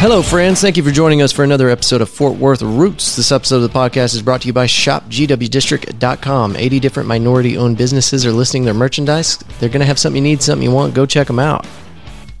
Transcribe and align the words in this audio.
Hello, 0.00 0.22
friends. 0.22 0.62
Thank 0.62 0.78
you 0.78 0.82
for 0.82 0.90
joining 0.90 1.20
us 1.20 1.30
for 1.30 1.44
another 1.44 1.68
episode 1.68 2.00
of 2.00 2.08
Fort 2.08 2.38
Worth 2.38 2.62
Roots. 2.62 3.16
This 3.16 3.30
episode 3.30 3.56
of 3.56 3.70
the 3.70 3.78
podcast 3.78 4.14
is 4.14 4.22
brought 4.22 4.40
to 4.40 4.46
you 4.46 4.52
by 4.54 4.64
ShopGWDistrict.com. 4.64 6.56
80 6.56 6.80
different 6.80 7.06
minority 7.06 7.58
owned 7.58 7.76
businesses 7.76 8.24
are 8.24 8.32
listing 8.32 8.64
their 8.64 8.72
merchandise. 8.72 9.36
They're 9.58 9.68
going 9.68 9.80
to 9.80 9.86
have 9.86 9.98
something 9.98 10.24
you 10.24 10.30
need, 10.30 10.40
something 10.40 10.66
you 10.66 10.74
want. 10.74 10.94
Go 10.94 11.04
check 11.04 11.26
them 11.26 11.38
out. 11.38 11.66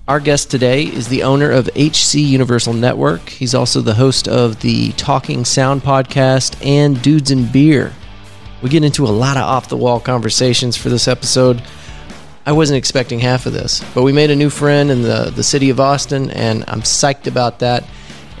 Our 0.08 0.20
guest 0.20 0.50
today 0.50 0.84
is 0.84 1.08
the 1.08 1.22
owner 1.22 1.50
of 1.50 1.68
HC 1.76 2.14
Universal 2.14 2.72
Network. 2.72 3.28
He's 3.28 3.54
also 3.54 3.82
the 3.82 3.92
host 3.92 4.26
of 4.26 4.60
the 4.60 4.92
Talking 4.92 5.44
Sound 5.44 5.82
podcast 5.82 6.64
and 6.64 7.02
Dudes 7.02 7.30
and 7.30 7.52
Beer. 7.52 7.92
We 8.62 8.70
get 8.70 8.84
into 8.84 9.04
a 9.04 9.08
lot 9.08 9.36
of 9.36 9.42
off 9.42 9.68
the 9.68 9.76
wall 9.76 10.00
conversations 10.00 10.78
for 10.78 10.88
this 10.88 11.06
episode. 11.06 11.62
I 12.46 12.52
wasn't 12.52 12.78
expecting 12.78 13.20
half 13.20 13.46
of 13.46 13.52
this, 13.52 13.84
but 13.94 14.02
we 14.02 14.12
made 14.12 14.30
a 14.30 14.36
new 14.36 14.50
friend 14.50 14.90
in 14.90 15.02
the, 15.02 15.32
the 15.34 15.42
city 15.42 15.70
of 15.70 15.78
Austin, 15.78 16.30
and 16.30 16.64
I'm 16.68 16.82
psyched 16.82 17.26
about 17.26 17.58
that. 17.58 17.84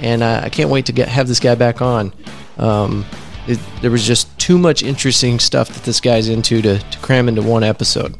And 0.00 0.22
uh, 0.22 0.40
I 0.42 0.48
can't 0.48 0.70
wait 0.70 0.86
to 0.86 0.92
get 0.92 1.08
have 1.08 1.28
this 1.28 1.40
guy 1.40 1.54
back 1.54 1.82
on. 1.82 2.12
Um, 2.56 3.04
it, 3.46 3.58
there 3.82 3.90
was 3.90 4.06
just 4.06 4.36
too 4.38 4.58
much 4.58 4.82
interesting 4.82 5.38
stuff 5.38 5.68
that 5.68 5.82
this 5.82 6.00
guy's 6.00 6.28
into 6.28 6.62
to, 6.62 6.78
to 6.78 6.98
cram 7.00 7.28
into 7.28 7.42
one 7.42 7.62
episode. 7.62 8.16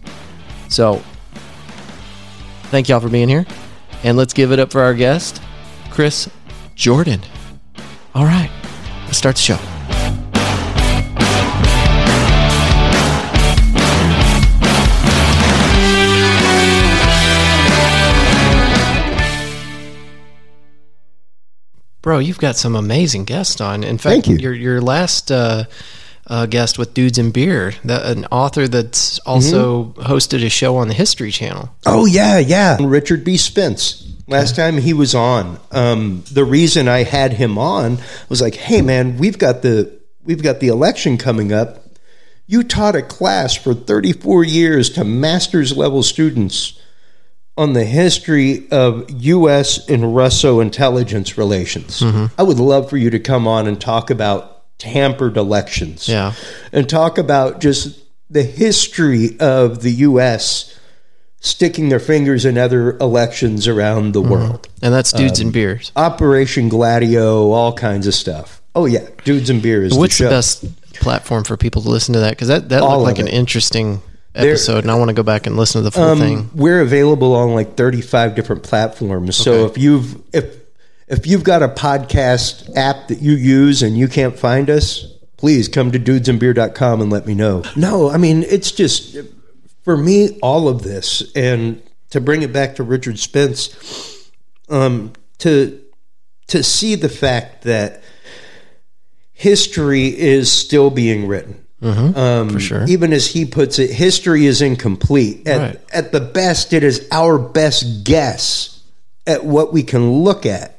So, 0.69 1.03
thank 2.65 2.89
y'all 2.89 3.01
for 3.01 3.09
being 3.09 3.29
here, 3.29 3.47
and 4.05 4.17
let's 4.19 4.35
give 4.35 4.53
it 4.53 4.59
up 4.59 4.71
for 4.71 4.83
our 4.83 4.95
guest, 4.95 5.41
Chris 5.91 6.29
Jordan. 6.75 7.23
All 8.15 8.25
right, 8.25 8.51
let's 9.07 9.19
start 9.19 9.37
the 9.37 9.43
show. 9.43 9.80
Bro, 22.03 22.21
you've 22.21 22.39
got 22.39 22.57
some 22.57 22.75
amazing 22.75 23.25
guests 23.25 23.61
on. 23.61 23.85
In 23.85 23.99
fact, 23.99 24.25
Thank 24.25 24.29
you. 24.29 24.37
your 24.37 24.55
your 24.55 24.81
last 24.81 25.31
uh, 25.31 25.65
uh, 26.27 26.47
guest 26.47 26.79
with 26.79 26.95
Dudes 26.95 27.19
and 27.19 27.33
Beer, 27.33 27.75
that, 27.85 28.07
an 28.17 28.25
author 28.27 28.69
that's 28.69 29.19
also 29.21 29.87
hosted 29.99 30.45
a 30.45 30.49
show 30.49 30.77
on 30.77 30.89
the 30.89 30.95
History 30.95 31.31
Channel. 31.31 31.75
Oh 31.85 32.07
yeah, 32.07 32.39
yeah. 32.39 32.79
Richard 32.81 33.25
B. 33.25 33.37
Spence. 33.37 34.07
Last 34.27 34.55
time 34.55 34.77
he 34.77 34.93
was 34.93 35.13
on, 35.13 35.59
um, 35.73 36.23
the 36.31 36.45
reason 36.45 36.87
I 36.87 37.03
had 37.03 37.33
him 37.33 37.59
on 37.59 37.99
was 38.29 38.41
like, 38.41 38.55
"Hey 38.55 38.81
man, 38.81 39.19
we've 39.19 39.39
got 39.39 39.63
the 39.63 39.93
we've 40.25 40.43
got 40.43 40.61
the 40.61 40.69
election 40.69 41.19
coming 41.19 41.53
up. 41.53 41.85
You 42.47 42.63
taught 42.63 42.95
a 42.95 43.03
class 43.03 43.55
for 43.55 43.75
34 43.75 44.45
years 44.45 44.91
to 44.91 45.05
master's 45.05 45.77
level 45.77 46.03
students 46.03 46.80
on 47.61 47.75
the 47.75 47.85
history 47.85 48.67
of 48.71 49.05
U.S. 49.11 49.87
and 49.87 50.17
Russo 50.17 50.61
intelligence 50.61 51.37
relations. 51.37 52.01
Mm-hmm. 52.01 52.41
I 52.41 52.43
would 52.43 52.59
love 52.59 52.89
for 52.89 52.97
you 52.97 53.11
to 53.11 53.19
come 53.19 53.47
on 53.47 53.67
and 53.67 53.79
talk 53.79 54.09
about 54.09 54.79
tampered 54.79 55.37
elections. 55.37 56.09
Yeah. 56.09 56.33
and 56.73 56.89
talk 56.89 57.19
about 57.19 57.61
just 57.61 58.01
the 58.31 58.45
history 58.45 59.39
of 59.41 59.83
the 59.83 59.91
U.S. 59.91 60.75
sticking 61.41 61.91
their 61.91 62.01
fingers 62.01 62.47
in 62.47 62.57
other 62.57 62.97
elections 62.97 63.69
around 63.69 64.13
the 64.13 64.23
mm-hmm. 64.23 64.31
world. 64.31 64.69
And 64.81 64.95
that's 64.95 65.13
Dudes 65.13 65.39
and 65.39 65.49
um, 65.49 65.53
Beers. 65.53 65.93
Operation 65.97 66.71
Gladio, 66.71 67.51
all 67.51 67.75
kinds 67.75 68.07
of 68.07 68.15
stuff. 68.15 68.63
Oh 68.75 68.87
yeah, 68.87 69.07
dudes 69.25 69.51
and 69.51 69.61
beers. 69.61 69.93
is 69.93 69.99
What's 69.99 70.17
the 70.17 70.25
the, 70.25 70.31
best 70.31 70.95
platform 70.95 71.45
for 71.45 71.59
people 71.59 71.83
to 71.83 71.91
listen 71.91 72.15
to 72.15 72.21
that? 72.21 72.31
Because 72.31 72.49
that, 72.49 72.71
that 72.71 72.83
All 72.83 73.01
looked 73.01 73.05
like 73.05 73.19
an 73.19 73.29
it. 73.29 73.35
interesting 73.35 74.01
episode, 74.35 74.85
and 74.85 74.91
I 74.91 74.95
want 74.95 75.09
to 75.09 75.15
go 75.15 75.23
back 75.23 75.47
and 75.47 75.57
listen 75.57 75.81
to 75.81 75.85
the 75.85 75.91
full 75.91 76.17
thing. 76.17 76.39
Um, 76.39 76.51
we're 76.55 76.81
available 76.81 77.35
on 77.35 77.55
like 77.55 77.77
35 77.77 78.35
different 78.35 78.63
platforms. 78.63 79.37
So 79.37 79.67
if 79.67 79.77
you've 79.79 80.23
if 80.35 80.57
if 81.09 81.27
you've 81.27 81.45
got 81.45 81.63
a 81.63 81.69
podcast 81.69 82.77
app 82.77 83.09
that 83.09 83.21
you 83.21 83.33
use 83.33 83.83
and 83.83 83.99
you 83.99 84.09
can't 84.09 84.39
find 84.39 84.71
us, 84.71 85.07
please 85.37 85.69
come 85.69 85.91
to 85.93 85.99
dudesandbeer.com 85.99 87.01
and 87.01 87.11
let 87.11 87.27
me 87.27 87.35
know. 87.35 87.65
No, 87.77 88.11
I 88.11 88.17
mean, 88.17 88.45
it's 88.45 88.71
just 88.71 89.17
for 89.83 89.97
me 89.97 90.39
all 90.41 90.69
of 90.69 90.83
this 90.83 91.33
and 91.35 91.83
to 92.11 92.21
bring 92.21 92.43
it 92.43 92.53
back 92.53 92.77
to 92.77 92.83
Richard 92.83 93.19
Spence 93.19 94.31
um 94.69 95.13
to 95.39 95.81
to 96.47 96.63
see 96.63 96.95
the 96.95 97.09
fact 97.09 97.63
that 97.63 98.03
history 99.33 100.07
is 100.07 100.51
still 100.53 100.91
being 100.91 101.27
written. 101.27 101.65
Um, 101.83 102.51
for 102.51 102.61
sure. 102.61 102.85
Even 102.87 103.13
as 103.13 103.27
he 103.29 103.45
puts 103.45 103.79
it, 103.79 103.91
history 103.91 104.47
is 104.47 104.61
incomplete. 104.61 105.47
At, 105.49 105.59
Right. 105.61 105.81
at 105.93 106.13
the 106.13 106.21
best, 106.21 106.73
it 106.73 106.83
is 106.85 107.07
our 107.11 107.39
best 107.39 108.05
guess 108.05 108.81
at 109.27 109.45
what 109.45 109.73
we 109.73 109.83
can 109.83 110.13
look 110.25 110.45
at 110.47 110.79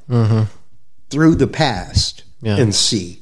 through 1.10 1.36
the 1.36 1.48
past 1.48 2.24
Yeah. 2.42 2.58
and 2.58 2.74
see. 2.76 3.20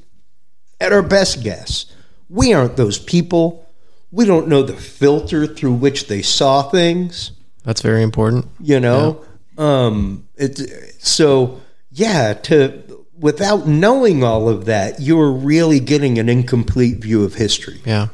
At 0.81 0.91
our 0.93 1.01
best 1.01 1.43
guess, 1.43 1.85
we 2.29 2.53
aren't 2.53 2.75
those 2.77 2.97
people. 2.99 3.65
We 4.11 4.25
don't 4.25 4.47
know 4.47 4.63
the 4.63 4.73
filter 4.73 5.45
through 5.47 5.73
which 5.73 6.07
they 6.07 6.21
saw 6.21 6.63
things 6.63 7.31
That's 7.63 7.81
very 7.81 8.01
important. 8.03 8.47
you 8.59 8.79
know 8.79 9.21
um 9.57 10.23
it 10.37 10.59
so 10.99 11.59
yeah 11.91 12.33
to 12.33 12.98
without 13.19 13.67
knowing 13.67 14.23
all 14.23 14.47
of 14.49 14.65
that 14.65 14.99
you're 15.01 15.31
really 15.31 15.79
getting 15.79 16.17
an 16.17 16.29
incomplete 16.29 16.97
view 16.97 17.23
of 17.23 17.35
history 17.35 17.81
Yeah. 17.85 18.07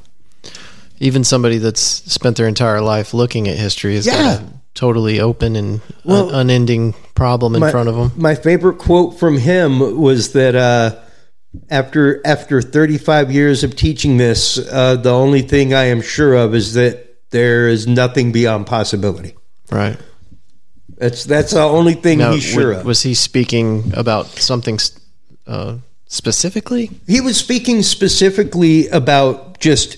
Even 0.99 1.23
somebody 1.25 1.57
that's 1.57 1.81
spent 1.81 2.37
their 2.37 2.47
entire 2.47 2.79
life 2.81 3.13
looking 3.13 3.47
at 3.49 3.57
history 3.57 3.95
is 3.95 4.05
Yeah. 4.05 4.13
got 4.13 4.39
a 4.41 4.43
totally 4.73 5.19
open 5.19 5.55
and 5.55 5.81
Well, 6.05 6.29
un- 6.29 6.35
unending 6.35 6.93
problem 7.15 7.53
in 7.55 7.61
my, 7.61 7.71
front 7.71 7.89
of 7.89 7.95
them. 7.95 8.11
my 8.17 8.35
favorite 8.35 8.77
quote 8.77 9.19
from 9.19 9.37
him 9.37 9.99
was 9.99 10.31
that 10.33 10.55
uh 10.55 10.95
after 11.69 12.21
after 12.25 12.61
35 12.61 13.31
years 13.31 13.63
of 13.63 13.75
teaching 13.75 14.17
this 14.17 14.57
uh 14.57 14.95
the 14.97 15.11
only 15.11 15.41
thing 15.41 15.73
i 15.73 15.83
am 15.85 16.01
sure 16.01 16.33
of 16.35 16.53
is 16.53 16.73
that 16.73 17.05
there 17.31 17.67
is 17.69 17.87
nothing 17.87 18.31
beyond 18.31 18.65
possibility 18.65 19.35
Right. 19.71 19.97
That's 20.97 21.23
that's 21.25 21.51
the 21.51 21.61
only 21.61 21.93
thing 21.93 22.19
Now, 22.19 22.31
he's 22.33 22.43
sure 22.43 22.73
wa- 22.73 22.79
of 22.79 22.85
was 22.85 23.01
he 23.03 23.13
speaking 23.13 23.91
about 23.95 24.27
something 24.27 24.79
uh, 25.47 25.77
specifically? 26.07 26.91
He 27.07 27.21
was 27.21 27.37
speaking 27.37 27.83
specifically 27.83 28.87
about 28.89 29.59
just 29.59 29.97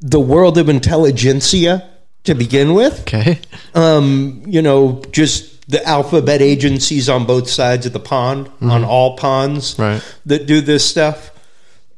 the 0.00 0.20
world 0.20 0.58
of 0.58 0.68
intelligentsia 0.68 1.88
to 2.24 2.34
begin 2.34 2.74
with. 2.74 3.00
Okay. 3.00 3.38
Um, 3.74 4.42
you 4.46 4.60
know, 4.62 5.02
just 5.12 5.68
the 5.70 5.82
alphabet 5.86 6.42
agencies 6.42 7.08
on 7.08 7.24
both 7.26 7.48
sides 7.48 7.86
of 7.86 7.92
the 7.92 8.00
pond, 8.00 8.50
on 8.60 8.84
all 8.84 9.16
ponds 9.16 9.78
Right. 9.78 10.02
that 10.26 10.46
do 10.46 10.60
this 10.60 10.84
stuff. 10.88 11.30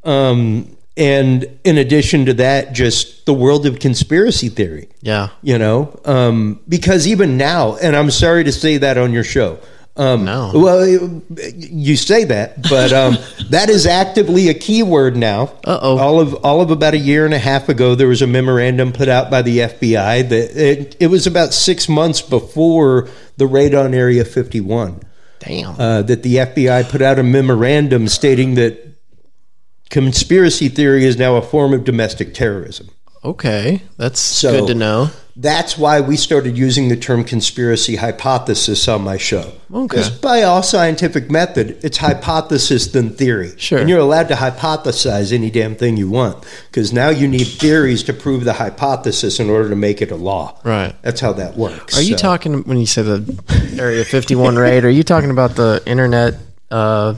Um, 0.05 0.76
and 0.97 1.47
in 1.65 1.77
addition 1.77 2.25
to 2.27 2.35
that, 2.35 2.73
just 2.73 3.27
the 3.27 3.35
world 3.35 3.67
of 3.67 3.79
conspiracy 3.81 4.49
theory 4.49 4.89
Yeah. 5.03 5.29
you 5.43 5.59
know 5.59 5.99
um, 6.05 6.61
because 6.69 7.07
even 7.07 7.37
now 7.37 7.77
and 7.77 7.95
i'm 7.97 8.11
sorry 8.11 8.45
to 8.45 8.53
say 8.53 8.79
that 8.79 8.97
on 8.99 9.13
your 9.13 9.25
show 9.25 9.59
um, 9.99 10.25
No. 10.25 10.53
well 10.55 10.87
you 10.87 11.97
say 11.97 12.25
that 12.25 12.63
but 12.69 12.93
um, 12.93 13.17
that 13.51 13.69
is 13.69 13.87
actively 13.87 14.49
a 14.49 14.55
keyword 14.55 15.17
now 15.17 15.53
Uh-oh. 15.65 15.99
all 15.99 16.21
of 16.21 16.35
all 16.45 16.61
of 16.61 16.71
about 16.71 16.95
a 16.95 16.99
year 16.99 17.25
and 17.25 17.35
a 17.35 17.39
half 17.39 17.69
ago 17.69 17.95
there 17.95 18.09
was 18.09 18.23
a 18.23 18.27
memorandum 18.27 18.93
put 18.93 19.09
out 19.09 19.31
by 19.31 19.43
the 19.43 19.59
fbi 19.59 20.29
that 20.29 20.57
it, 20.57 20.97
it 21.01 21.07
was 21.09 21.27
about 21.27 21.53
six 21.53 21.89
months 21.89 22.23
before 22.23 23.09
the 23.39 23.47
raid 23.47 23.75
on 23.75 23.93
area 23.95 24.25
51 24.25 25.01
Damn. 25.41 25.79
uh, 25.81 26.03
that 26.03 26.23
the 26.23 26.37
FBI 26.37 26.89
put 26.89 27.03
out 27.03 27.19
a 27.19 27.23
memorandum 27.23 28.09
stating 28.09 28.55
that 28.55 28.96
conspiracy 29.91 30.69
theory 30.69 31.05
is 31.05 31.17
now 31.17 31.37
a 31.37 31.43
form 31.43 31.73
of 31.73 31.85
domestic 31.85 32.35
terrorism. 32.35 32.89
okay. 33.25 33.83
That's 33.97 34.21
so- 34.21 34.61
good 34.61 34.67
to 34.69 34.75
know. 34.75 35.11
That's 35.39 35.77
why 35.77 36.01
we 36.01 36.17
started 36.17 36.57
using 36.57 36.89
the 36.89 36.97
term 36.97 37.23
conspiracy 37.23 37.97
hypothesis 37.97 38.89
on 38.89 39.03
my 39.03 39.19
show. 39.19 39.53
Okay. 39.71 39.87
Because 39.87 40.09
by 40.09 40.43
all 40.45 40.63
scientific 40.63 41.31
method, 41.31 41.77
it's 41.83 41.99
hypothesis 41.99 42.87
than 42.87 43.11
theory. 43.11 43.53
Sure. 43.59 43.79
And 43.81 43.87
you're 43.91 43.99
allowed 43.99 44.29
to 44.29 44.35
hypothesize 44.35 45.35
any 45.35 45.51
damn 45.51 45.75
thing 45.75 45.99
you 45.99 46.09
want. 46.09 46.43
Because 46.71 46.91
now 46.91 47.11
you 47.11 47.29
need 47.29 47.45
theories 47.45 48.03
to 48.05 48.15
prove 48.15 48.45
the 48.45 48.55
hypothesis 48.55 49.39
in 49.39 49.51
order 49.51 49.69
to 49.69 49.77
make 49.77 50.01
it 50.01 50.11
a 50.11 50.17
law. 50.17 50.59
Right. 50.65 50.95
That's 51.03 51.21
how 51.21 51.35
that 51.35 51.55
works. 51.59 51.99
Are 51.99 52.03
you 52.03 52.17
So- 52.17 52.23
talking 52.23 52.63
when 52.65 52.79
you 52.79 52.87
say 52.87 53.03
the 53.03 53.21
Area 53.79 54.07
51 54.07 54.57
raid? 54.57 54.87
Are 54.87 54.91
you 54.91 55.03
talking 55.03 55.31
about 55.31 55.55
the 55.55 55.83
internet? 55.85 56.37
Uh, 56.71 57.13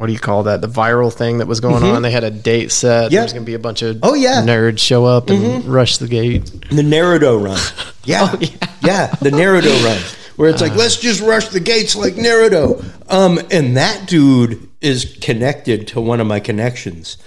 what, 0.00 0.06
do 0.06 0.14
you 0.14 0.18
call 0.18 0.44
that? 0.44 0.62
The 0.62 0.66
viral 0.66 1.12
thing 1.12 1.38
that 1.38 1.46
was 1.46 1.60
going 1.60 1.82
on. 1.82 2.00
They 2.00 2.10
had 2.10 2.24
a 2.24 2.30
date 2.30 2.72
set. 2.72 3.12
Yeah. 3.12 3.20
There's 3.20 3.34
going 3.34 3.44
to 3.44 3.46
be 3.46 3.52
a 3.52 3.58
bunch 3.58 3.82
of 3.82 3.98
Oh, 4.02 4.14
yeah. 4.14 4.40
nerds 4.42 4.78
show 4.78 5.04
up 5.04 5.28
and 5.28 5.62
rush 5.66 5.98
the 5.98 6.08
gate. 6.08 6.46
The 6.70 6.80
Naruto 6.82 7.42
run. 7.42 7.60
Yeah. 8.04 8.30
Oh, 8.32 8.38
yeah. 8.40 8.48
yeah. 8.82 9.06
The 9.20 9.28
Naruto 9.28 9.84
run. 9.84 10.00
Where 10.36 10.48
it's 10.48 10.62
like, 10.62 10.74
let's 10.74 10.96
just 10.96 11.20
rush 11.20 11.48
the 11.48 11.60
gates 11.60 11.94
like 11.94 12.14
Naruto. 12.14 12.82
Um, 13.12 13.38
and 13.50 13.76
that 13.76 14.08
dude 14.08 14.70
is 14.80 15.18
connected 15.20 15.88
to 15.88 16.00
one 16.00 16.18
of 16.18 16.26
my 16.26 16.40
connections. 16.40 17.18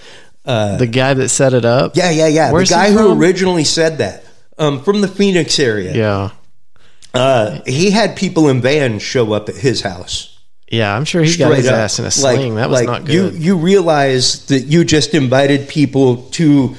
the 0.43 0.89
guy 0.91 1.13
that 1.13 1.29
set 1.29 1.53
it 1.53 1.63
up. 1.63 1.95
Yeah, 1.95 2.09
yeah, 2.09 2.25
yeah. 2.25 2.51
Where's 2.51 2.69
the 2.69 2.75
guy 2.75 2.91
who 2.91 3.13
originally 3.13 3.65
said 3.65 3.99
that. 3.99 4.23
Um, 4.57 4.81
from 4.83 5.01
the 5.01 5.07
Phoenix 5.07 5.59
area. 5.59 5.93
Yeah. 5.95 6.31
Uh, 7.13 7.59
he 7.67 7.91
had 7.91 8.15
people 8.15 8.49
in 8.49 8.59
vans 8.61 9.03
show 9.03 9.31
up 9.33 9.47
at 9.47 9.55
his 9.57 9.81
house 9.81 10.32
Yeah, 10.71 10.95
I'm 10.95 11.05
sure 11.05 11.21
he 11.21 11.37
got 11.37 11.55
his 11.55 11.67
up. 11.67 11.75
ass 11.75 11.99
in 11.99 12.05
a 12.05 12.11
sling. 12.11 12.55
that 12.55 12.69
was 12.69 12.79
like 12.79 12.87
not 12.87 13.05
good. 13.05 13.33
you 13.33 13.39
you 13.39 13.57
realize 13.57 14.47
that 14.47 14.61
you 14.61 14.83
just 14.83 15.13
invited 15.13 15.67
people 15.67 16.23
to 16.31 16.75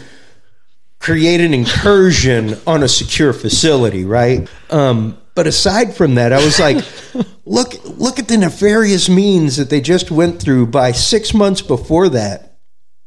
create 0.98 1.40
an 1.40 1.52
incursion 1.54 2.56
on 2.66 2.82
a 2.82 2.88
secure 2.88 3.32
facility, 3.32 4.04
right? 4.04 4.48
Um, 4.70 5.18
but 5.34 5.46
aside 5.46 5.94
from 5.94 6.14
that, 6.14 6.32
I 6.32 6.42
was 6.44 6.58
like, 6.58 6.84
look 7.44 7.74
look 7.84 8.18
at 8.18 8.28
the 8.28 8.38
nefarious 8.38 9.08
means 9.08 9.56
that 9.58 9.70
they 9.70 9.80
just 9.80 10.10
went 10.10 10.40
through 10.40 10.68
by 10.68 10.92
six 10.92 11.34
months 11.34 11.62
before 11.62 12.08
that, 12.08 12.58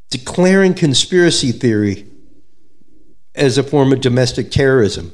declaring 0.10 0.74
conspiracy 0.74 1.52
theory 1.52 2.06
as 3.36 3.58
a 3.58 3.64
form 3.64 3.92
of 3.92 4.02
domestic 4.02 4.52
terrorism. 4.52 5.12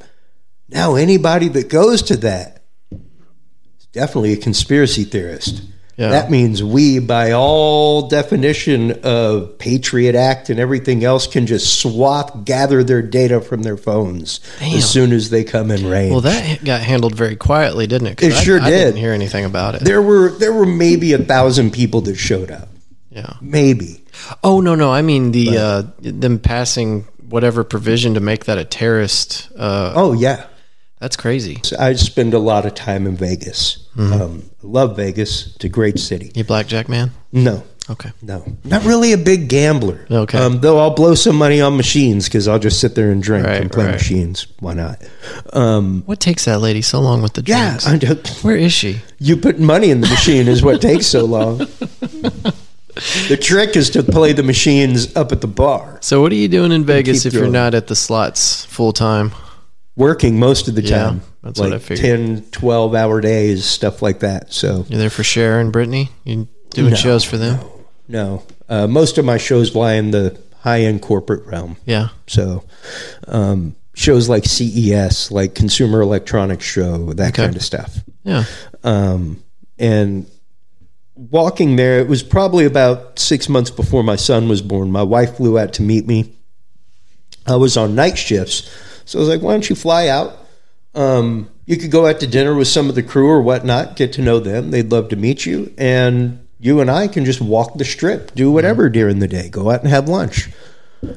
Now 0.68 0.94
anybody 0.94 1.48
that 1.48 1.68
goes 1.68 2.02
to 2.02 2.16
that 2.18 2.53
definitely 3.94 4.32
a 4.34 4.36
conspiracy 4.36 5.04
theorist. 5.04 5.62
Yeah. 5.96 6.08
That 6.08 6.28
means 6.28 6.60
we, 6.60 6.98
by 6.98 7.30
all 7.30 8.08
definition 8.08 8.98
of 9.04 9.58
Patriot 9.58 10.16
Act 10.16 10.50
and 10.50 10.58
everything 10.58 11.04
else, 11.04 11.28
can 11.28 11.46
just 11.46 11.78
swap, 11.78 12.44
gather 12.44 12.82
their 12.82 13.00
data 13.00 13.40
from 13.40 13.62
their 13.62 13.76
phones 13.76 14.40
Damn. 14.58 14.76
as 14.76 14.90
soon 14.90 15.12
as 15.12 15.30
they 15.30 15.44
come 15.44 15.70
in 15.70 15.88
range. 15.88 16.10
well, 16.10 16.22
that 16.22 16.64
got 16.64 16.80
handled 16.80 17.14
very 17.14 17.36
quietly, 17.36 17.86
didn't 17.86 18.08
it? 18.08 18.22
It 18.24 18.32
I- 18.32 18.42
sure 18.42 18.60
I 18.60 18.70
did. 18.70 18.76
didn't 18.86 18.96
hear 18.96 19.12
anything 19.12 19.44
about 19.44 19.76
it. 19.76 19.82
there 19.82 20.02
were 20.02 20.30
there 20.30 20.52
were 20.52 20.66
maybe 20.66 21.12
a 21.12 21.18
thousand 21.18 21.70
people 21.72 22.00
that 22.02 22.16
showed 22.16 22.50
up, 22.50 22.68
yeah. 23.10 23.34
maybe. 23.40 24.02
Oh 24.42 24.60
no, 24.60 24.74
no. 24.74 24.92
I 24.92 25.02
mean 25.02 25.30
the 25.30 25.56
uh, 25.58 25.82
them 26.00 26.40
passing 26.40 27.02
whatever 27.28 27.62
provision 27.62 28.14
to 28.14 28.20
make 28.20 28.46
that 28.46 28.58
a 28.58 28.64
terrorist. 28.64 29.48
Uh, 29.56 29.92
Oh 29.94 30.12
yeah, 30.12 30.46
that's 31.00 31.16
crazy. 31.16 31.60
So 31.62 31.76
I 31.78 31.92
spend 31.94 32.34
a 32.34 32.38
lot 32.38 32.64
of 32.66 32.74
time 32.74 33.06
in 33.06 33.16
Vegas. 33.16 33.86
Mm-hmm. 33.96 34.12
Um, 34.22 34.50
love 34.62 34.96
Vegas. 34.96 35.54
It's 35.54 35.64
a 35.64 35.68
great 35.68 35.98
city. 35.98 36.32
You 36.34 36.44
blackjack 36.44 36.88
man? 36.88 37.10
No, 37.32 37.62
Okay. 37.90 38.10
no, 38.22 38.42
not 38.64 38.82
really 38.84 39.12
a 39.12 39.18
big 39.18 39.48
gambler. 39.48 40.06
Okay. 40.10 40.38
Um, 40.38 40.60
though 40.60 40.78
I'll 40.78 40.94
blow 40.94 41.14
some 41.14 41.36
money 41.36 41.60
on 41.60 41.76
machines 41.76 42.24
because 42.26 42.48
I'll 42.48 42.58
just 42.58 42.80
sit 42.80 42.94
there 42.94 43.10
and 43.10 43.22
drink 43.22 43.46
Right, 43.46 43.60
and 43.60 43.70
play 43.70 43.84
right. 43.84 43.92
machines. 43.92 44.46
Why 44.60 44.72
not? 44.74 45.02
Um, 45.52 46.02
What 46.06 46.18
takes 46.20 46.46
that 46.46 46.60
lady 46.60 46.80
so 46.80 47.00
long 47.00 47.20
with 47.22 47.34
the 47.34 47.42
yeah, 47.44 47.76
drinks? 47.78 48.04
Don't, 48.06 48.28
Where 48.44 48.56
is 48.56 48.72
she? 48.72 49.00
you 49.18 49.36
put 49.36 49.58
money 49.60 49.90
in 49.90 50.00
the 50.00 50.08
machine 50.08 50.48
is 50.48 50.62
what 50.62 50.80
takes 50.80 51.06
so 51.06 51.24
long. 51.26 51.66
The 53.28 53.36
trick 53.36 53.74
is 53.74 53.90
to 53.90 54.04
play 54.04 54.32
the 54.32 54.44
machines 54.44 55.16
up 55.16 55.32
at 55.32 55.40
the 55.40 55.48
bar, 55.48 55.98
So 56.00 56.22
what 56.22 56.30
are 56.30 56.36
you 56.36 56.46
doing 56.46 56.70
in 56.70 56.84
Vegas 56.84 57.26
if 57.26 57.32
you're 57.34 57.48
not 57.50 57.74
at 57.74 57.88
the 57.88 57.96
slots 57.96 58.64
full 58.66 58.92
time? 58.92 59.32
Working 59.96 60.38
most 60.40 60.66
of 60.68 60.74
the 60.74 60.82
Yeah, 60.82 60.98
time. 61.04 61.22
that's 61.42 61.58
like 61.60 61.70
what 61.70 61.76
I 61.76 61.78
figured. 61.78 62.00
10, 62.18 62.42
12 62.50 62.94
hour 62.94 63.20
days, 63.20 63.64
stuff 63.64 64.02
like 64.02 64.20
that. 64.20 64.52
So, 64.52 64.84
You're 64.88 64.98
there 64.98 65.10
for 65.10 65.22
Cher 65.22 65.60
and 65.60 65.72
Britney. 65.72 66.08
You 66.24 66.48
doing 66.70 66.90
No, 66.90 66.96
shows 66.96 67.22
for 67.24 67.36
them? 67.36 67.60
no. 68.08 68.42
Uh, 68.68 68.86
most 68.88 69.18
of 69.18 69.24
my 69.24 69.36
shows 69.38 69.74
lie 69.74 69.92
in 69.94 70.10
the 70.10 70.36
high 70.62 70.80
end 70.80 71.00
corporate 71.02 71.46
realm. 71.46 71.76
Yeah. 71.86 72.08
So, 72.26 72.64
um, 73.28 73.76
shows 73.94 74.28
like 74.28 74.46
CES, 74.46 75.30
like 75.30 75.54
Consumer 75.54 76.00
Electronics 76.00 76.64
Show, 76.64 77.12
that 77.12 77.28
Okay. 77.28 77.44
kind 77.44 77.54
of 77.56 77.62
stuff. 77.62 78.00
Yeah. 78.24 78.44
Um, 78.82 79.42
and 79.78 80.26
walking 81.14 81.76
there, 81.76 82.00
it 82.00 82.08
was 82.08 82.22
probably 82.24 82.64
about 82.64 83.18
six 83.20 83.48
months 83.48 83.70
before 83.70 84.02
my 84.02 84.16
son 84.16 84.48
was 84.48 84.62
born. 84.62 84.90
My 84.90 85.02
wife 85.04 85.36
flew 85.36 85.56
out 85.58 85.72
to 85.74 85.82
meet 85.82 86.06
me. 86.08 86.32
I 87.46 87.56
was 87.56 87.76
on 87.76 87.94
night 87.94 88.18
shifts. 88.18 88.68
So 89.04 89.18
I 89.18 89.20
was 89.20 89.28
like, 89.28 89.42
why 89.42 89.52
don't 89.52 89.68
you 89.68 89.76
fly 89.76 90.08
out? 90.08 90.36
Um, 90.94 91.50
you 91.66 91.76
could 91.76 91.90
go 91.90 92.06
out 92.06 92.20
to 92.20 92.26
dinner 92.26 92.54
with 92.54 92.68
some 92.68 92.88
of 92.88 92.94
the 92.94 93.02
crew 93.02 93.28
or 93.28 93.42
whatnot, 93.42 93.96
get 93.96 94.12
to 94.14 94.22
know 94.22 94.38
them. 94.38 94.70
They'd 94.70 94.92
love 94.92 95.08
to 95.10 95.16
meet 95.16 95.44
you. 95.46 95.72
And 95.76 96.46
you 96.58 96.80
and 96.80 96.90
I 96.90 97.08
can 97.08 97.24
just 97.24 97.40
walk 97.40 97.76
the 97.76 97.84
strip, 97.84 98.34
do 98.34 98.50
whatever 98.50 98.88
during 98.88 99.18
the 99.18 99.28
day, 99.28 99.48
go 99.48 99.70
out 99.70 99.80
and 99.80 99.88
have 99.90 100.08
lunch. 100.08 100.50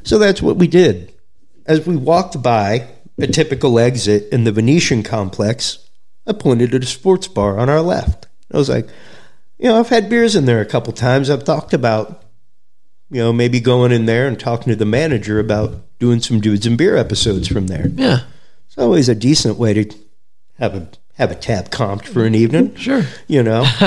So 0.04 0.18
that's 0.18 0.42
what 0.42 0.58
we 0.58 0.68
did. 0.68 1.14
As 1.66 1.86
we 1.86 1.96
walked 1.96 2.42
by 2.42 2.88
a 3.18 3.28
typical 3.28 3.80
exit 3.80 4.28
in 4.32 4.44
the 4.44 4.52
Venetian 4.52 5.04
complex, 5.04 5.80
I 6.26 6.34
pointed 6.34 6.76
at 6.76 6.84
a 6.84 6.88
sports 6.88 7.28
bar 7.28 7.58
on 7.58 7.70
our 7.70 7.82
left. 7.82 8.28
I 8.52 8.58
was 8.58 8.70
like, 8.70 8.88
you 9.58 9.70
know, 9.70 9.80
I've 9.80 9.90
had 9.90 10.10
beers 10.10 10.36
in 10.36 10.46
there 10.46 10.62
a 10.62 10.66
couple 10.66 10.94
times. 10.94 11.30
I've 11.30 11.44
talked 11.44 11.74
about, 11.74 12.24
you 13.10 13.22
know, 13.22 13.32
maybe 13.32 13.60
going 13.60 13.92
in 13.92 14.06
there 14.06 14.28
and 14.28 14.40
talking 14.40 14.72
to 14.72 14.76
the 14.76 14.86
manager 14.86 15.40
about 15.40 15.82
doing 16.00 16.22
some 16.22 16.42
dudes 16.42 16.66
and 16.66 16.78
beer 16.78 16.96
episodes 16.96 17.48
from 17.48 17.68
there. 17.68 17.88
Yeah. 17.88 18.22
It's 18.68 18.78
always 18.78 19.10
a 19.10 19.16
decent 19.16 19.58
way 19.58 19.74
to 19.74 19.96
have 20.60 20.76
a 20.76 20.90
have 21.18 21.32
a 21.32 21.36
tab 21.36 21.72
comped 21.72 22.06
for 22.06 22.26
an 22.26 22.36
evening. 22.36 22.76
Sure. 22.76 23.04
You 23.28 23.42
know, 23.42 23.64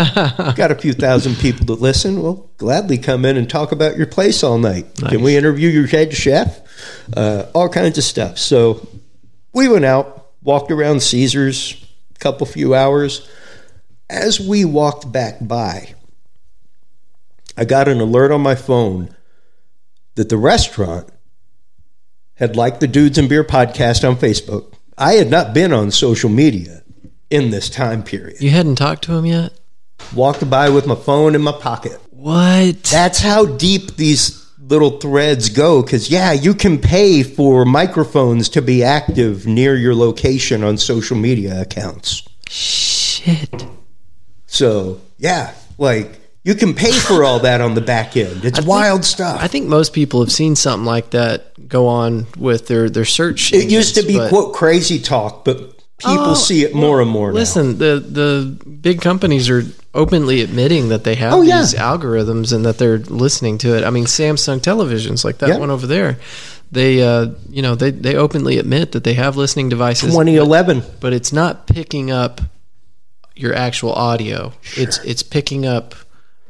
got 0.56 0.72
a 0.72 0.74
few 0.74 0.92
thousand 0.92 1.36
people 1.36 1.64
that 1.66 1.80
listen. 1.80 2.20
Well, 2.20 2.50
gladly 2.56 2.98
come 2.98 3.24
in 3.24 3.36
and 3.36 3.48
talk 3.48 3.70
about 3.70 3.96
your 3.96 4.08
place 4.08 4.42
all 4.42 4.58
night. 4.58 4.86
Can 4.96 5.22
we 5.22 5.36
interview 5.36 5.68
your 5.68 5.86
head 5.86 6.12
chef? 6.12 6.60
Uh, 7.16 7.46
all 7.54 7.68
kinds 7.68 7.98
of 7.98 8.04
stuff. 8.04 8.36
So 8.36 8.88
we 9.52 9.68
went 9.68 9.84
out, 9.84 10.32
walked 10.42 10.72
around 10.72 11.02
Caesars, 11.02 11.84
a 12.14 12.18
couple 12.18 12.46
few 12.46 12.74
hours. 12.74 13.28
As 14.08 14.40
we 14.40 14.64
walked 14.64 15.12
back 15.12 15.36
by, 15.40 15.94
I 17.60 17.66
got 17.66 17.88
an 17.88 18.00
alert 18.00 18.32
on 18.32 18.40
my 18.40 18.54
phone 18.54 19.14
that 20.14 20.30
the 20.30 20.38
restaurant 20.38 21.10
had 22.36 22.56
liked 22.56 22.80
the 22.80 22.88
Dudes 22.88 23.18
and 23.18 23.28
Beer 23.28 23.44
podcast 23.44 24.08
on 24.08 24.16
Facebook. 24.16 24.72
I 24.96 25.12
had 25.12 25.28
not 25.30 25.52
been 25.52 25.70
on 25.70 25.90
social 25.90 26.30
media 26.30 26.82
in 27.28 27.50
this 27.50 27.68
time 27.68 28.02
period. 28.02 28.40
You 28.40 28.48
hadn't 28.48 28.76
talked 28.76 29.04
to 29.04 29.12
him 29.12 29.26
yet? 29.26 29.52
Walked 30.14 30.48
by 30.48 30.70
with 30.70 30.86
my 30.86 30.94
phone 30.94 31.34
in 31.34 31.42
my 31.42 31.52
pocket. 31.52 32.00
What? 32.08 32.82
That's 32.84 33.20
how 33.20 33.44
deep 33.44 33.96
these 33.96 34.50
little 34.58 34.98
threads 34.98 35.50
go. 35.50 35.82
Because, 35.82 36.10
yeah, 36.10 36.32
you 36.32 36.54
can 36.54 36.78
pay 36.78 37.22
for 37.22 37.66
microphones 37.66 38.48
to 38.50 38.62
be 38.62 38.82
active 38.82 39.46
near 39.46 39.76
your 39.76 39.94
location 39.94 40.64
on 40.64 40.78
social 40.78 41.18
media 41.18 41.60
accounts. 41.60 42.26
Shit. 42.48 43.66
So, 44.46 45.02
yeah, 45.18 45.52
like 45.76 46.19
you 46.42 46.54
can 46.54 46.74
pay 46.74 46.92
for 46.92 47.22
all 47.24 47.40
that 47.40 47.60
on 47.60 47.74
the 47.74 47.80
back 47.80 48.16
end. 48.16 48.44
It's 48.44 48.60
wild 48.64 49.04
stuff. 49.04 49.40
I 49.42 49.46
think 49.48 49.66
most 49.68 49.92
people 49.92 50.20
have 50.20 50.32
seen 50.32 50.56
something 50.56 50.86
like 50.86 51.10
that 51.10 51.68
go 51.68 51.86
on 51.86 52.26
with 52.38 52.66
their, 52.66 52.88
their 52.88 53.04
search. 53.04 53.52
it 53.52 53.70
used 53.70 53.94
to 53.96 54.02
be, 54.02 54.16
but- 54.16 54.28
quote, 54.30 54.54
crazy 54.54 54.98
talk, 54.98 55.44
but 55.44 55.58
people 55.98 56.30
Oh, 56.30 56.34
see 56.34 56.62
it 56.64 56.74
more 56.74 57.00
and 57.02 57.10
more 57.10 57.28
now. 57.30 57.34
Listen, 57.34 57.76
the 57.78 58.00
the 58.00 58.56
big 58.80 59.02
companies 59.02 59.50
are 59.50 59.64
openly 59.92 60.40
admitting 60.40 60.88
that 60.88 61.04
they 61.04 61.14
have 61.16 61.34
Oh, 61.34 61.42
yeah. 61.42 61.60
these 61.60 61.74
algorithms 61.74 62.54
and 62.54 62.64
that 62.64 62.78
they're 62.78 62.98
listening 62.98 63.58
to 63.58 63.76
it. 63.76 63.84
I 63.84 63.90
mean, 63.90 64.06
Samsung 64.06 64.60
televisions, 64.60 65.24
like 65.26 65.38
that 65.38 65.50
Yeah. 65.50 65.58
one 65.58 65.68
over 65.70 65.86
there, 65.86 66.18
they 66.72 67.02
uh, 67.02 67.26
you 67.50 67.60
know 67.60 67.74
they 67.74 67.90
they 67.90 68.14
openly 68.16 68.56
admit 68.58 68.92
that 68.92 69.04
they 69.04 69.12
have 69.14 69.36
listening 69.36 69.68
devices, 69.68 70.12
2011. 70.12 70.82
but 71.00 71.12
it's 71.12 71.32
not 71.34 71.66
picking 71.66 72.10
up 72.10 72.40
your 73.36 73.54
actual 73.54 73.92
audio. 73.92 74.54
It's 74.76 74.98
it's 75.04 75.22
picking 75.22 75.66
up 75.66 75.94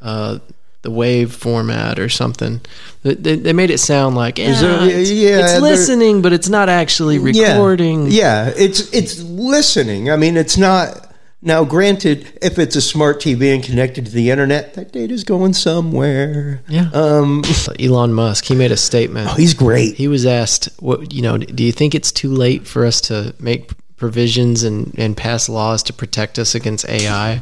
uh, 0.02 0.38
the 0.82 0.90
wave 0.90 1.32
format 1.34 1.98
or 1.98 2.08
something. 2.08 2.60
They, 3.02 3.36
they, 3.36 3.52
made 3.52 3.70
it 3.70 3.78
sound 3.78 4.16
like 4.16 4.38
yeah, 4.38 4.60
there- 4.60 5.00
it's, 5.00 5.10
yeah, 5.10 5.40
it's 5.40 5.60
listening, 5.60 6.22
but 6.22 6.32
it's 6.32 6.48
not 6.48 6.68
actually 6.68 7.18
recording. 7.18 8.06
Yeah, 8.06 8.46
yeah, 8.46 8.52
it's 8.56 8.92
it's 8.92 9.20
listening. 9.22 10.10
I 10.10 10.16
mean, 10.16 10.36
it's 10.36 10.56
not. 10.56 11.06
Now, 11.42 11.64
granted, 11.64 12.38
if 12.42 12.58
it's 12.58 12.76
a 12.76 12.82
smart 12.82 13.18
TV 13.18 13.54
and 13.54 13.64
connected 13.64 14.04
to 14.04 14.10
the 14.12 14.28
internet, 14.28 14.74
that 14.74 14.92
data's 14.92 15.24
going 15.24 15.54
somewhere. 15.54 16.60
Yeah. 16.68 16.90
Um, 16.92 17.42
Elon 17.80 18.12
Musk, 18.12 18.44
he 18.44 18.54
made 18.54 18.70
a 18.72 18.76
statement. 18.76 19.28
oh, 19.30 19.34
he's 19.34 19.54
great. 19.54 19.94
He 19.94 20.06
was 20.06 20.26
asked, 20.26 20.68
"What 20.80 21.14
you 21.14 21.22
know? 21.22 21.38
Do 21.38 21.64
you 21.64 21.72
think 21.72 21.94
it's 21.94 22.12
too 22.12 22.30
late 22.30 22.66
for 22.66 22.84
us 22.84 23.00
to 23.02 23.34
make 23.38 23.70
provisions 23.96 24.62
and 24.62 24.94
and 24.98 25.16
pass 25.16 25.48
laws 25.48 25.82
to 25.84 25.92
protect 25.94 26.38
us 26.38 26.54
against 26.54 26.86
AI?" 26.88 27.40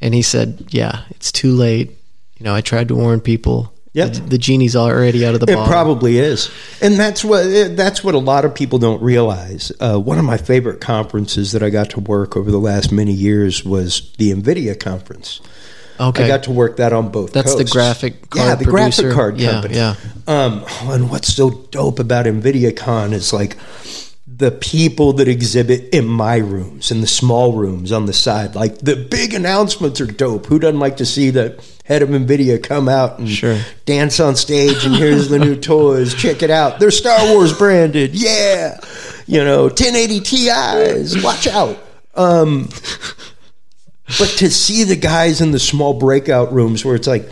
And 0.00 0.14
he 0.14 0.22
said, 0.22 0.66
"Yeah, 0.70 1.02
it's 1.10 1.32
too 1.32 1.52
late. 1.52 1.90
You 2.38 2.44
know, 2.44 2.54
I 2.54 2.60
tried 2.60 2.88
to 2.88 2.94
warn 2.94 3.20
people. 3.20 3.72
Yep. 3.94 4.12
the, 4.12 4.20
the 4.20 4.38
genie's 4.38 4.76
already 4.76 5.24
out 5.24 5.32
of 5.32 5.40
the 5.40 5.50
It 5.50 5.54
bottle." 5.54 5.72
probably 5.72 6.18
is, 6.18 6.50
and 6.82 6.96
that's 6.96 7.24
what 7.24 7.44
that's 7.76 8.04
what 8.04 8.14
a 8.14 8.18
lot 8.18 8.44
of 8.44 8.54
people 8.54 8.78
don't 8.78 9.00
realize. 9.02 9.72
Uh, 9.80 9.98
one 9.98 10.18
of 10.18 10.24
my 10.26 10.36
favorite 10.36 10.82
conferences 10.82 11.52
that 11.52 11.62
I 11.62 11.70
got 11.70 11.88
to 11.90 12.00
work 12.00 12.36
over 12.36 12.50
the 12.50 12.58
last 12.58 12.92
many 12.92 13.12
years 13.12 13.64
was 13.64 14.12
the 14.18 14.32
Nvidia 14.32 14.78
conference. 14.78 15.40
okay, 15.98 16.24
I 16.24 16.28
got 16.28 16.42
to 16.42 16.50
work 16.52 16.76
that 16.76 16.92
on 16.92 17.08
both. 17.08 17.32
that's 17.32 17.52
the 17.54 17.60
coasts. 17.62 17.72
graphic 17.72 18.14
yeah, 18.34 18.48
card 18.48 18.58
the 18.58 18.64
producer. 18.64 19.02
graphic 19.12 19.16
card 19.16 19.38
company. 19.38 19.74
yeah. 19.76 19.94
Um, 20.26 20.62
oh, 20.68 20.90
and 20.92 21.08
what's 21.10 21.32
so 21.32 21.48
dope 21.70 21.98
about 21.98 22.26
NVIDIACon 22.26 23.12
is 23.14 23.32
like 23.32 23.56
the 24.38 24.50
people 24.50 25.14
that 25.14 25.28
exhibit 25.28 25.94
in 25.94 26.06
my 26.06 26.36
rooms, 26.36 26.90
in 26.90 27.00
the 27.00 27.06
small 27.06 27.54
rooms 27.54 27.90
on 27.90 28.04
the 28.04 28.12
side. 28.12 28.54
Like 28.54 28.78
the 28.80 28.94
big 28.94 29.32
announcements 29.32 29.98
are 30.00 30.06
dope. 30.06 30.44
Who 30.46 30.58
doesn't 30.58 30.78
like 30.78 30.98
to 30.98 31.06
see 31.06 31.30
the 31.30 31.58
head 31.84 32.02
of 32.02 32.10
NVIDIA 32.10 32.62
come 32.62 32.86
out 32.86 33.18
and 33.18 33.28
Sure. 33.28 33.58
dance 33.86 34.20
on 34.20 34.36
stage 34.36 34.84
and 34.84 34.94
here's 34.94 35.30
the 35.30 35.38
new 35.38 35.56
toys. 35.60 36.12
Check 36.12 36.42
it 36.42 36.50
out. 36.50 36.78
They're 36.78 36.90
Star 36.90 37.32
Wars 37.32 37.56
branded. 37.56 38.14
Yeah. 38.14 38.78
You 39.26 39.42
know, 39.42 39.64
1080 39.64 40.20
Ti's. 40.20 41.22
Watch 41.22 41.46
out. 41.46 41.78
Um, 42.14 42.68
but 44.18 44.28
to 44.38 44.50
see 44.50 44.84
the 44.84 44.96
guys 44.96 45.40
in 45.40 45.50
the 45.52 45.58
small 45.58 45.94
breakout 45.94 46.52
rooms 46.52 46.84
where 46.84 46.94
it's 46.94 47.08
like, 47.08 47.28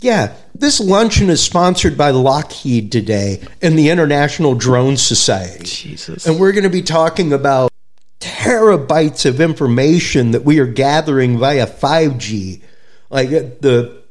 yeah, 0.00 0.34
this 0.54 0.80
luncheon 0.80 1.30
is 1.30 1.42
sponsored 1.42 1.96
by 1.96 2.10
Lockheed 2.10 2.92
today 2.92 3.42
and 3.62 3.78
the 3.78 3.90
International 3.90 4.54
Drone 4.54 4.96
Society. 4.96 5.64
Jesus. 5.64 6.26
And 6.26 6.38
we're 6.38 6.52
going 6.52 6.64
to 6.64 6.70
be 6.70 6.82
talking 6.82 7.32
about 7.32 7.72
terabytes 8.20 9.26
of 9.26 9.40
information 9.40 10.30
that 10.32 10.44
we 10.44 10.58
are 10.58 10.66
gathering 10.66 11.38
via 11.38 11.66
5G. 11.66 12.62
Like 13.10 13.28
uh, 13.28 13.50
the 13.60 14.02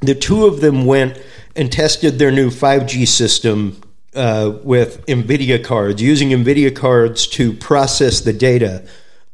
the 0.00 0.14
two 0.14 0.46
of 0.46 0.60
them 0.60 0.84
went 0.84 1.18
and 1.56 1.72
tested 1.72 2.18
their 2.18 2.30
new 2.30 2.50
5G 2.50 3.06
system 3.08 3.80
uh, 4.14 4.58
with 4.62 5.04
NVIDIA 5.06 5.64
cards, 5.64 6.02
using 6.02 6.30
NVIDIA 6.30 6.74
cards 6.74 7.26
to 7.28 7.52
process 7.54 8.20
the 8.20 8.32
data. 8.32 8.84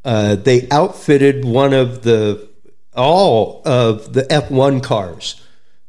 Uh, 0.04 0.36
they 0.36 0.68
outfitted 0.70 1.44
one 1.44 1.72
of 1.72 2.02
the 2.02 2.48
all 2.94 3.62
of 3.64 4.12
the 4.12 4.22
F1 4.22 4.82
cars 4.82 5.40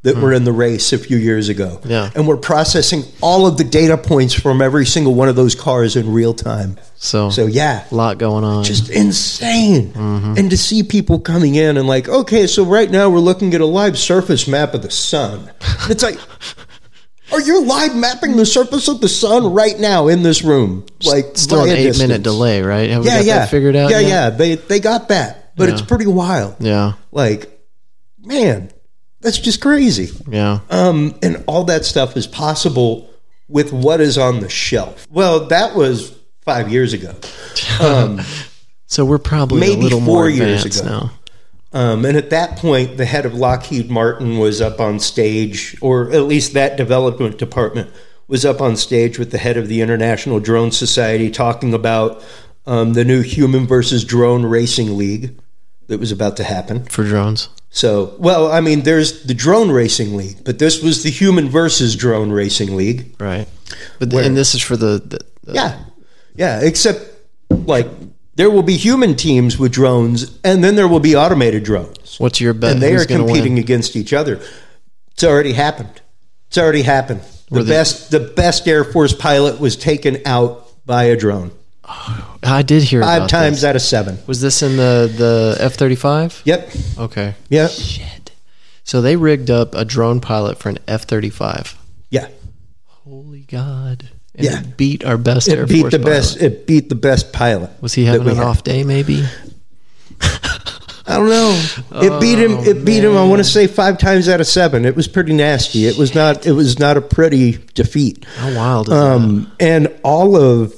that 0.02 0.16
were 0.16 0.32
in 0.32 0.42
the 0.42 0.52
race 0.52 0.92
a 0.92 0.98
few 0.98 1.16
years 1.16 1.48
ago. 1.48 1.80
Yeah. 1.84 2.10
And 2.16 2.26
we're 2.26 2.36
processing 2.36 3.04
all 3.20 3.46
of 3.46 3.56
the 3.56 3.62
data 3.62 3.96
points 3.96 4.34
from 4.34 4.60
every 4.60 4.84
single 4.84 5.14
one 5.14 5.28
of 5.28 5.36
those 5.36 5.54
cars 5.54 5.94
in 5.94 6.12
real 6.12 6.34
time. 6.34 6.76
So, 6.96 7.30
So 7.30 7.46
yeah, 7.46 7.84
a 7.88 7.94
lot 7.94 8.18
going 8.18 8.42
on. 8.42 8.64
just 8.64 8.90
insane. 8.90 9.92
Mm-hmm. 9.92 10.34
And 10.38 10.50
to 10.50 10.56
see 10.58 10.82
people 10.82 11.20
coming 11.20 11.54
in 11.54 11.76
and 11.76 11.86
like, 11.86 12.08
okay, 12.08 12.48
so 12.48 12.64
right 12.64 12.90
now 12.90 13.10
we're 13.10 13.20
looking 13.20 13.54
at 13.54 13.60
a 13.60 13.66
live 13.66 13.96
surface 13.96 14.48
map 14.48 14.74
of 14.74 14.82
the 14.82 14.90
sun. 14.90 15.50
It's 15.88 16.02
like, 16.02 16.18
are 17.32 17.40
you 17.40 17.64
live 17.64 17.94
mapping 17.96 18.36
the 18.36 18.44
surface 18.44 18.88
of 18.88 19.00
the 19.00 19.08
sun 19.08 19.52
right 19.54 19.78
now 19.78 20.08
in 20.08 20.22
this 20.24 20.42
room? 20.42 20.84
Like 21.04 21.26
Still 21.34 21.62
an 21.62 21.70
eight 21.70 21.84
distance? 21.84 21.98
minute 22.08 22.22
delay, 22.24 22.60
right? 22.62 22.90
Have 22.90 23.02
we 23.04 23.08
Yeah, 23.08 23.18
got 23.18 23.24
yeah, 23.24 23.38
that 23.38 23.50
figured 23.50 23.76
out? 23.76 23.90
Yeah, 23.90 24.00
yet? 24.00 24.08
yeah. 24.08 24.30
They 24.30 24.54
they 24.56 24.80
got 24.80 25.08
that, 25.08 25.54
but 25.56 25.68
Yeah. 25.68 25.74
it's 25.74 25.82
pretty 25.82 26.06
wild. 26.06 26.56
Yeah. 26.60 26.92
Like, 27.10 27.48
man, 28.20 28.70
that's 29.22 29.38
just 29.38 29.60
crazy. 29.60 30.10
Yeah. 30.28 30.60
Um, 30.70 31.14
and 31.22 31.42
all 31.46 31.64
that 31.64 31.84
stuff 31.84 32.16
is 32.16 32.26
possible 32.26 33.08
with 33.48 33.72
what 33.72 34.00
is 34.00 34.18
on 34.18 34.40
the 34.40 34.48
shelf. 34.48 35.06
Well, 35.10 35.46
that 35.46 35.74
was 35.74 36.14
five 36.42 36.70
years 36.70 36.92
ago. 36.92 37.14
Um, 37.80 38.20
So 38.86 39.04
we're 39.06 39.18
probably 39.18 39.56
a 39.58 39.60
Maybe 39.60 39.82
little 39.82 40.00
four 40.00 40.06
more 40.24 40.28
years 40.28 40.64
ago. 40.66 40.84
now. 40.84 41.12
Um, 41.72 42.04
and 42.04 42.16
at 42.18 42.28
that 42.30 42.58
point, 42.58 42.98
the 42.98 43.06
head 43.06 43.24
of 43.24 43.32
Lockheed 43.32 43.90
Martin 43.90 44.38
was 44.38 44.60
up 44.60 44.78
on 44.80 44.98
stage, 45.00 45.74
or 45.80 46.10
at 46.12 46.24
least 46.24 46.52
that 46.52 46.76
development 46.76 47.38
department 47.38 47.90
was 48.28 48.44
up 48.44 48.60
on 48.60 48.76
stage 48.76 49.18
with 49.18 49.30
the 49.30 49.38
head 49.38 49.56
of 49.56 49.68
the 49.68 49.80
International 49.80 50.38
Drone 50.40 50.70
Society 50.70 51.30
talking 51.30 51.72
about 51.72 52.22
um, 52.66 52.92
the 52.92 53.04
new 53.04 53.22
Human 53.22 53.66
versus 53.66 54.04
Drone 54.04 54.44
Racing 54.44 54.98
League 54.98 55.38
that 55.86 55.98
was 55.98 56.12
about 56.12 56.36
to 56.36 56.44
happen. 56.44 56.84
For 56.84 57.04
drones. 57.04 57.48
So, 57.74 58.14
well, 58.18 58.52
I 58.52 58.60
mean, 58.60 58.82
there's 58.82 59.22
the 59.24 59.32
Drone 59.32 59.70
Racing 59.70 60.14
League, 60.14 60.44
but 60.44 60.58
this 60.58 60.82
was 60.82 61.02
the 61.02 61.10
Human 61.10 61.48
versus 61.48 61.96
Drone 61.96 62.30
Racing 62.30 62.76
League. 62.76 63.14
Right. 63.18 63.48
But 63.98 64.12
Where- 64.12 64.24
and 64.24 64.36
this 64.36 64.54
is 64.54 64.60
for 64.60 64.76
the, 64.76 64.98
the, 65.04 65.20
the 65.44 65.54
Yeah, 65.54 65.78
yeah. 66.34 66.60
Except, 66.60 67.00
like, 67.50 67.88
there 68.34 68.50
will 68.50 68.62
be 68.62 68.76
human 68.76 69.14
teams 69.16 69.58
with 69.58 69.72
drones, 69.72 70.38
and 70.44 70.62
then 70.62 70.74
there 70.74 70.86
will 70.86 71.00
be 71.00 71.16
automated 71.16 71.64
drones. 71.64 72.16
what's 72.18 72.40
your 72.42 72.52
bet? 72.52 72.72
and 72.72 72.82
they 72.82 72.92
Who's 72.92 73.04
are 73.04 73.06
competing 73.06 73.54
Win? 73.54 73.62
against 73.62 73.96
each 73.96 74.12
other. 74.12 74.38
It's 75.12 75.24
already 75.24 75.52
happened. 75.54 76.02
It's 76.48 76.58
already 76.58 76.82
happened. 76.82 77.22
The 77.50 77.58
Were 77.58 77.62
they- 77.64 77.72
best, 77.72 78.10
the 78.10 78.20
best 78.20 78.68
Air 78.68 78.84
Force 78.84 79.14
pilot 79.14 79.58
was 79.60 79.76
taken 79.76 80.18
out 80.26 80.68
by 80.84 81.04
a 81.04 81.16
drone 81.16 81.52
oh. 81.84 82.31
I 82.42 82.62
did 82.62 82.82
hear 82.82 83.02
five 83.02 83.28
times 83.28 83.58
This. 83.62 83.64
out 83.64 83.76
of 83.76 83.82
seven. 83.82 84.18
Was 84.26 84.40
this 84.40 84.62
in 84.62 84.76
the 84.76 85.12
the 85.16 85.56
F 85.60 85.74
thirty 85.74 85.94
five? 85.94 86.40
Yep. 86.44 86.70
Okay. 86.98 87.34
Yeah. 87.48 87.68
Shit. 87.68 88.32
So 88.84 89.00
they 89.00 89.14
rigged 89.16 89.50
up 89.50 89.74
a 89.74 89.84
drone 89.84 90.20
pilot 90.20 90.58
for 90.58 90.68
an 90.68 90.78
F 90.88 91.04
thirty 91.04 91.30
five. 91.30 91.76
Yeah. 92.10 92.28
Holy 93.04 93.42
God. 93.42 94.10
And 94.34 94.44
Yeah. 94.46 94.60
it 94.60 94.76
beat 94.76 95.04
our 95.04 95.16
best 95.18 95.48
Air 95.48 95.62
It 95.64 95.68
beat 95.68 95.80
Force 95.82 95.92
the 95.92 95.98
pilot. 95.98 96.10
best. 96.14 96.36
It 96.42 96.66
beat 96.66 96.88
the 96.88 96.94
best 96.94 97.32
pilot. 97.32 97.70
Was 97.80 97.94
he 97.94 98.06
having 98.06 98.28
an 98.28 98.36
had. 98.36 98.44
off 98.46 98.64
day? 98.64 98.82
Maybe. 98.82 99.24
I 101.04 101.16
don't 101.16 101.28
know. 101.28 101.62
It 102.00 102.20
beat 102.20 102.38
him. 102.38 102.52
Oh, 102.58 102.62
It 102.64 102.84
beat 102.84 103.02
him. 103.04 103.16
I 103.16 103.24
want 103.26 103.40
to 103.40 103.44
say 103.44 103.66
five 103.66 103.98
times 103.98 104.28
out 104.28 104.40
of 104.40 104.46
seven. 104.46 104.84
It 104.84 104.94
was 104.96 105.08
pretty 105.08 105.32
nasty. 105.32 105.86
It 105.86 105.98
was 105.98 106.14
not. 106.14 106.46
It 106.46 106.52
was 106.52 106.78
not 106.78 106.96
a 106.96 107.00
pretty 107.00 107.58
defeat. 107.74 108.24
How 108.36 108.54
wild 108.54 108.86
is 108.88 108.94
that? 108.94 108.96
Um, 109.04 109.52
and 109.58 109.88
all 110.04 110.36
of 110.36 110.72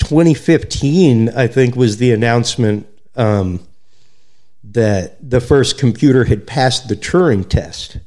2015, 0.00 1.28
I 1.30 1.46
think, 1.46 1.76
was 1.76 1.98
the 1.98 2.12
announcement 2.12 2.86
um, 3.16 3.60
that 4.64 5.16
the 5.30 5.40
first 5.40 5.78
computer 5.78 6.24
had 6.24 6.46
passed 6.46 6.88
the 6.88 6.96
Turing 6.96 7.48
test, 7.48 7.98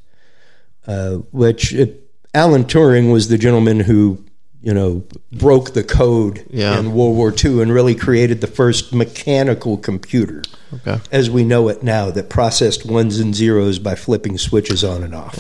uh, 0.88 1.16
which 1.32 1.74
it, 1.74 2.10
Alan 2.34 2.66
Turing 2.66 3.12
was 3.12 3.28
the 3.28 3.38
gentleman 3.38 3.80
who, 3.82 4.24
you 4.62 4.74
know, 4.74 5.04
broke 5.32 5.74
the 5.74 5.84
code 5.84 6.46
Yeah. 6.50 6.78
in 6.80 6.94
World 6.94 7.16
War 7.16 7.34
II 7.34 7.62
and 7.62 7.74
really 7.74 7.96
created 7.96 8.42
the 8.42 8.48
first 8.48 8.94
mechanical 8.94 9.78
computer 9.78 10.42
Okay. 10.74 11.00
as 11.12 11.30
we 11.30 11.44
know 11.44 11.70
it 11.70 11.84
now 11.84 12.10
that 12.12 12.30
processed 12.30 12.86
ones 12.86 13.20
and 13.20 13.36
zeros 13.36 13.78
by 13.80 13.96
flipping 13.96 14.38
switches 14.38 14.84
on 14.84 15.04
and 15.04 15.14
off. 15.14 15.40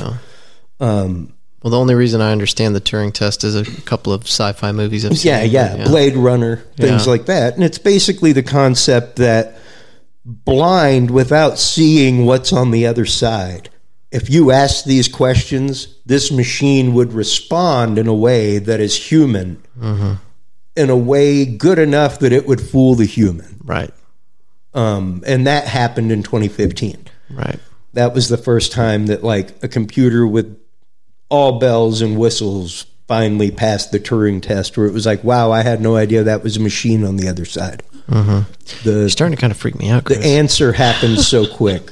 Um, 0.80 1.34
Well, 1.64 1.72
the 1.72 1.80
only 1.80 1.96
reason 1.96 2.20
I 2.22 2.32
understand 2.34 2.76
the 2.76 2.82
Turing 2.82 3.14
test 3.14 3.44
is 3.46 3.56
a 3.56 3.64
couple 3.84 4.12
of 4.12 4.24
sci-fi 4.24 4.72
movies 4.74 5.06
I've 5.06 5.18
seen. 5.18 5.32
Yeah, 5.32 5.44
yeah, 5.44 5.86
Blade 5.86 6.16
Runner, 6.18 6.58
things 6.78 7.06
Yeah. 7.06 7.12
like 7.12 7.26
that. 7.28 7.56
And 7.56 7.64
it's 7.64 7.78
basically 7.78 8.34
the 8.34 8.44
concept 8.44 9.16
that 9.16 9.58
blind 10.26 11.10
without 11.12 11.58
seeing 11.60 12.26
what's 12.26 12.52
on 12.54 12.72
the 12.72 12.86
other 12.86 13.06
side. 13.06 13.70
If 14.12 14.30
you 14.30 14.52
ask 14.52 14.86
these 14.86 15.08
questions, 15.08 15.88
this 16.06 16.32
machine 16.32 16.94
would 16.94 17.14
respond 17.14 17.98
in 17.98 18.08
a 18.08 18.14
way 18.14 18.60
that 18.60 18.80
is 18.80 18.96
human, 19.12 19.62
in 20.76 20.90
a 20.90 20.96
way 20.98 21.46
good 21.46 21.80
enough 21.80 22.20
that 22.20 22.32
it 22.34 22.46
would 22.46 22.62
fool 22.62 22.96
the 22.96 23.06
human. 23.06 23.60
Right. 23.64 23.92
Um, 24.74 25.24
and 25.26 25.48
that 25.48 25.66
happened 25.66 26.12
in 26.12 26.24
2015. 26.24 27.06
Right. 27.32 27.60
That 27.94 28.14
was 28.14 28.28
the 28.30 28.38
first 28.38 28.72
time 28.72 29.06
that 29.08 29.24
like 29.24 29.64
a 29.64 29.68
computer 29.68 30.26
with 30.28 30.58
all 31.30 31.60
bells 31.60 32.02
and 32.02 32.18
whistles 32.18 32.86
finally 33.08 33.52
passed 33.52 33.92
the 33.92 34.00
Turing 34.00 34.42
test, 34.42 34.78
where 34.78 34.88
it 34.88 34.94
was 34.94 35.06
like, 35.06 35.24
wow, 35.24 35.52
I 35.52 35.62
had 35.62 35.82
no 35.82 35.96
idea 35.96 36.24
that 36.24 36.44
was 36.44 36.58
a 36.58 36.60
machine 36.62 37.04
on 37.04 37.18
the 37.18 37.28
other 37.28 37.46
side. 37.46 37.84
You're 38.10 38.46
The 38.84 39.10
starting 39.10 39.36
to 39.36 39.42
kind 39.42 39.52
of 39.52 39.58
freak 39.58 39.78
me 39.78 39.90
out, 39.90 40.06
Chris. 40.06 40.20
the 40.20 40.26
answer 40.38 40.74
happened 40.74 41.20
so 41.20 41.46
quick. 41.56 41.90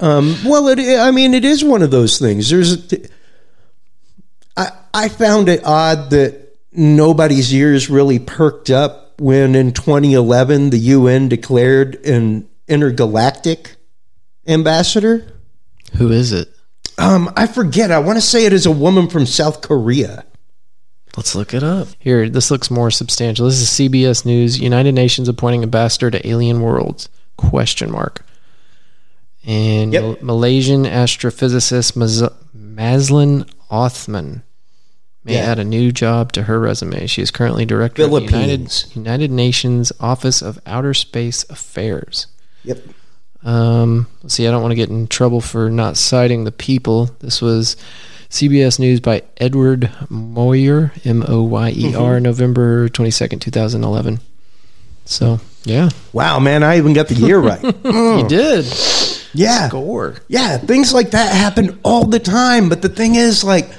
Um, 0.00 0.36
well, 0.44 0.68
it, 0.68 0.78
I 0.98 1.10
mean, 1.10 1.34
it 1.34 1.44
is 1.44 1.64
one 1.64 1.82
of 1.82 1.90
those 1.90 2.18
things. 2.18 2.50
There's, 2.50 2.92
I, 4.56 4.70
I 4.94 5.08
found 5.08 5.48
it 5.48 5.64
odd 5.64 6.10
that 6.10 6.56
nobody's 6.72 7.52
ears 7.52 7.88
really 7.90 8.18
perked 8.18 8.70
up 8.70 9.20
when 9.20 9.54
in 9.56 9.72
2011 9.72 10.70
the 10.70 10.78
UN 10.78 11.28
declared 11.28 11.96
an 12.06 12.48
intergalactic 12.68 13.76
ambassador. 14.46 15.26
Who 15.96 16.10
is 16.12 16.32
it? 16.32 16.48
Um, 16.98 17.32
I 17.36 17.46
forget. 17.46 17.90
I 17.90 17.98
want 18.00 18.16
to 18.16 18.20
say 18.20 18.44
it 18.44 18.52
is 18.52 18.66
a 18.66 18.70
woman 18.72 19.08
from 19.08 19.24
South 19.24 19.60
Korea. 19.62 20.24
Let's 21.16 21.34
look 21.34 21.54
it 21.54 21.62
up. 21.62 21.88
Here, 21.98 22.28
this 22.28 22.50
looks 22.50 22.70
more 22.70 22.90
substantial. 22.90 23.46
This 23.46 23.60
is 23.60 23.68
CBS 23.68 24.24
News. 24.26 24.60
United 24.60 24.92
Nations 24.94 25.28
appointing 25.28 25.62
ambassador 25.62 26.10
to 26.10 26.28
alien 26.28 26.60
worlds? 26.60 27.08
Question 27.36 27.90
mark. 27.90 28.24
And 29.46 29.92
Yep. 29.92 30.02
Mal- 30.02 30.16
Malaysian 30.22 30.84
astrophysicist 30.84 31.92
Maz- 31.96 32.32
Mazlan 32.52 33.46
Othman 33.70 34.42
may 35.24 35.34
Yeah. 35.34 35.40
add 35.50 35.58
a 35.58 35.64
new 35.64 35.90
job 35.92 36.32
to 36.32 36.42
her 36.44 36.58
resume. 36.60 37.06
She 37.06 37.22
is 37.22 37.30
currently 37.30 37.64
director 37.64 38.02
of 38.04 38.10
the 38.10 38.16
United, 38.20 38.30
Philippines. 38.70 38.86
United 38.94 39.30
Nations 39.30 39.92
Office 40.00 40.42
of 40.42 40.58
Outer 40.66 40.94
Space 40.94 41.44
Affairs. 41.48 42.26
Yep. 42.64 42.82
Um, 43.44 44.06
let's 44.22 44.34
see, 44.34 44.46
I 44.46 44.50
don't 44.50 44.62
want 44.62 44.72
to 44.72 44.76
get 44.76 44.88
in 44.90 45.06
trouble 45.06 45.40
for 45.40 45.70
not 45.70 45.96
citing 45.96 46.44
the 46.44 46.52
people. 46.52 47.06
This 47.20 47.40
was 47.40 47.76
CBS 48.30 48.78
News 48.78 49.00
by 49.00 49.22
Edward 49.36 49.90
Moyer, 50.10 50.92
M 51.04 51.24
O 51.26 51.42
Y 51.44 51.70
E 51.76 51.94
R, 51.94 52.14
Mm-hmm. 52.14 52.22
November 52.24 52.88
22nd, 52.88 53.40
2011. 53.40 54.20
So, 55.04 55.40
yeah, 55.64 55.88
Wow, 56.12 56.38
man, 56.38 56.62
I 56.62 56.76
even 56.76 56.92
got 56.92 57.08
the 57.08 57.14
year 57.14 57.38
right. 57.38 57.62
you 57.84 58.26
did. 58.28 58.66
Yeah. 59.32 59.68
Score. 59.68 60.16
Yeah, 60.28 60.58
things 60.58 60.92
like 60.92 61.12
that 61.12 61.32
happen 61.32 61.78
all 61.82 62.04
the 62.04 62.18
time. 62.18 62.68
But 62.68 62.82
the 62.82 62.88
thing 62.90 63.14
is, 63.14 63.42
like, 63.44 63.70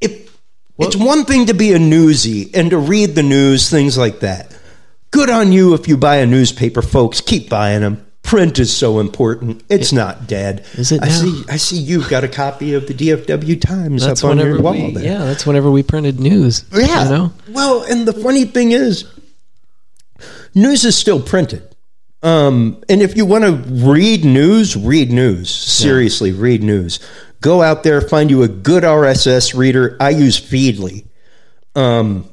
if 0.00 0.36
it's 0.78 0.96
one 0.96 1.24
thing 1.24 1.46
to 1.46 1.54
be 1.54 1.72
a 1.72 1.78
newsie 1.78 2.54
and 2.54 2.70
to 2.70 2.78
read 2.78 3.14
the 3.14 3.22
news, 3.22 3.70
things 3.70 3.96
like 3.96 4.20
that. 4.20 4.54
Good 5.10 5.30
on 5.30 5.52
you 5.52 5.72
if 5.74 5.88
you 5.88 5.96
buy 5.96 6.16
a 6.16 6.26
newspaper, 6.26 6.82
folks. 6.82 7.20
Keep 7.20 7.48
buying 7.48 7.80
them. 7.80 8.06
Print 8.30 8.60
is 8.60 8.74
so 8.74 9.00
important. 9.00 9.64
It's 9.68 9.92
not 9.92 10.28
dead. 10.28 10.64
Is 10.74 10.92
it 10.92 11.02
I 11.02 11.06
now? 11.08 11.20
see. 11.20 11.44
I 11.48 11.56
see. 11.56 11.76
You've 11.78 12.08
got 12.08 12.22
a 12.22 12.28
copy 12.28 12.74
of 12.74 12.86
the 12.86 12.94
DFW 12.94 13.60
Times 13.60 14.06
That's 14.06 14.22
up 14.22 14.30
on 14.30 14.38
your 14.38 14.60
wall 14.62 14.72
we, 14.72 14.92
there. 14.94 15.02
yeah, 15.04 15.24
that's 15.24 15.44
whenever 15.44 15.68
we 15.70 15.82
printed 15.82 16.20
news. 16.20 16.64
Yeah. 16.72 17.04
You 17.04 17.10
know? 17.10 17.32
Well, 17.48 17.82
and 17.82 18.06
the 18.06 18.12
funny 18.12 18.44
thing 18.44 18.70
is, 18.70 19.04
news 20.54 20.84
is 20.84 20.96
still 20.96 21.20
printed. 21.20 21.74
Um, 22.22 22.82
and 22.88 23.02
if 23.02 23.16
you 23.16 23.24
want 23.26 23.44
to 23.44 23.52
read 23.90 24.24
news, 24.24 24.76
read 24.76 25.10
news. 25.10 25.50
Seriously, 25.50 26.30
read 26.32 26.62
news. 26.62 27.00
Go 27.40 27.62
out 27.62 27.82
there, 27.82 28.00
find 28.00 28.30
you 28.30 28.42
a 28.42 28.48
good 28.48 28.84
RSS 28.84 29.56
reader. 29.56 29.96
I 29.98 30.10
use 30.10 30.38
Feedly. 30.40 31.06
Um, 31.74 32.28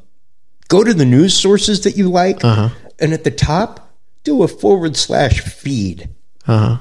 go 0.67 0.83
to 0.83 0.93
the 0.93 1.05
news 1.05 1.33
sources 1.33 1.81
that 1.85 1.95
you 1.97 2.09
like, 2.09 2.43
Uh-huh. 2.43 2.69
and 2.99 3.13
at 3.13 3.23
the 3.23 3.31
top, 3.31 3.86
do 4.27 4.43
a 4.43 4.47
forward 4.47 4.97
slash 4.97 5.39
feed. 5.39 6.09
Uh 6.45 6.57
huh. 6.57 6.77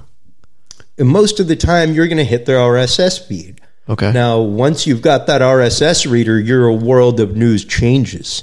And 0.99 1.09
most 1.09 1.39
of 1.39 1.47
the 1.47 1.57
time, 1.57 1.93
you're 1.93 2.09
going 2.09 2.17
to 2.19 2.25
hit 2.25 2.45
their 2.45 2.59
RSS 2.59 3.25
feed. 3.25 3.61
Okay. 3.89 4.11
Now, 4.13 4.41
once 4.41 4.87
you've 4.87 5.03
got 5.03 5.29
that 5.29 5.43
RSS 5.43 6.11
reader, 6.11 6.41
your 6.41 6.73
world 6.73 7.21
of 7.21 7.37
news 7.37 7.65
changes. 7.65 8.43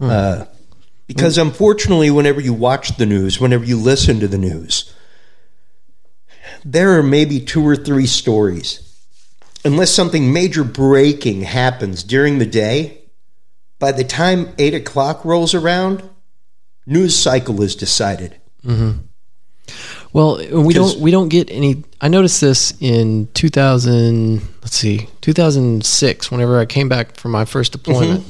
Uh, 0.00 0.44
because 1.08 1.38
unfortunately, 1.38 2.10
whenever 2.10 2.40
you 2.40 2.52
watch 2.52 2.96
the 2.96 3.06
news, 3.06 3.40
whenever 3.40 3.64
you 3.64 3.78
listen 3.78 4.20
to 4.20 4.28
the 4.28 4.38
news, 4.38 4.94
there 6.64 6.98
are 6.98 7.02
maybe 7.02 7.40
two 7.40 7.66
or 7.66 7.74
three 7.74 8.06
stories. 8.06 8.82
Unless 9.64 9.90
something 9.90 10.32
major 10.32 10.62
breaking 10.62 11.42
happens 11.42 12.04
during 12.04 12.38
the 12.38 12.46
day, 12.46 12.98
by 13.78 13.90
the 13.90 14.04
time 14.04 14.54
eight 14.58 14.74
o'clock 14.74 15.24
rolls 15.24 15.54
around, 15.54 16.08
news 16.86 17.16
cycle 17.18 17.60
is 17.62 17.74
decided. 17.76 18.36
Well, 20.12 20.36
we 20.62 20.72
don't 20.72 20.98
we 21.00 21.10
don't 21.10 21.28
get 21.28 21.50
any. 21.50 21.84
I 22.00 22.08
noticed 22.08 22.40
this 22.40 22.72
in 22.80 23.28
2000. 23.34 24.40
Let's 24.62 24.76
see, 24.76 25.08
2006. 25.20 26.30
Whenever 26.30 26.58
I 26.58 26.64
came 26.66 26.88
back 26.88 27.16
from 27.16 27.32
my 27.32 27.44
first 27.44 27.72
deployment, 27.72 28.24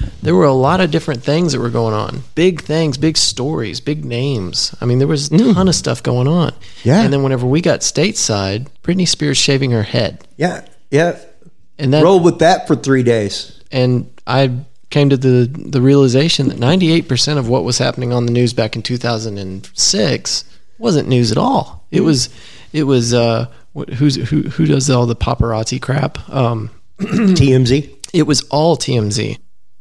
Mm-hmm. 0.00 0.08
there 0.22 0.34
were 0.34 0.46
a 0.46 0.52
lot 0.54 0.80
of 0.80 0.90
different 0.90 1.22
things 1.22 1.52
that 1.52 1.60
were 1.60 1.68
going 1.70 1.92
on. 1.94 2.22
Big 2.34 2.62
things, 2.62 2.96
big 2.96 3.16
stories, 3.18 3.80
big 3.80 4.02
names. 4.04 4.74
I 4.80 4.86
mean, 4.86 4.98
there 4.98 5.06
was 5.06 5.30
a 5.30 5.36
ton 5.52 5.68
of 5.68 5.74
stuff 5.74 6.02
going 6.02 6.26
on. 6.26 6.52
Mm. 6.52 6.84
Yeah. 6.84 7.02
And 7.02 7.12
then 7.12 7.22
whenever 7.22 7.46
we 7.46 7.60
got 7.60 7.80
stateside, 7.80 8.68
Britney 8.82 9.06
Spears 9.06 9.36
shaving 9.36 9.72
her 9.72 9.82
head, 9.82 10.26
Yeah, 10.38 10.64
yeah. 10.90 11.18
and 11.78 11.92
that 11.92 12.02
Roll 12.02 12.18
with 12.20 12.38
that 12.38 12.66
for 12.66 12.76
three 12.76 13.02
days. 13.02 13.60
and 13.70 14.10
I 14.26 14.50
came 14.90 15.08
to 15.10 15.16
the 15.16 15.46
the 15.52 15.80
realization 15.80 16.48
that 16.48 16.58
98% 16.58 17.38
of 17.38 17.48
what 17.48 17.64
was 17.64 17.78
happening 17.78 18.12
on 18.12 18.26
the 18.26 18.32
news 18.32 18.52
back 18.52 18.74
in 18.76 18.82
2006 18.82 20.44
wasn't 20.78 21.08
news 21.08 21.30
at 21.32 21.38
all. 21.38 21.86
It 21.90 22.00
was 22.02 22.28
it 22.72 22.84
was 22.84 23.14
uh 23.14 23.46
what, 23.72 23.88
who's 23.90 24.16
who 24.16 24.42
who 24.42 24.66
does 24.66 24.90
all 24.90 25.06
the 25.06 25.16
paparazzi 25.16 25.80
crap? 25.80 26.18
Um 26.28 26.70
TMZ. 27.00 27.96
it 28.12 28.24
was 28.26 28.42
all 28.50 28.76
TMZ. 28.76 29.38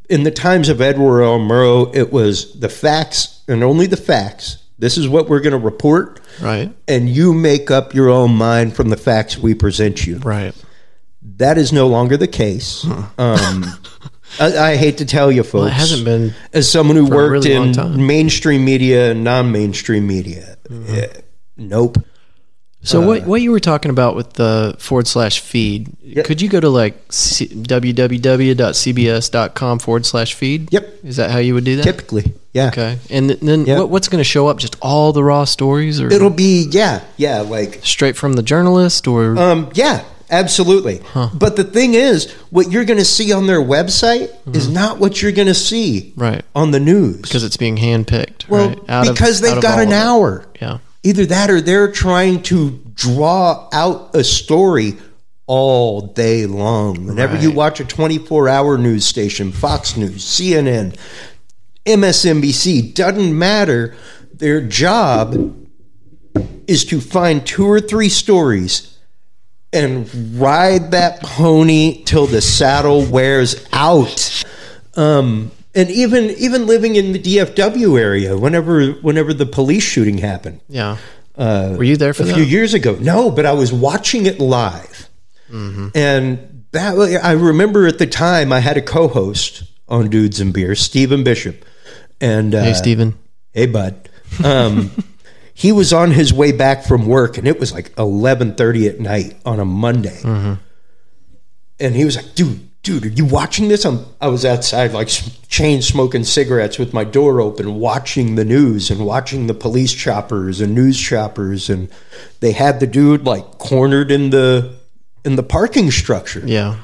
in 0.09 0.23
the 0.23 0.31
times 0.31 0.69
of 0.69 0.79
Edward 0.81 1.21
L. 1.23 1.37
Murrow, 1.39 1.93
it 1.95 2.11
was 2.13 2.57
the 2.59 2.69
facts 2.69 3.41
and 3.47 3.63
only 3.63 3.87
the 3.87 3.97
facts. 3.97 4.57
This 4.77 4.97
is 4.97 5.09
what 5.09 5.27
we're 5.27 5.41
going 5.41 5.51
to 5.51 5.57
report, 5.57 6.21
Right. 6.41 6.71
and 6.87 7.09
you 7.09 7.33
make 7.33 7.69
up 7.69 7.93
your 7.93 8.07
own 8.09 8.33
mind 8.33 8.73
from 8.77 8.87
the 8.87 8.95
facts 8.95 9.37
we 9.37 9.53
present 9.53 10.07
you. 10.07 10.19
Right. 10.19 10.55
That 11.21 11.57
is 11.57 11.73
no 11.73 11.87
longer 11.87 12.15
the 12.15 12.29
case. 12.29 12.85
Um, 13.17 13.65
I, 14.39 14.71
I 14.71 14.75
hate 14.75 14.97
to 14.99 15.05
tell 15.05 15.31
you, 15.31 15.43
folks. 15.43 15.53
Well, 15.53 15.67
it 15.67 15.73
hasn't 15.73 16.05
been 16.05 16.33
As 16.53 16.69
someone 16.71 16.95
who 16.97 17.05
worked 17.05 17.45
really 17.45 17.53
in 17.53 18.05
mainstream 18.05 18.63
media 18.65 19.11
and 19.11 19.23
non-mainstream 19.23 20.05
media, 20.07 20.57
Mm-hmm. 20.69 20.93
eh, 20.95 21.07
nope. 21.57 21.97
So 22.81 23.01
what 23.05 23.25
what 23.25 23.41
you 23.41 23.51
were 23.51 23.59
talking 23.59 23.91
about 23.91 24.15
with 24.15 24.33
the 24.33 24.73
forward 24.79 25.05
slash 25.07 25.41
feed? 25.41 25.89
Could 26.23 26.41
you 26.41 26.47
go 26.47 26.61
to 26.61 26.69
like 26.69 26.95
c- 27.11 27.47
www.cbs.com 28.49 29.79
forward 29.79 30.05
slash 30.05 30.33
feed? 30.33 30.71
Yep. 30.71 30.99
Is 31.03 31.17
that 31.17 31.31
how 31.31 31.39
you 31.39 31.53
would 31.55 31.63
do 31.65 31.75
that? 31.77 31.83
Typically, 31.83 32.33
yeah. 32.53 32.67
Okay. 32.67 32.97
And 33.09 33.29
th- 33.29 33.39
then 33.41 33.65
Yep. 33.65 33.77
what, 33.79 33.89
what's 33.89 34.07
going 34.07 34.19
to 34.19 34.23
show 34.23 34.47
up? 34.47 34.57
Just 34.59 34.75
all 34.81 35.11
the 35.13 35.23
raw 35.23 35.43
stories, 35.43 35.99
or 36.01 36.07
It'll 36.11 36.29
be 36.29 36.67
yeah, 36.71 37.01
yeah, 37.17 37.41
like 37.41 37.79
straight 37.83 38.15
from 38.15 38.33
the 38.33 38.43
journalist, 38.43 39.07
or 39.07 39.37
Um, 39.37 39.69
yeah, 39.73 40.03
absolutely. 40.29 41.01
But 41.33 41.55
the 41.55 41.63
thing 41.63 41.93
is, 41.93 42.31
what 42.49 42.71
you're 42.71 42.85
going 42.85 42.99
to 42.99 43.05
see 43.05 43.31
on 43.33 43.47
their 43.47 43.61
website 43.61 44.29
mm-hmm. 44.29 44.55
is 44.55 44.69
not 44.69 44.99
what 44.99 45.21
you're 45.21 45.31
going 45.31 45.47
to 45.47 45.53
see 45.53 46.13
right? 46.15 46.43
on 46.55 46.71
the 46.71 46.79
news. 46.79 47.21
Because 47.21 47.43
it's 47.43 47.57
being 47.57 47.77
handpicked. 47.77 48.47
well, 48.47 48.69
right? 48.69 48.89
Out 48.89 49.07
of- 49.07 49.15
because 49.15 49.41
out 49.41 49.47
they've 49.47 49.57
of 49.57 49.63
got 49.63 49.79
an 49.79 49.93
hour. 49.93 50.45
Yeah. 50.61 50.79
Either 51.03 51.25
that 51.27 51.49
or 51.49 51.61
they're 51.61 51.91
trying 51.91 52.43
to 52.43 52.81
draw 52.93 53.69
out 53.71 54.15
a 54.15 54.23
story 54.23 54.97
all 55.47 56.01
day 56.01 56.45
long. 56.45 57.07
Whenever 57.07 57.35
you 57.37 57.51
watch 57.51 57.79
a 57.79 57.85
24 57.85 58.47
hour 58.47 58.77
news 58.77 59.05
station, 59.05 59.51
Fox 59.51 59.97
News, 59.97 60.23
CNN, 60.23 60.95
MSNBC, 61.85 62.93
doesn't 62.93 63.37
matter. 63.37 63.95
Their 64.31 64.61
job 64.61 65.55
is 66.67 66.85
to 66.85 67.01
find 67.01 67.45
two 67.47 67.65
or 67.65 67.79
three 67.79 68.09
stories 68.09 68.98
and 69.71 70.39
ride 70.39 70.91
that 70.91 71.21
pony 71.21 72.03
till 72.03 72.25
the 72.27 72.41
saddle 72.41 73.05
wears 73.05 73.65
out. 73.71 74.43
Um, 74.95 75.51
and 75.75 75.89
even 75.91 76.31
even 76.31 76.65
living 76.65 76.95
in 76.95 77.13
the 77.13 77.19
DFW 77.19 77.99
area, 77.99 78.37
whenever 78.37 78.87
whenever 78.93 79.33
the 79.33 79.45
police 79.45 79.83
shooting 79.83 80.17
happened, 80.17 80.61
Yeah. 80.67 80.97
uh, 81.37 81.75
Were 81.77 81.83
you 81.83 81.95
there 81.95 82.13
for 82.13 82.23
a 82.23 82.25
that? 82.25 82.33
few 82.35 82.43
years 82.43 82.73
ago. 82.73 82.97
No, 82.99 83.29
but 83.29 83.45
I 83.45 83.53
was 83.53 83.71
watching 83.71 84.25
it 84.25 84.39
live, 84.39 85.07
Mm-hmm. 85.51 85.89
and 85.95 86.63
that 86.71 86.95
I 87.23 87.31
remember 87.33 87.85
at 87.87 87.97
the 87.99 88.07
time 88.07 88.51
I 88.51 88.59
had 88.59 88.77
a 88.77 88.81
co-host 88.81 89.63
on 89.87 90.09
Dudes 90.09 90.39
and 90.39 90.51
Beer, 90.53 90.73
Stephen 90.75 91.23
Bishop, 91.23 91.63
and 92.19 92.53
uh, 92.55 92.63
Hey, 92.63 92.73
Steven. 92.73 93.15
hey 93.53 93.65
bud, 93.67 94.09
um, 94.43 94.91
he 95.59 95.73
was 95.73 95.91
on 95.91 96.11
his 96.11 96.31
way 96.33 96.53
back 96.53 96.85
from 96.85 97.05
work, 97.05 97.37
and 97.37 97.45
it 97.45 97.59
was 97.59 97.73
like 97.73 97.91
eleven 97.97 98.55
thirty 98.55 98.87
at 98.87 98.99
night 98.99 99.35
on 99.45 99.59
a 99.59 99.65
Monday, 99.65 100.19
Mm-hmm. 100.21 100.53
and 101.81 101.95
he 101.95 102.05
was 102.05 102.15
like, 102.15 102.33
"Dude." 102.35 102.65
Dude, 102.81 103.05
are 103.05 103.09
you 103.09 103.25
watching 103.25 103.67
this? 103.67 103.83
I'm, 103.85 104.05
I 104.21 104.29
was 104.29 104.45
outside, 104.45 104.93
like 104.93 105.09
chain 105.49 105.81
smoking 105.81 106.23
cigarettes 106.23 106.79
with 106.79 106.93
my 106.93 107.03
door 107.03 107.41
open, 107.41 107.75
watching 107.75 108.35
the 108.35 108.45
news 108.45 108.89
and 108.89 109.05
watching 109.05 109.47
the 109.47 109.53
police 109.53 109.93
choppers 109.93 110.61
and 110.61 110.73
news 110.73 110.97
choppers, 110.97 111.69
and 111.69 111.89
they 112.39 112.53
had 112.53 112.79
the 112.79 112.87
dude 112.87 113.25
like 113.25 113.43
cornered 113.57 114.11
in 114.11 114.29
the 114.29 114.77
in 115.25 115.35
the 115.35 115.43
parking 115.43 115.91
structure, 115.91 116.41
Yeah. 116.45 116.77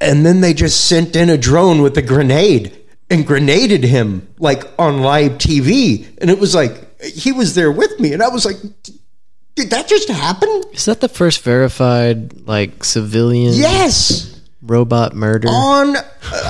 and 0.00 0.24
then 0.24 0.40
they 0.40 0.54
just 0.54 0.88
sent 0.88 1.14
in 1.16 1.28
a 1.28 1.36
drone 1.36 1.82
with 1.82 1.96
a 1.98 2.02
grenade 2.02 2.74
and 3.10 3.26
grenaded 3.26 3.84
him 3.84 4.26
like 4.38 4.64
on 4.78 5.02
live 5.02 5.32
TV, 5.32 6.06
and 6.18 6.30
it 6.30 6.38
was 6.38 6.54
like 6.54 6.83
he 7.12 7.32
was 7.32 7.54
there 7.54 7.70
with 7.72 7.98
me, 8.00 8.12
and 8.12 8.22
I 8.22 8.28
was 8.28 8.44
like, 8.44 8.56
did 9.54 9.70
that 9.70 9.86
just 9.88 10.08
happen? 10.08 10.48
Is 10.72 10.84
that 10.86 11.00
the 11.00 11.08
first 11.08 11.42
verified 11.42 12.46
like 12.46 12.84
civilian 12.84 13.52
Yes, 13.54 14.40
robot 14.62 15.14
murder? 15.14 15.48
on 15.48 15.96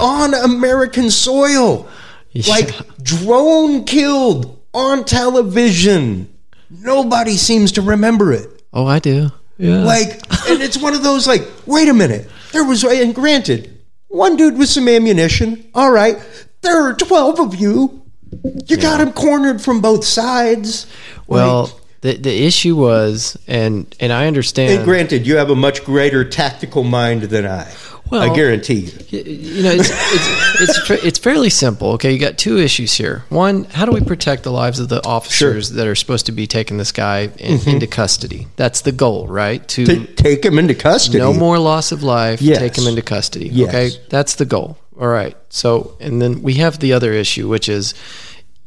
on 0.00 0.34
American 0.34 1.10
soil, 1.10 1.86
Yeah. 2.32 2.50
like 2.50 2.70
drone 3.02 3.84
killed 3.84 4.58
on 4.72 5.04
television. 5.04 6.28
Nobody 6.70 7.36
seems 7.36 7.72
to 7.72 7.82
remember 7.82 8.32
it. 8.32 8.62
oh, 8.72 8.86
I 8.86 8.98
do. 8.98 9.30
Yeah. 9.58 9.84
Like, 9.84 10.08
and 10.48 10.60
it's 10.60 10.76
one 10.76 10.94
of 10.94 11.02
those 11.04 11.28
like, 11.28 11.42
wait 11.66 11.88
a 11.88 11.94
minute, 11.94 12.28
there 12.52 12.64
was, 12.64 12.82
and 12.82 13.14
granted, 13.14 13.70
one 14.08 14.36
dude 14.36 14.58
with 14.58 14.68
some 14.68 14.88
ammunition. 14.88 15.64
All 15.74 15.92
right, 15.92 16.16
there 16.62 16.82
are 16.82 16.94
twelve 16.94 17.38
of 17.38 17.54
you. 17.54 18.02
You 18.66 18.76
got 18.76 19.00
him 19.00 19.12
cornered 19.12 19.60
from 19.60 19.80
both 19.80 20.04
sides. 20.04 20.86
well, 21.26 21.62
Like, 21.64 21.72
the 22.00 22.16
the 22.16 22.44
issue 22.46 22.76
was, 22.76 23.36
and 23.48 23.86
and 24.00 24.12
I 24.12 24.26
understand. 24.26 24.72
and 24.72 24.84
granted, 24.84 25.26
you 25.26 25.36
have 25.36 25.50
a 25.50 25.56
much 25.56 25.84
greater 25.84 26.24
tactical 26.24 26.84
mind 26.84 27.22
than 27.22 27.46
I. 27.46 27.66
Well- 28.10 28.20
I 28.30 28.34
guarantee 28.36 28.90
you. 29.08 29.18
You 29.22 29.62
know, 29.62 29.70
it's 29.72 29.88
it's 29.90 30.60
it's, 30.90 31.04
it's 31.04 31.18
fairly 31.18 31.48
simple. 31.48 31.92
Okay, 31.92 32.12
you 32.12 32.18
got 32.18 32.36
two 32.36 32.58
issues 32.58 32.92
here. 32.92 33.24
One, 33.30 33.64
how 33.64 33.86
do 33.86 33.92
we 33.92 34.02
protect 34.02 34.42
the 34.42 34.52
lives 34.52 34.78
of 34.78 34.90
the 34.90 35.02
officers 35.06 35.70
that 35.70 35.86
are 35.86 35.94
supposed 35.94 36.26
to 36.26 36.32
be 36.32 36.46
taking 36.46 36.76
this 36.76 36.92
guy 36.92 37.30
in, 37.38 37.58
Mm-hmm. 37.58 37.70
into 37.70 37.86
custody? 37.86 38.46
That's 38.56 38.82
the 38.82 38.92
goal, 38.92 39.26
right? 39.26 39.66
To, 39.68 39.86
To 39.86 40.04
take 40.16 40.44
him 40.44 40.58
into 40.58 40.74
custody. 40.74 41.18
no 41.18 41.32
more 41.32 41.58
loss 41.58 41.92
of 41.92 42.02
life. 42.02 42.42
Yes. 42.42 42.58
Take 42.58 42.76
him 42.76 42.86
into 42.86 43.00
custody. 43.02 43.48
Yes. 43.48 43.68
Okay, 43.70 43.90
that's 44.10 44.34
the 44.34 44.44
goal. 44.44 44.76
All 44.98 45.08
right. 45.08 45.36
So, 45.48 45.96
and 46.00 46.22
then 46.22 46.42
we 46.42 46.54
have 46.54 46.78
the 46.78 46.92
other 46.92 47.12
issue, 47.12 47.48
which 47.48 47.68
is, 47.68 47.94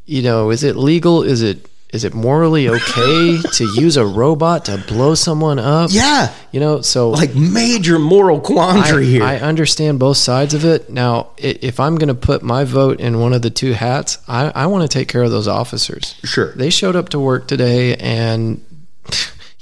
you 0.06 0.22
know, 0.22 0.50
is 0.50 0.64
it 0.64 0.76
legal? 0.76 1.24
Is 1.24 1.42
it 1.42 1.70
is 1.94 2.04
it 2.04 2.14
morally 2.14 2.68
okay 2.68 3.42
to 3.54 3.66
use 3.76 3.96
a 3.96 4.06
robot 4.06 4.66
to 4.66 4.78
blow 4.88 5.16
someone 5.16 5.58
up? 5.58 5.90
Yeah, 5.94 6.34
You 6.52 6.60
know, 6.60 6.82
so 6.82 7.12
like 7.12 7.34
major 7.34 7.98
moral 7.98 8.42
quandary 8.42 9.06
I, 9.06 9.10
here. 9.10 9.24
I 9.24 9.38
understand 9.38 10.00
both 10.00 10.18
sides 10.18 10.54
of 10.54 10.66
it. 10.66 10.90
Now, 10.90 11.30
if 11.38 11.80
I'm 11.80 11.96
going 11.96 12.10
to 12.10 12.14
put 12.14 12.44
my 12.44 12.66
vote 12.66 13.00
in 13.00 13.20
one 13.20 13.32
of 13.34 13.42
the 13.42 13.50
two 13.50 13.72
hats, 13.72 14.18
I, 14.28 14.52
I 14.54 14.66
want 14.66 14.90
to 14.90 14.90
take 14.90 15.08
care 15.08 15.24
of 15.24 15.32
those 15.32 15.48
officers. 15.48 16.16
Sure. 16.24 16.52
They 16.54 16.70
showed 16.70 16.96
up 16.98 17.10
to 17.10 17.20
work 17.20 17.48
today 17.48 17.96
and, 17.96 18.64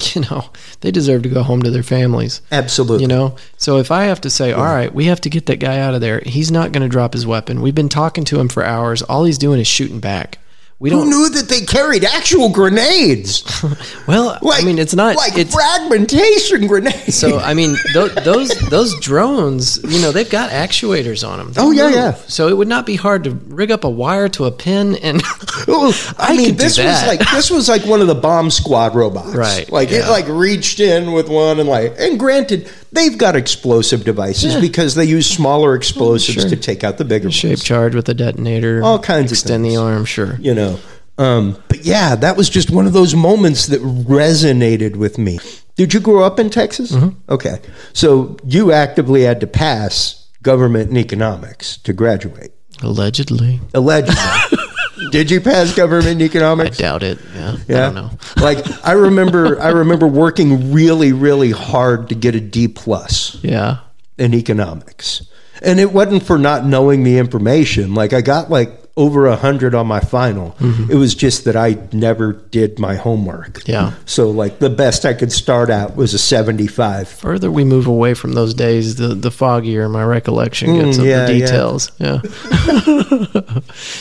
you 0.13 0.21
know, 0.21 0.49
they 0.81 0.91
deserve 0.91 1.23
to 1.23 1.29
go 1.29 1.43
home 1.43 1.61
to 1.63 1.71
their 1.71 1.83
families. 1.83 2.41
Absolutely. 2.51 3.03
You 3.03 3.07
know, 3.07 3.35
so 3.57 3.77
if 3.77 3.91
I 3.91 4.03
have 4.05 4.21
to 4.21 4.29
say, 4.29 4.51
all 4.51 4.63
right, 4.63 4.93
we 4.93 5.05
have 5.05 5.21
to 5.21 5.29
get 5.29 5.45
that 5.47 5.57
guy 5.57 5.79
out 5.79 5.93
of 5.93 6.01
there, 6.01 6.21
he's 6.25 6.51
not 6.51 6.71
going 6.71 6.83
to 6.83 6.89
drop 6.89 7.13
his 7.13 7.25
weapon. 7.25 7.61
We've 7.61 7.75
been 7.75 7.89
talking 7.89 8.25
to 8.25 8.39
him 8.39 8.49
for 8.49 8.63
hours. 8.63 9.01
All 9.01 9.23
he's 9.23 9.37
doing 9.37 9.59
is 9.59 9.67
shooting 9.67 9.99
back. 9.99 10.39
We 10.77 10.89
Who 10.89 10.97
don't. 10.99 11.09
knew 11.09 11.29
that 11.29 11.47
they 11.47 11.61
carried 11.61 12.03
actual 12.03 12.49
grenades? 12.49 13.43
Well, 14.07 14.37
Like, 14.43 14.61
I 14.61 14.65
mean, 14.65 14.77
it's 14.77 14.93
not. 14.93 15.15
like 15.15 15.35
it's 15.35 15.51
fragmentation 15.51 16.67
grenades. 16.67 17.15
so. 17.15 17.39
I 17.39 17.55
mean, 17.55 17.75
th- 17.93 18.11
those 18.23 18.49
those 18.69 18.99
drones, 18.99 19.79
you 19.83 19.99
know, 19.99 20.11
they've 20.11 20.29
got 20.29 20.51
actuators 20.51 21.27
on 21.27 21.39
them. 21.39 21.53
Oh, 21.57 21.71
yeah, 21.71 21.89
yeah. 21.89 22.13
So 22.27 22.47
it 22.49 22.55
would 22.55 22.67
not 22.67 22.85
be 22.85 22.95
hard 22.97 23.23
to 23.23 23.31
rig 23.31 23.71
up 23.71 23.83
a 23.83 23.89
wire 23.89 24.29
to 24.29 24.45
a 24.45 24.51
pin 24.51 24.95
and. 24.97 25.21
Well, 25.67 25.93
I, 26.19 26.33
I 26.33 26.37
mean, 26.37 26.57
this 26.57 26.77
was 26.77 27.07
like 27.07 27.19
this 27.31 27.49
was 27.49 27.67
like 27.69 27.83
one 27.85 28.01
of 28.01 28.07
the 28.07 28.13
bomb 28.13 28.51
squad 28.51 28.93
robots, 28.93 29.33
Right, 29.33 29.71
Like 29.71 29.89
it 29.91 30.07
like 30.07 30.27
reached 30.27 30.79
in 30.79 31.13
with 31.13 31.27
one 31.29 31.59
and 31.59 31.67
like, 31.67 31.95
and 31.97 32.19
granted, 32.19 32.69
they've 32.91 33.17
got 33.17 33.35
explosive 33.35 34.03
devices 34.03 34.55
because 34.59 34.93
they 34.95 35.05
use 35.05 35.25
smaller 35.27 35.73
explosives 35.73 36.41
Sure. 36.41 36.49
to 36.49 36.55
take 36.57 36.83
out 36.83 36.97
the 36.99 37.05
bigger 37.05 37.31
shape 37.31 37.51
ones. 37.51 37.63
charge 37.63 37.95
with 37.95 38.07
a 38.09 38.13
detonator. 38.13 38.83
All 38.83 38.99
kinds 38.99 39.31
of 39.31 39.37
Extend 39.37 39.65
the 39.65 39.77
arm, 39.77 40.05
sure. 40.05 40.35
You 40.39 40.53
know, 40.53 40.74
um, 41.17 41.57
but 41.67 41.85
yeah, 41.85 42.15
that 42.15 42.35
was 42.37 42.49
just 42.49 42.71
one 42.71 42.85
of 42.87 42.93
those 42.93 43.15
moments 43.15 43.67
that 43.67 43.81
resonated 43.81 44.95
with 44.95 45.17
me. 45.17 45.39
Did 45.75 45.93
you 45.93 45.99
grow 45.99 46.23
up 46.23 46.39
in 46.39 46.49
Texas? 46.49 46.91
Mm-hmm. 46.91 47.31
Okay, 47.31 47.59
so 47.93 48.37
you 48.45 48.71
actively 48.71 49.23
had 49.23 49.39
to 49.41 49.47
pass 49.47 50.27
government 50.41 50.89
and 50.89 50.97
economics 50.97 51.77
to 51.77 51.93
graduate, 51.93 52.51
Allegedly. 52.81 53.59
allegedly. 53.73 54.15
Did 55.11 55.29
you 55.29 55.41
pass 55.41 55.75
government 55.75 56.07
and 56.07 56.21
economics? 56.21 56.79
I 56.79 56.83
doubt 56.83 57.03
it. 57.03 57.19
Yeah. 57.35 57.55
I 57.67 57.67
don't 57.67 57.95
know. 57.95 58.11
like 58.41 58.59
I 58.85 58.93
remember 58.93 59.59
I 59.61 59.69
remember 59.69 60.07
working 60.07 60.71
really 60.71 61.11
really 61.11 61.51
hard 61.51 62.07
to 62.09 62.15
get 62.15 62.33
a 62.35 62.39
D 62.39 62.69
plus 62.69 63.37
Yeah. 63.43 63.79
in 64.17 64.33
economics. 64.33 65.27
And 65.61 65.79
it 65.81 65.91
wasn't 65.91 66.23
for 66.23 66.37
not 66.37 66.65
knowing 66.65 67.03
the 67.03 67.17
information. 67.17 67.93
Like 67.93 68.13
I 68.13 68.21
got 68.21 68.49
like 68.49 68.71
over 68.97 69.25
a 69.27 69.35
hundred 69.35 69.75
on 69.75 69.85
my 69.87 69.99
final. 69.99 70.51
Mm-hmm. 70.59 70.89
It 70.91 70.95
was 70.95 71.13
just 71.15 71.43
that 71.43 71.55
I 71.57 71.77
never 71.91 72.31
did 72.31 72.79
my 72.79 72.95
homework. 72.95 73.67
Yeah. 73.67 73.91
So 74.05 74.29
like 74.29 74.59
the 74.59 74.69
best 74.69 75.03
I 75.05 75.13
could 75.13 75.33
start 75.33 75.69
out 75.69 75.97
was 75.97 76.13
a 76.13 76.17
seventy 76.17 76.67
five. 76.67 77.09
Further 77.09 77.51
we 77.51 77.65
move 77.65 77.87
away 77.87 78.13
from 78.13 78.33
those 78.33 78.53
days, 78.53 78.95
the 78.95 79.09
the 79.09 79.29
foggier 79.31 79.91
my 79.91 80.03
recollection 80.03 80.75
gets 80.75 80.97
Mm, 80.97 81.01
of 81.01 81.05
yeah, 81.07 81.25
the 81.25 81.33
yeah. 81.33 81.45
details. 81.45 81.91
Yeah. 81.99 82.21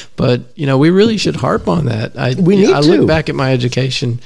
but 0.17 0.43
you 0.55 0.67
know, 0.67 0.79
we 0.79 0.91
really 0.91 1.17
should 1.17 1.37
harp 1.37 1.69
on 1.69 1.87
that. 1.87 2.17
I 2.19 2.35
We 2.35 2.57
need 2.57 2.71
I 2.71 2.81
to. 2.81 2.87
look 2.89 3.07
back 3.09 3.29
at 3.29 3.35
my 3.35 3.53
education, 3.53 4.21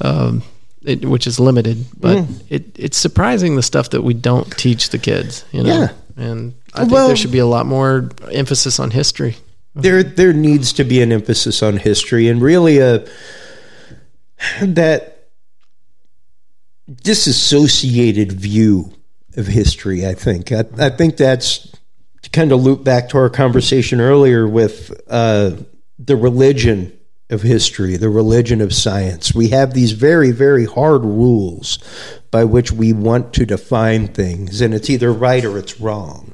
um, 0.00 0.42
it, 0.82 1.04
which 1.04 1.26
is 1.26 1.38
limited, 1.40 1.84
but 2.00 2.16
Mm. 2.18 2.42
it, 2.48 2.64
it's 2.78 2.96
surprising 2.96 3.56
the 3.56 3.62
stuff 3.62 3.90
that 3.90 4.02
we 4.02 4.14
don't 4.14 4.50
teach 4.56 4.90
the 4.90 4.98
kids. 4.98 5.44
You 5.52 5.62
know, 5.64 5.74
Yeah. 5.80 5.88
and 6.16 6.54
I 6.74 6.80
think 6.80 6.92
Well- 6.92 7.08
there 7.08 7.16
should 7.16 7.32
be 7.32 7.38
a 7.38 7.46
lot 7.46 7.66
more 7.66 8.08
emphasis 8.32 8.78
on 8.80 8.90
history. 8.92 9.36
There 9.76 10.02
there 10.02 10.32
needs 10.32 10.72
to 10.72 10.84
be 10.84 11.02
an 11.02 11.12
emphasis 11.12 11.62
on 11.62 11.76
history 11.76 12.28
and 12.28 12.40
really 12.40 12.78
a 12.78 13.06
that 14.62 15.28
disassociated 17.02 18.32
view 18.32 18.92
of 19.36 19.46
history 19.46 20.06
i 20.06 20.14
think. 20.14 20.50
I, 20.50 20.64
I 20.78 20.88
think 20.88 21.16
that's 21.16 21.70
to 22.22 22.30
kind 22.30 22.52
of 22.52 22.62
loop 22.62 22.82
back 22.84 23.10
to 23.10 23.18
our 23.18 23.28
conversation 23.28 24.00
earlier 24.00 24.48
with 24.48 24.98
uh, 25.08 25.52
the 25.98 26.16
religion 26.16 26.98
of 27.28 27.42
history 27.42 27.96
the 27.96 28.08
religion 28.08 28.60
of 28.60 28.72
science. 28.72 29.34
We 29.34 29.48
have 29.48 29.74
these 29.74 29.92
very 29.92 30.30
very 30.30 30.64
hard 30.64 31.02
rules 31.02 31.78
by 32.30 32.44
which 32.44 32.72
we 32.72 32.94
want 32.94 33.34
to 33.34 33.44
define 33.44 34.08
things 34.08 34.62
and 34.62 34.72
it's 34.72 34.88
either 34.88 35.12
right 35.12 35.44
or 35.44 35.58
it's 35.58 35.78
wrong. 35.80 36.30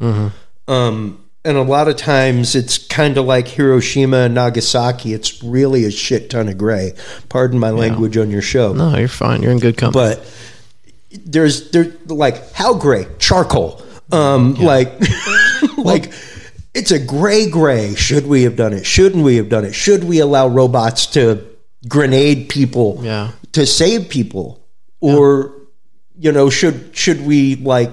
Um, 0.69 1.22
and 1.45 1.57
a 1.57 1.63
lot 1.63 1.89
of 1.89 1.97
times 1.97 2.55
it's 2.55 2.79
kind 2.79 3.19
of 3.19 3.25
like 3.25 3.49
Hiroshima 3.49 4.19
and 4.19 4.35
Nagasaki. 4.35 5.13
It's 5.13 5.43
really 5.43 5.85
a 5.85 5.91
shit 5.91 6.31
ton 6.31 6.49
of 6.49 6.57
gray. 6.59 6.93
Pardon 7.29 7.59
my 7.59 7.71
language 7.71 8.17
on 8.17 8.31
your 8.31 8.43
show. 8.43 8.73
No, 8.73 8.97
you're 8.97 9.09
fine. 9.09 9.43
You're 9.43 9.53
in 9.53 9.59
good 9.59 9.77
company. 9.77 10.15
But 10.15 10.33
there's 11.25 11.71
there 11.73 11.93
like 12.07 12.53
how 12.53 12.75
gray? 12.75 13.07
Charcoal. 13.19 13.83
Um 14.13 14.55
like 14.55 14.93
like 15.77 16.13
it's 16.75 16.91
a 16.91 16.99
gray 16.99 17.51
gray. 17.51 17.95
Should 17.97 18.27
we 18.27 18.45
have 18.45 18.57
done 18.57 18.73
it? 18.73 18.87
Shouldn't 18.87 19.25
we 19.25 19.37
have 19.37 19.49
done 19.49 19.65
it? 19.65 19.75
Should 19.75 20.05
we 20.05 20.21
allow 20.21 20.47
robots 20.49 21.07
to 21.09 21.45
grenade 21.89 22.49
people 22.49 23.01
Yeah. 23.03 23.33
to 23.53 23.67
save 23.67 24.09
people? 24.09 24.65
Or 25.01 25.53
you 26.19 26.31
know, 26.31 26.51
should 26.51 26.97
should 26.97 27.27
we 27.27 27.57
like 27.57 27.91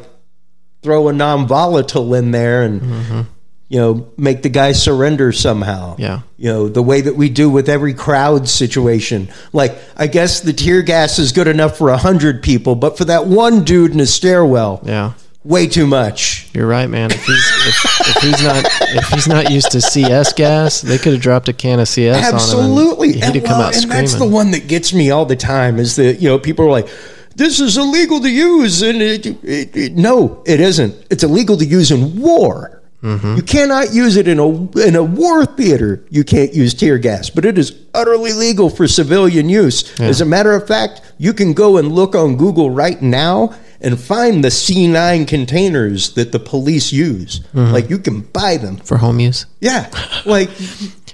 throw 0.84 1.08
a 1.10 1.14
non-volatile 1.14 2.14
in 2.14 2.32
there 2.32 2.62
and 2.64 3.26
you 3.70 3.80
know 3.80 4.10
make 4.18 4.42
the 4.42 4.50
guy 4.50 4.72
surrender 4.72 5.32
somehow 5.32 5.96
Yeah. 6.00 6.22
you 6.38 6.50
know 6.52 6.68
the 6.70 6.82
way 6.82 7.02
that 7.02 7.16
we 7.16 7.30
do 7.30 7.50
with 7.50 7.70
every 7.70 7.94
crowd 7.94 8.50
situation 8.50 9.30
like 9.54 9.78
i 9.96 10.08
guess 10.08 10.40
the 10.42 10.54
tear 10.54 10.82
gas 10.82 11.20
is 11.20 11.32
good 11.32 11.48
enough 11.48 11.78
for 11.78 11.90
a 11.90 11.98
hundred 11.98 12.42
people 12.42 12.74
but 12.76 12.98
for 12.98 13.06
that 13.06 13.28
one 13.28 13.64
dude 13.64 13.92
in 13.92 14.00
a 14.00 14.06
stairwell 14.08 14.82
yeah. 14.84 15.14
way 15.44 15.68
too 15.68 15.86
much 15.88 16.50
You're 16.54 16.68
right, 16.68 16.88
man. 16.90 17.12
If 17.12 17.24
he's 17.24 17.46
if, 17.68 18.08
if 18.16 18.24
he's 18.24 18.44
not 18.44 18.66
if 19.02 19.08
he's 19.10 19.28
not 19.28 19.52
used 19.52 19.72
to 19.72 19.82
CS 19.82 20.34
gas, 20.34 20.82
they 20.82 20.98
could 20.98 21.14
have 21.14 21.22
dropped 21.22 21.48
a 21.48 21.54
can 21.54 21.80
of 21.80 21.88
CS 21.88 22.18
on 22.18 22.24
him. 22.24 22.34
absolutely 22.36 23.14
and 23.22 23.34
he'd 23.36 23.38
and, 23.38 23.46
come 23.46 23.62
out 23.62 23.74
and 23.74 23.84
screaming. 23.84 23.98
that's 24.06 24.16
the 24.16 24.28
one 24.28 24.50
that 24.52 24.68
gets 24.68 24.94
me 24.94 25.12
all 25.12 25.26
the 25.26 25.36
time 25.36 25.78
is 25.80 25.96
that 25.98 26.20
you 26.22 26.28
know 26.28 26.40
people 26.40 26.66
are 26.66 26.72
like 26.72 26.90
this 27.36 27.60
is 27.60 27.78
illegal 27.78 28.20
to 28.20 28.30
use 28.30 28.82
and 28.82 29.00
it, 29.02 29.26
it, 29.44 29.76
it- 29.78 29.96
no 29.96 30.42
it 30.48 30.60
isn't 30.60 30.96
it's 31.12 31.24
illegal 31.24 31.56
to 31.58 31.66
use 31.66 31.92
in 31.92 32.20
war 32.20 32.79
Mm-hmm. 33.02 33.36
You 33.38 33.44
cannot 33.44 33.94
use 33.94 34.18
it 34.18 34.28
in 34.28 34.40
a 34.40 34.48
in 34.80 34.96
a 34.96 35.04
war 35.04 35.46
theater. 35.46 36.04
You 36.10 36.24
can't 36.24 36.54
use 36.54 36.74
tear 36.74 36.98
gas, 36.98 37.30
but 37.30 37.46
it 37.46 37.58
is 37.58 37.76
utterly 37.94 38.34
legal 38.34 38.70
for 38.70 38.88
civilian 38.88 39.48
use. 39.50 40.00
As 40.00 40.20
a 40.22 40.26
matter 40.26 40.54
of 40.54 40.68
fact, 40.68 41.02
you 41.18 41.34
can 41.34 41.54
go 41.54 41.78
and 41.78 41.92
look 41.92 42.14
on 42.16 42.36
Google 42.36 42.70
right 42.72 43.02
now 43.02 43.54
and 43.82 43.98
find 44.00 44.44
the 44.44 44.50
C9 44.50 45.26
containers 45.28 46.14
that 46.16 46.34
the 46.34 46.40
police 46.40 46.92
use. 46.92 47.40
Mm-hmm. 47.54 47.72
Like 47.72 47.90
you 47.90 47.98
can 48.00 48.22
buy 48.22 48.58
them. 48.58 48.78
for 48.78 48.98
home 48.98 49.20
use. 49.22 49.46
Yeah, 49.62 49.90
like 50.26 50.50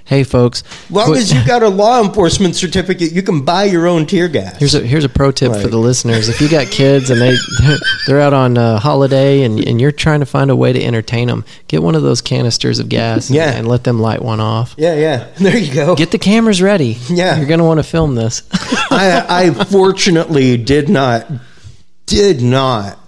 Hey, 0.06 0.22
folks. 0.22 0.62
As 0.84 0.90
long 0.92 1.06
quit- 1.06 1.18
as 1.18 1.32
you 1.32 1.44
got 1.46 1.62
a 1.64 1.68
law 1.68 2.00
enforcement 2.02 2.54
certificate, 2.54 3.10
you 3.12 3.22
can 3.22 3.44
buy 3.44 3.64
your 3.64 3.86
own 3.88 4.06
tear 4.06 4.28
gas. 4.28 4.56
Here's 4.58 4.74
a 4.76 4.80
here's 4.80 5.04
a 5.04 5.08
pro 5.08 5.32
tip 5.32 5.52
for 5.52 5.66
the 5.66 5.78
listeners. 5.78 6.28
If 6.28 6.40
you 6.40 6.48
got 6.48 6.68
kids 6.68 7.10
and 7.10 7.20
they 7.20 7.34
they're 8.06 8.20
out 8.20 8.32
on 8.32 8.56
a 8.56 8.78
holiday 8.78 9.42
and 9.42 9.58
and 9.66 9.80
you're 9.80 9.90
trying 9.92 10.20
to 10.20 10.26
find 10.26 10.50
a 10.50 10.54
way 10.56 10.72
to 10.72 10.80
entertain 10.82 11.26
them, 11.26 11.44
get 11.66 11.82
one 11.82 11.94
of 11.96 12.02
those 12.02 12.20
canisters 12.20 12.78
of 12.78 12.88
gas 12.88 13.30
Yeah. 13.30 13.48
and, 13.48 13.58
and 13.58 13.68
let 13.68 13.82
them 13.84 13.98
light 14.00 14.22
one 14.22 14.38
off. 14.40 14.74
yeah, 14.78 14.94
yeah. 14.94 15.26
There 15.40 15.56
you 15.58 15.74
go. 15.74 15.96
Get 15.96 16.12
the 16.12 16.18
cameras 16.18 16.62
ready. 16.62 16.98
Yeah. 17.08 17.36
you're 17.38 17.46
gonna 17.48 17.64
want 17.66 17.78
to 17.78 17.84
film 17.84 18.14
this. 18.14 18.42
I, 18.90 19.24
I 19.28 19.64
fortunately 19.64 20.56
did 20.56 20.88
not 20.88 21.26
did 22.06 22.40
not 22.42 22.98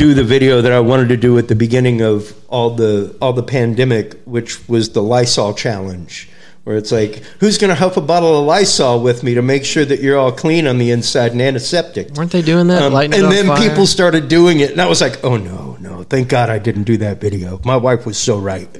do 0.00 0.14
the 0.14 0.24
video 0.24 0.62
that 0.62 0.72
I 0.72 0.80
wanted 0.80 1.10
to 1.10 1.16
do 1.18 1.36
at 1.36 1.48
the 1.48 1.54
beginning 1.54 2.00
of 2.00 2.34
all 2.48 2.70
the 2.70 3.14
all 3.20 3.34
the 3.34 3.42
pandemic, 3.42 4.18
which 4.24 4.66
was 4.66 4.92
the 4.92 5.02
Lysol 5.02 5.52
challenge, 5.52 6.26
where 6.64 6.78
it's 6.78 6.90
like, 6.90 7.16
who's 7.38 7.58
going 7.58 7.68
to 7.68 7.74
huff 7.74 7.98
a 7.98 8.00
bottle 8.00 8.40
of 8.40 8.46
Lysol 8.46 9.02
with 9.02 9.22
me 9.22 9.34
to 9.34 9.42
make 9.42 9.62
sure 9.62 9.84
that 9.84 10.00
you're 10.00 10.18
all 10.18 10.32
clean 10.32 10.66
on 10.66 10.78
the 10.78 10.90
inside 10.90 11.32
and 11.32 11.42
antiseptic? 11.42 12.12
Weren't 12.12 12.32
they 12.32 12.40
doing 12.40 12.68
that? 12.68 12.82
Um, 12.82 12.94
and 12.94 13.12
then 13.12 13.48
fire? 13.48 13.68
people 13.68 13.86
started 13.86 14.28
doing 14.28 14.60
it, 14.60 14.70
and 14.70 14.80
I 14.80 14.86
was 14.86 15.02
like, 15.02 15.22
"Oh 15.22 15.36
no, 15.36 15.76
no! 15.80 16.02
Thank 16.04 16.30
God 16.30 16.48
I 16.48 16.58
didn't 16.58 16.84
do 16.84 16.96
that 16.96 17.20
video. 17.20 17.60
My 17.66 17.76
wife 17.76 18.06
was 18.06 18.16
so 18.16 18.38
right. 18.38 18.70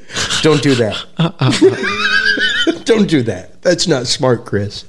Don't 0.41 0.63
do 0.63 0.75
that. 0.77 1.05
Don't 2.87 3.11
do 3.11 3.23
that. 3.25 3.61
That's 3.61 3.87
not 3.87 4.07
smart, 4.07 4.47
Chris." 4.47 4.87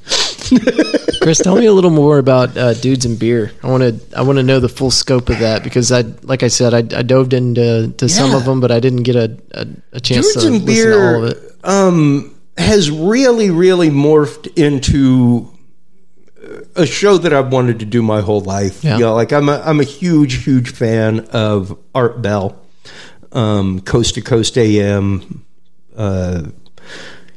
Chris, 1.22 1.38
tell 1.38 1.56
me 1.56 1.68
a 1.68 1.74
little 1.74 1.92
more 1.92 2.18
about 2.18 2.58
uh, 2.58 2.74
dudes 2.74 3.06
and 3.06 3.20
beer. 3.20 3.52
I 3.64 3.68
want 3.70 3.84
to 3.84 4.18
I 4.18 4.24
want 4.24 4.38
to 4.38 4.44
know 4.44 4.60
the 4.60 4.70
full 4.70 4.90
scope 4.92 5.30
of 5.30 5.40
that 5.40 5.64
because 5.64 5.92
I 5.92 6.02
like 6.24 6.42
I 6.42 6.48
said 6.48 6.74
I, 6.74 6.98
I 6.98 7.04
dove 7.04 7.32
into 7.34 7.94
to 7.98 8.10
some 8.10 8.34
of 8.34 8.46
them, 8.46 8.60
but 8.60 8.72
I 8.72 8.80
didn't 8.80 9.04
get 9.04 9.16
a 9.16 9.38
a, 9.52 9.68
a 9.94 10.00
chance 10.00 10.34
Dudes 10.34 10.46
to 10.46 10.48
and 10.54 10.66
listen 10.66 10.92
to 10.92 10.98
all 10.98 11.24
of 11.24 11.32
it. 11.32 11.56
um, 11.64 12.36
has 12.58 12.90
really, 12.90 13.50
really 13.52 13.90
morphed 13.90 14.48
into 14.58 15.48
a 16.76 16.86
show 16.88 17.18
that 17.20 17.34
I've 17.34 17.52
wanted 17.52 17.80
to 17.80 17.86
do 17.86 18.02
my 18.02 18.22
whole 18.22 18.42
life. 18.42 18.84
Yeah. 18.84 18.96
You 18.96 19.04
know, 19.06 19.14
like 19.14 19.32
I'm 19.32 19.48
a 19.48 19.62
I'm 19.64 19.80
a 19.80 19.84
huge, 19.86 20.44
huge 20.44 20.72
fan 20.74 21.22
of 21.32 21.78
Art 21.94 22.22
Bell, 22.22 22.60
um, 23.32 23.80
Coast 23.82 24.16
to 24.16 24.22
Coast 24.22 24.58
AM, 24.58 25.46
uh, 25.96 26.46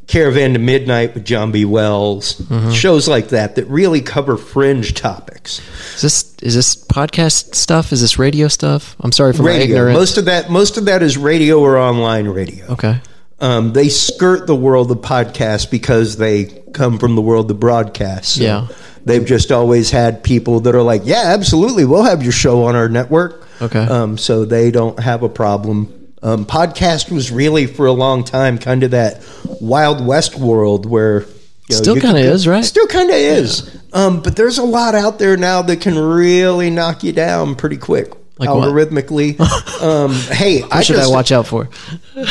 Caravan 0.07 0.53
to 0.53 0.59
Midnight 0.59 1.15
with 1.15 1.25
John 1.25 1.51
B. 1.53 1.65
Wells, 1.65 2.35
Mm-hmm. 2.41 2.71
shows 2.73 3.09
like 3.09 3.29
that 3.29 3.57
that 3.57 3.65
really 3.67 4.01
cover 4.01 4.37
fringe 4.37 4.95
topics. 4.95 5.61
Is 5.97 6.03
this 6.03 6.37
is 6.43 6.55
this 6.55 6.77
podcast 6.77 7.55
stuff? 7.55 7.93
Is 7.93 8.01
this 8.01 8.19
radio 8.19 8.49
stuff? 8.49 8.97
I'm 9.01 9.13
sorry 9.13 9.33
for 9.33 9.43
my 9.43 9.51
Radio. 9.51 9.65
ignorance. 9.65 9.97
Most 9.99 10.19
of 10.19 10.25
that, 10.27 10.51
most 10.51 10.77
of 10.77 10.85
that 10.87 11.03
is 11.03 11.17
radio 11.17 11.61
or 11.61 11.79
online 11.79 12.29
radio. 12.29 12.67
okay. 12.73 13.01
um, 13.41 13.73
they 13.73 13.89
skirt 13.89 14.47
the 14.47 14.55
world 14.57 14.91
of 14.91 14.99
podcasts 14.99 15.71
because 15.71 16.17
they 16.19 16.45
come 16.75 16.99
from 16.99 17.15
the 17.15 17.23
world 17.23 17.51
of 17.51 17.59
broadcast. 17.61 18.35
So 18.37 18.43
Yeah. 18.43 18.69
They've 19.07 19.25
just 19.25 19.53
always 19.53 19.91
had 19.91 20.23
people 20.25 20.61
that 20.61 20.75
are 20.75 20.83
like, 20.83 21.03
yeah, 21.05 21.25
absolutely, 21.27 21.85
we'll 21.85 22.05
have 22.05 22.23
your 22.23 22.33
show 22.33 22.65
on 22.65 22.75
our 22.75 22.89
network. 22.89 23.47
Okay. 23.61 23.81
Um, 23.85 24.17
so 24.17 24.45
they 24.47 24.71
don't 24.71 24.99
have 24.99 25.23
a 25.23 25.29
problem. 25.29 26.04
Um, 26.25 26.47
podcast 26.47 27.11
was 27.13 27.31
really 27.31 27.67
for 27.67 27.85
a 27.85 27.93
long 27.93 28.25
time 28.25 28.57
kind 28.57 28.83
of 28.83 28.93
that 28.93 29.23
Wild 29.61 30.05
West 30.05 30.37
world 30.37 30.87
where 30.87 31.21
You 31.69 31.77
know, 31.77 31.83
Still 31.83 32.01
kinda 32.01 32.19
is, 32.19 32.49
right? 32.49 32.65
Still 32.65 32.87
kind 32.87 33.11
of 33.11 33.17
is. 33.17 33.71
Um, 33.93 34.23
but 34.23 34.35
there's 34.35 34.57
a 34.59 34.65
lot 34.65 34.95
out 34.95 35.19
there 35.19 35.37
now 35.37 35.61
that 35.63 35.81
can 35.83 35.99
really 35.99 36.71
knock 36.71 37.05
you 37.05 37.13
down 37.13 37.55
pretty 37.55 37.77
quick. 37.77 38.13
Like 38.39 38.49
what? 38.49 38.69
algorithmically. 38.69 39.39
um, 39.83 40.13
hey, 40.35 40.63
I 40.71 40.83
should 40.83 40.97
just 40.97 41.11
I 41.11 41.15
watch 41.15 41.31
out 41.31 41.47
for? 41.47 41.69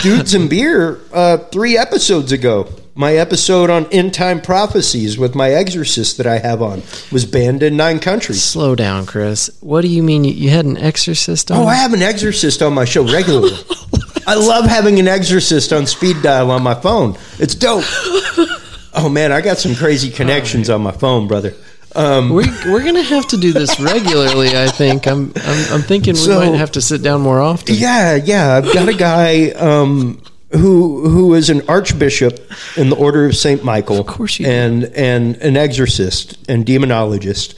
dudes 0.02 0.34
and 0.34 0.50
beer 0.50 1.00
uh, 1.14 1.38
three 1.38 1.78
episodes 1.78 2.32
ago. 2.32 2.68
My 2.96 3.16
episode 3.16 3.72
on 3.72 3.88
end 3.88 4.14
time 4.14 4.40
prophecies 4.40 5.18
with 5.18 5.34
my 5.34 5.50
exorcist 5.52 6.18
that 6.18 6.28
I 6.28 6.38
have 6.38 6.62
on 6.62 6.84
was 7.12 7.26
banned 7.26 7.64
in 7.64 7.76
nine 7.76 8.00
countries. 8.00 8.44
Slow 8.44 8.76
down, 8.76 9.08
Chris. 9.08 9.50
What 9.62 9.82
do 9.82 9.88
you 9.88 10.04
mean 10.04 10.24
you, 10.24 10.34
you 10.34 10.50
had 10.52 10.66
an 10.66 10.78
exorcist 10.78 11.50
on? 11.52 11.58
Oh, 11.58 11.66
I 11.66 11.74
have 11.74 11.94
an 11.94 12.04
exorcist 12.04 12.62
on 12.62 12.74
my 12.74 12.86
show 12.86 13.04
regularly. 13.12 13.58
I 14.28 14.36
love 14.36 14.66
having 14.66 15.00
an 15.00 15.08
exorcist 15.08 15.74
on 15.74 15.88
speed 15.88 16.22
dial 16.22 16.52
on 16.52 16.62
my 16.62 16.76
phone. 16.76 17.18
It's 17.40 17.56
dope. 17.56 17.84
Oh 18.96 19.10
man, 19.10 19.32
I 19.32 19.42
got 19.42 19.58
some 19.58 19.74
crazy 19.74 20.12
connections 20.12 20.70
on 20.70 20.82
my 20.84 20.92
phone, 20.92 21.28
brother. 21.28 21.56
Um, 21.96 22.30
we, 22.30 22.44
we're 22.68 22.84
gonna 22.84 23.02
have 23.02 23.28
to 23.30 23.38
do 23.38 23.52
this 23.52 23.80
regularly. 23.80 24.56
I 24.56 24.68
think. 24.68 25.08
I'm 25.08 25.34
I'm, 25.36 25.74
I'm 25.74 25.82
thinking 25.82 26.14
we 26.14 26.20
So- 26.20 26.40
might 26.40 26.54
have 26.56 26.74
to 26.74 26.82
sit 26.82 27.02
down 27.02 27.22
more 27.22 27.42
often. 27.42 27.74
yeah, 27.74 28.14
yeah. 28.14 28.54
I've 28.54 28.72
got 28.72 28.88
a 28.88 28.94
guy 28.94 29.50
um, 29.50 30.22
who 30.54 31.10
who 31.10 31.34
is 31.34 31.50
an 31.50 31.62
archbishop 31.68 32.40
in 32.78 32.90
the 32.90 32.96
Order 32.96 33.26
of 33.26 33.36
Saint 33.36 33.64
Michael, 33.64 34.00
of 34.00 34.08
course 34.08 34.40
you 34.40 34.46
do. 34.46 34.52
and 34.52 34.84
and 34.96 35.36
an 35.38 35.58
exorcist 35.58 36.38
and 36.50 36.66
demonologist. 36.66 37.56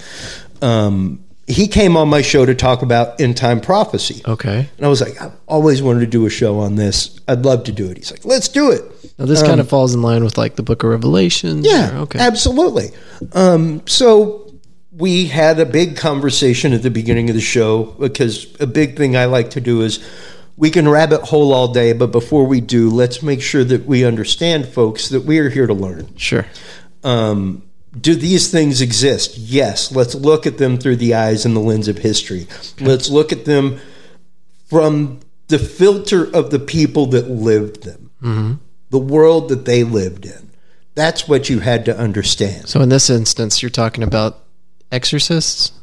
Um, 0.63 1.21
he 1.47 1.67
came 1.67 1.95
on 1.95 2.09
my 2.09 2.23
show 2.23 2.43
to 2.45 2.55
talk 2.55 2.81
about 2.81 3.21
end 3.21 3.37
time 3.37 3.61
prophecy. 3.61 4.23
Okay. 4.27 4.67
And 4.77 4.85
I 4.85 4.89
was 4.89 4.99
like, 5.01 5.21
I've 5.21 5.33
always 5.47 5.81
wanted 5.81 5.99
to 5.99 6.07
do 6.07 6.25
a 6.25 6.29
show 6.29 6.59
on 6.59 6.75
this. 6.75 7.19
I'd 7.27 7.45
love 7.45 7.65
to 7.65 7.71
do 7.71 7.87
it. 7.91 7.97
He's 7.97 8.09
like, 8.09 8.25
let's 8.25 8.47
do 8.47 8.71
it. 8.71 8.81
Now 9.19 9.25
this 9.25 9.43
kind 9.43 9.59
of 9.59 9.69
falls 9.69 9.93
in 9.93 10.01
line 10.01 10.23
with 10.23 10.37
like 10.39 10.55
the 10.55 10.63
Book 10.63 10.83
of 10.83 10.89
Revelations. 10.89 11.67
Um, 11.67 11.71
Yeah, 11.71 11.95
or- 11.97 12.01
okay. 12.03 12.19
absolutely. 12.19 12.89
Um, 13.33 13.85
so 13.85 14.41
we 14.91 15.27
had 15.27 15.59
a 15.59 15.65
big 15.65 15.97
conversation 15.97 16.73
at 16.73 16.81
the 16.81 16.89
beginning 16.89 17.29
of 17.29 17.35
the 17.35 17.41
show 17.41 17.83
because 17.99 18.47
a 18.59 18.65
big 18.67 18.97
thing 18.97 19.15
I 19.15 19.25
like 19.25 19.51
to 19.51 19.61
do 19.61 19.81
is 19.81 19.99
we 20.57 20.69
can 20.69 20.87
rabbit 20.87 21.21
hole 21.21 21.53
all 21.53 21.73
day, 21.73 21.93
but 21.93 22.11
before 22.11 22.45
we 22.45 22.61
do, 22.61 22.89
let's 22.89 23.21
make 23.21 23.41
sure 23.41 23.63
that 23.63 23.85
we 23.85 24.05
understand, 24.05 24.67
folks, 24.67 25.09
that 25.09 25.25
we 25.25 25.39
are 25.39 25.49
here 25.49 25.67
to 25.67 25.73
learn. 25.73 26.15
Sure. 26.15 26.45
Um, 27.03 27.63
do 27.99 28.15
these 28.15 28.51
things 28.51 28.81
exist? 28.81 29.37
Yes. 29.37 29.91
Let's 29.91 30.15
look 30.15 30.45
at 30.45 30.57
them 30.57 30.77
through 30.77 30.97
the 30.97 31.13
eyes 31.13 31.45
and 31.45 31.55
the 31.55 31.61
lens 31.61 31.87
of 31.87 31.97
history. 31.97 32.47
Let's 32.79 33.09
look 33.09 33.31
at 33.31 33.45
them 33.45 33.79
from 34.65 35.19
the 35.47 35.59
filter 35.59 36.23
of 36.35 36.51
the 36.51 36.59
people 36.59 37.05
that 37.07 37.29
lived 37.29 37.83
them, 37.83 38.61
the 38.89 38.99
world 38.99 39.49
that 39.49 39.65
they 39.65 39.83
lived 39.83 40.25
in. 40.25 40.51
That's 40.95 41.27
what 41.27 41.49
you 41.49 41.59
had 41.59 41.85
to 41.85 41.97
understand. 41.97 42.69
So 42.69 42.81
in 42.81 42.89
this 42.89 43.09
instance, 43.09 43.61
you're 43.61 43.69
talking 43.69 44.03
about 44.03 44.43
exorcists 44.91 45.73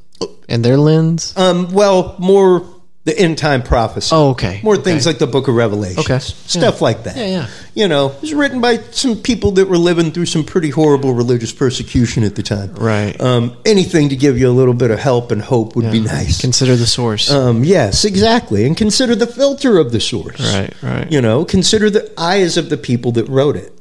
and 0.48 0.64
their 0.64 0.78
lens. 0.78 1.34
Um, 1.36 1.70
well, 1.72 2.16
more 2.18 2.66
the 3.04 3.18
end 3.18 3.36
time 3.36 3.62
prophecy. 3.64 4.10
Oh, 4.14 4.30
okay. 4.30 4.60
More 4.62 4.74
Okay. 4.74 4.84
things 4.84 5.06
like 5.06 5.18
the 5.18 5.26
Book 5.26 5.48
of 5.48 5.54
Revelation. 5.56 5.98
Okay. 6.00 6.18
Stuff 6.20 6.80
like 6.80 7.02
that. 7.04 7.16
Yeah, 7.16 7.26
yeah. 7.26 7.46
You 7.74 7.88
know, 7.88 8.10
it 8.10 8.20
was 8.22 8.32
written 8.34 8.60
by 8.60 8.76
some 8.92 9.16
people 9.16 9.50
that 9.52 9.68
were 9.68 9.76
living 9.78 10.12
through 10.12 10.26
some 10.26 10.44
pretty 10.44 10.70
horrible 10.70 11.12
religious 11.12 11.50
persecution 11.52 12.22
at 12.22 12.36
the 12.36 12.42
time. 12.44 12.74
Right. 12.74 13.20
Um, 13.20 13.56
anything 13.64 14.10
to 14.10 14.16
give 14.16 14.38
you 14.38 14.48
a 14.48 14.52
little 14.52 14.74
bit 14.74 14.90
of 14.92 15.00
help 15.00 15.32
and 15.32 15.42
hope 15.42 15.74
would 15.74 15.90
be 15.90 15.98
nice. 16.00 16.40
Consider 16.40 16.76
the 16.76 16.86
source. 16.86 17.28
Um, 17.30 17.64
yes, 17.64 18.04
exactly. 18.04 18.64
And 18.66 18.76
consider 18.76 19.16
the 19.16 19.26
filter 19.26 19.78
of 19.78 19.90
the 19.90 19.98
source. 20.00 20.38
right. 20.54 20.72
Right. 20.82 21.10
You 21.10 21.20
know, 21.20 21.44
consider 21.44 21.90
the 21.90 22.12
eyes 22.16 22.56
of 22.56 22.68
the 22.68 22.76
people 22.76 23.10
that 23.12 23.28
wrote 23.28 23.56
it 23.56 23.72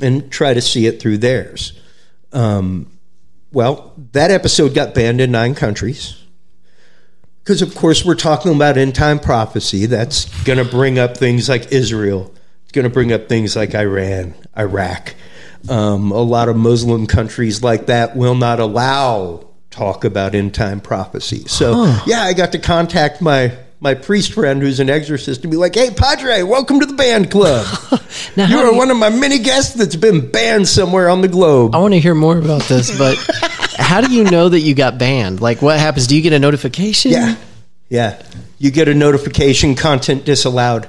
and 0.00 0.30
try 0.32 0.54
to 0.54 0.62
see 0.62 0.86
it 0.86 0.98
through 1.02 1.18
theirs. 1.18 1.74
Um, 2.32 2.86
well, 3.52 3.92
that 4.12 4.30
episode 4.30 4.74
got 4.74 4.94
banned 4.94 5.20
in 5.20 5.30
nine 5.32 5.54
countries. 5.54 6.16
Because, 7.50 7.62
of 7.62 7.74
course, 7.74 8.04
we're 8.04 8.14
talking 8.14 8.54
about 8.54 8.78
end 8.78 8.94
time 8.94 9.18
prophecy. 9.18 9.86
That's 9.86 10.26
going 10.44 10.64
to 10.64 10.64
bring 10.64 11.00
up 11.00 11.16
things 11.16 11.48
like 11.48 11.72
Israel. 11.72 12.32
It's 12.62 12.70
going 12.70 12.84
to 12.84 12.90
bring 12.90 13.12
up 13.12 13.28
things 13.28 13.56
like 13.56 13.74
Iran, 13.74 14.36
Iraq. 14.56 15.16
Um, 15.68 16.12
a 16.12 16.20
lot 16.20 16.48
of 16.48 16.54
Muslim 16.54 17.08
countries 17.08 17.60
like 17.60 17.86
that 17.86 18.14
will 18.14 18.36
not 18.36 18.60
allow 18.60 19.48
talk 19.70 20.04
about 20.04 20.36
end 20.36 20.54
time 20.54 20.80
prophecy. 20.80 21.42
So, 21.48 21.86
yeah, 22.06 22.22
I 22.22 22.34
got 22.34 22.52
to 22.52 22.60
contact 22.60 23.20
my 23.20 23.58
my 23.80 23.94
priest 23.94 24.32
friend 24.32 24.60
who's 24.60 24.78
an 24.80 24.90
exorcist 24.90 25.42
and 25.42 25.50
be 25.50 25.56
like, 25.56 25.74
"Hey, 25.74 25.90
Padre, 25.90 26.42
welcome 26.42 26.80
to 26.80 26.86
the 26.86 26.94
banned 26.94 27.30
club. 27.30 27.66
Now, 28.36 28.46
you 28.48 28.58
are 28.58 28.70
you- 28.72 28.76
one 28.76 28.90
of 28.90 28.96
my 28.96 29.08
many 29.08 29.38
guests 29.38 29.74
that's 29.74 29.96
been 29.96 30.30
banned 30.30 30.68
somewhere 30.68 31.08
on 31.08 31.20
the 31.22 31.28
globe." 31.28 31.74
I 31.74 31.78
want 31.78 31.94
to 31.94 32.00
hear 32.00 32.14
more 32.14 32.36
about 32.38 32.62
this, 32.62 32.96
but 32.96 33.16
how 33.76 34.00
do 34.00 34.12
you 34.12 34.24
know 34.24 34.48
that 34.48 34.60
you 34.60 34.74
got 34.74 34.98
banned? 34.98 35.40
Like, 35.40 35.62
what 35.62 35.78
happens? 35.78 36.06
Do 36.06 36.16
you 36.16 36.22
get 36.22 36.32
a 36.32 36.38
notification? 36.38 37.12
Yeah, 37.12 37.36
yeah. 37.88 38.22
You 38.58 38.70
get 38.70 38.88
a 38.88 38.94
notification, 38.94 39.74
content 39.74 40.24
disallowed. 40.26 40.86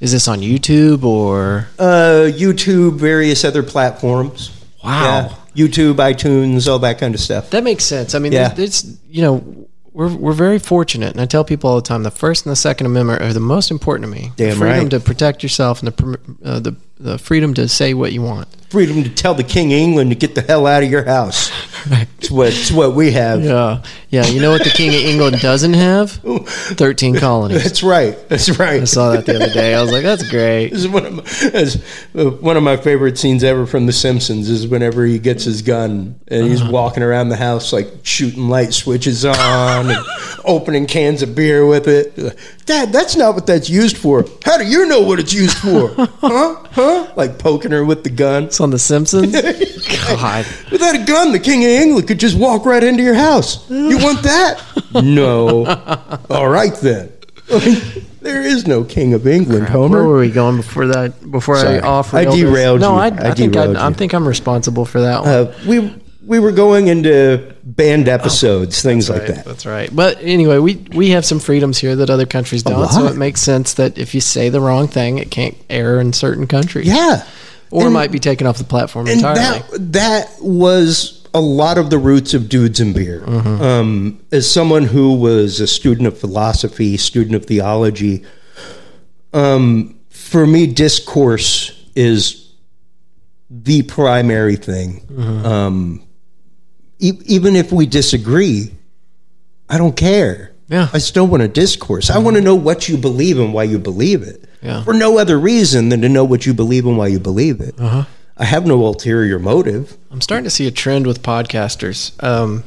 Is 0.00 0.12
this 0.12 0.26
on 0.28 0.40
YouTube 0.40 1.04
or? 1.04 1.68
Uh, 1.78 2.28
YouTube, 2.32 2.96
various 2.96 3.44
other 3.44 3.62
platforms. 3.62 4.50
Wow. 4.82 5.36
Yeah. 5.54 5.66
YouTube, 5.66 5.94
iTunes, 5.96 6.68
all 6.68 6.78
that 6.80 6.98
kind 6.98 7.14
of 7.14 7.20
stuff. 7.20 7.50
That 7.50 7.64
makes 7.64 7.84
sense. 7.84 8.14
I 8.14 8.18
mean, 8.18 8.32
Yeah. 8.32 8.54
it's 8.56 8.84
you 9.10 9.22
know 9.22 9.68
we're 10.00 10.16
we're 10.16 10.32
very 10.32 10.58
fortunate, 10.58 11.12
and 11.12 11.20
I 11.20 11.26
tell 11.26 11.44
people 11.44 11.68
all 11.68 11.76
the 11.76 11.82
time: 11.82 12.04
the 12.04 12.10
First 12.10 12.46
and 12.46 12.50
the 12.50 12.56
Second 12.56 12.86
Amendment 12.86 13.20
are 13.20 13.34
the 13.34 13.40
most 13.40 13.70
important 13.70 14.10
to 14.10 14.10
me. 14.10 14.32
Damn 14.36 14.50
the 14.50 14.56
freedom 14.56 14.80
right. 14.80 14.90
to 14.92 15.00
protect 15.00 15.42
yourself 15.42 15.82
and 15.82 15.92
the 15.92 16.18
uh, 16.42 16.58
the 16.58 16.76
the 16.98 17.18
freedom 17.18 17.52
to 17.54 17.68
say 17.68 17.92
what 17.92 18.14
you 18.14 18.22
want. 18.22 18.48
Freedom 18.70 19.02
to 19.02 19.10
tell 19.10 19.34
the 19.34 19.42
King 19.42 19.72
of 19.72 19.78
England 19.80 20.10
to 20.10 20.16
get 20.16 20.36
the 20.36 20.42
hell 20.42 20.64
out 20.64 20.84
of 20.84 20.90
your 20.90 21.04
house. 21.04 21.50
It's 22.18 22.30
what, 22.30 22.48
it's 22.48 22.70
what 22.70 22.94
we 22.94 23.10
have. 23.12 23.42
Yeah, 23.42 23.82
yeah. 24.10 24.26
You 24.26 24.40
know 24.40 24.50
what 24.50 24.62
the 24.62 24.70
King 24.70 24.90
of 24.90 24.96
England 25.00 25.40
doesn't 25.40 25.72
have? 25.74 26.12
Thirteen 26.12 27.16
colonies. 27.16 27.64
That's 27.64 27.82
right. 27.82 28.16
That's 28.28 28.58
right. 28.58 28.82
I 28.82 28.84
saw 28.84 29.12
that 29.12 29.24
the 29.26 29.36
other 29.36 29.52
day. 29.52 29.74
I 29.74 29.80
was 29.82 29.90
like, 29.90 30.02
that's 30.02 30.28
great. 30.28 30.68
This 30.68 30.80
is 30.80 30.88
one 30.88 31.06
of 31.06 31.14
my, 31.14 31.22
that's, 31.50 31.76
uh, 32.14 32.30
one 32.42 32.56
of 32.58 32.62
my 32.62 32.76
favorite 32.76 33.16
scenes 33.18 33.42
ever 33.42 33.66
from 33.66 33.86
The 33.86 33.92
Simpsons 33.92 34.48
is 34.50 34.68
whenever 34.68 35.04
he 35.06 35.18
gets 35.18 35.44
his 35.44 35.62
gun 35.62 36.20
and 36.28 36.46
he's 36.46 36.60
Uh-huh. 36.60 36.70
walking 36.70 37.02
around 37.02 37.30
the 37.30 37.36
house 37.36 37.72
like 37.72 37.88
shooting 38.02 38.48
light 38.50 38.74
switches 38.74 39.24
on 39.24 39.90
and 39.90 40.04
opening 40.44 40.86
cans 40.86 41.22
of 41.22 41.34
beer 41.34 41.64
with 41.66 41.88
it. 41.88 42.36
Dad, 42.66 42.92
that's 42.92 43.16
not 43.16 43.34
what 43.34 43.46
that's 43.46 43.70
used 43.70 43.96
for. 43.96 44.26
How 44.44 44.58
do 44.58 44.64
you 44.66 44.86
know 44.86 45.00
what 45.00 45.18
it's 45.18 45.32
used 45.32 45.56
for? 45.56 45.88
huh? 46.20 46.62
Huh? 46.72 47.12
Like 47.16 47.38
poking 47.38 47.70
her 47.72 47.84
with 47.86 48.04
the 48.04 48.10
gun. 48.10 48.50
It's 48.60 48.62
on 48.62 48.70
The 48.70 48.78
Simpsons. 48.78 49.32
God, 50.06 50.46
Without 50.70 50.94
a 50.94 51.04
gun, 51.06 51.32
the 51.32 51.38
King 51.38 51.64
of 51.64 51.70
England 51.70 52.06
could 52.06 52.20
just 52.20 52.36
walk 52.36 52.66
right 52.66 52.84
into 52.84 53.02
your 53.02 53.14
house. 53.14 53.68
You 53.70 53.96
want 53.96 54.22
that? 54.22 54.62
no. 55.02 55.64
All 56.30 56.46
right 56.48 56.74
then. 56.74 57.10
there 58.20 58.42
is 58.42 58.66
no 58.66 58.84
King 58.84 59.14
of 59.14 59.26
England, 59.26 59.62
where 59.62 59.70
Homer. 59.70 60.06
were 60.06 60.18
we 60.18 60.30
going 60.30 60.58
before 60.58 60.88
that? 60.88 61.30
Before 61.30 61.56
Sorry. 61.56 61.78
I 61.80 61.88
off 61.88 62.12
I 62.12 62.24
derailed 62.26 62.80
No, 62.82 62.92
you. 62.92 63.00
I, 63.00 63.06
I 63.06 63.30
I, 63.30 63.34
think 63.34 63.56
I, 63.56 63.62
derailed 63.62 63.76
I 63.78 63.88
you. 63.88 63.94
think 63.94 64.12
I'm 64.12 64.28
responsible 64.28 64.84
for 64.84 65.00
that 65.00 65.22
one. 65.22 65.28
Uh, 65.30 65.54
we 65.66 65.94
we 66.26 66.38
were 66.38 66.52
going 66.52 66.88
into 66.88 67.54
banned 67.64 68.08
episodes, 68.08 68.82
things 68.82 69.08
like 69.08 69.22
right, 69.22 69.34
that. 69.36 69.44
That's 69.46 69.64
right. 69.64 69.88
But 69.90 70.18
anyway, 70.20 70.58
we 70.58 70.76
we 70.92 71.10
have 71.10 71.24
some 71.24 71.40
freedoms 71.40 71.78
here 71.78 71.96
that 71.96 72.10
other 72.10 72.26
countries 72.26 72.62
don't. 72.62 72.88
So 72.88 73.06
it 73.06 73.16
makes 73.16 73.40
sense 73.40 73.74
that 73.74 73.96
if 73.96 74.14
you 74.14 74.20
say 74.20 74.50
the 74.50 74.60
wrong 74.60 74.86
thing, 74.86 75.16
it 75.18 75.30
can't 75.30 75.56
air 75.70 75.98
in 75.98 76.12
certain 76.12 76.46
countries. 76.46 76.86
Yeah, 76.86 77.24
Or 77.70 77.84
And- 77.84 77.92
might 77.94 78.10
be 78.10 78.18
taken 78.18 78.46
off 78.46 78.58
the 78.58 78.64
platform 78.64 79.06
and 79.06 79.16
entirely. 79.16 79.60
that 79.70 79.92
that 79.92 80.42
was 80.42 81.22
a 81.32 81.40
lot 81.40 81.78
of 81.78 81.90
the 81.90 81.98
roots 81.98 82.34
of 82.34 82.48
dudes 82.48 82.80
and 82.80 82.92
beer. 82.92 83.22
Mm-hmm. 83.24 83.62
Um, 83.62 84.20
as 84.32 84.50
someone 84.50 84.84
who 84.84 85.14
was 85.14 85.60
a 85.60 85.66
student 85.68 86.08
of 86.08 86.18
philosophy, 86.18 86.96
student 86.96 87.36
of 87.36 87.44
theology, 87.46 88.24
um, 89.32 89.94
for 90.10 90.46
me, 90.46 90.66
discourse 90.66 91.72
is 91.94 92.52
the 93.48 93.82
primary 93.82 94.56
thing. 94.56 95.00
Mm-hmm. 95.06 95.46
Um, 95.46 96.02
e- 96.98 97.20
even 97.26 97.56
if 97.56 97.70
we 97.72 97.86
disagree, 97.86 98.72
I 99.68 99.78
don't 99.78 99.96
care. 99.96 100.52
Yeah. 100.68 100.88
I 100.92 100.98
still 100.98 101.26
want 101.26 101.42
a 101.42 101.48
discourse. 101.48 102.10
I 102.10 102.18
want 102.18 102.36
to 102.36 102.40
know 102.42 102.54
what 102.54 102.88
you 102.88 102.96
believe 102.96 103.38
and 103.38 103.52
why 103.52 103.64
you 103.64 103.78
believe 103.78 104.22
it. 104.22 104.39
Yeah. 104.62 104.82
For 104.84 104.92
no 104.92 105.18
other 105.18 105.38
reason 105.38 105.88
than 105.88 106.02
to 106.02 106.08
know 106.08 106.24
what 106.24 106.46
you 106.46 106.52
believe 106.54 106.86
and 106.86 106.98
why 106.98 107.06
you 107.06 107.18
believe 107.18 107.60
it. 107.60 107.74
Uh-huh. 107.78 108.04
I 108.36 108.44
have 108.44 108.66
no 108.66 108.84
ulterior 108.84 109.38
motive. 109.38 109.96
I'm 110.10 110.20
starting 110.20 110.44
to 110.44 110.50
see 110.50 110.66
a 110.66 110.70
trend 110.70 111.06
with 111.06 111.22
podcasters. 111.22 112.12
Um, 112.22 112.64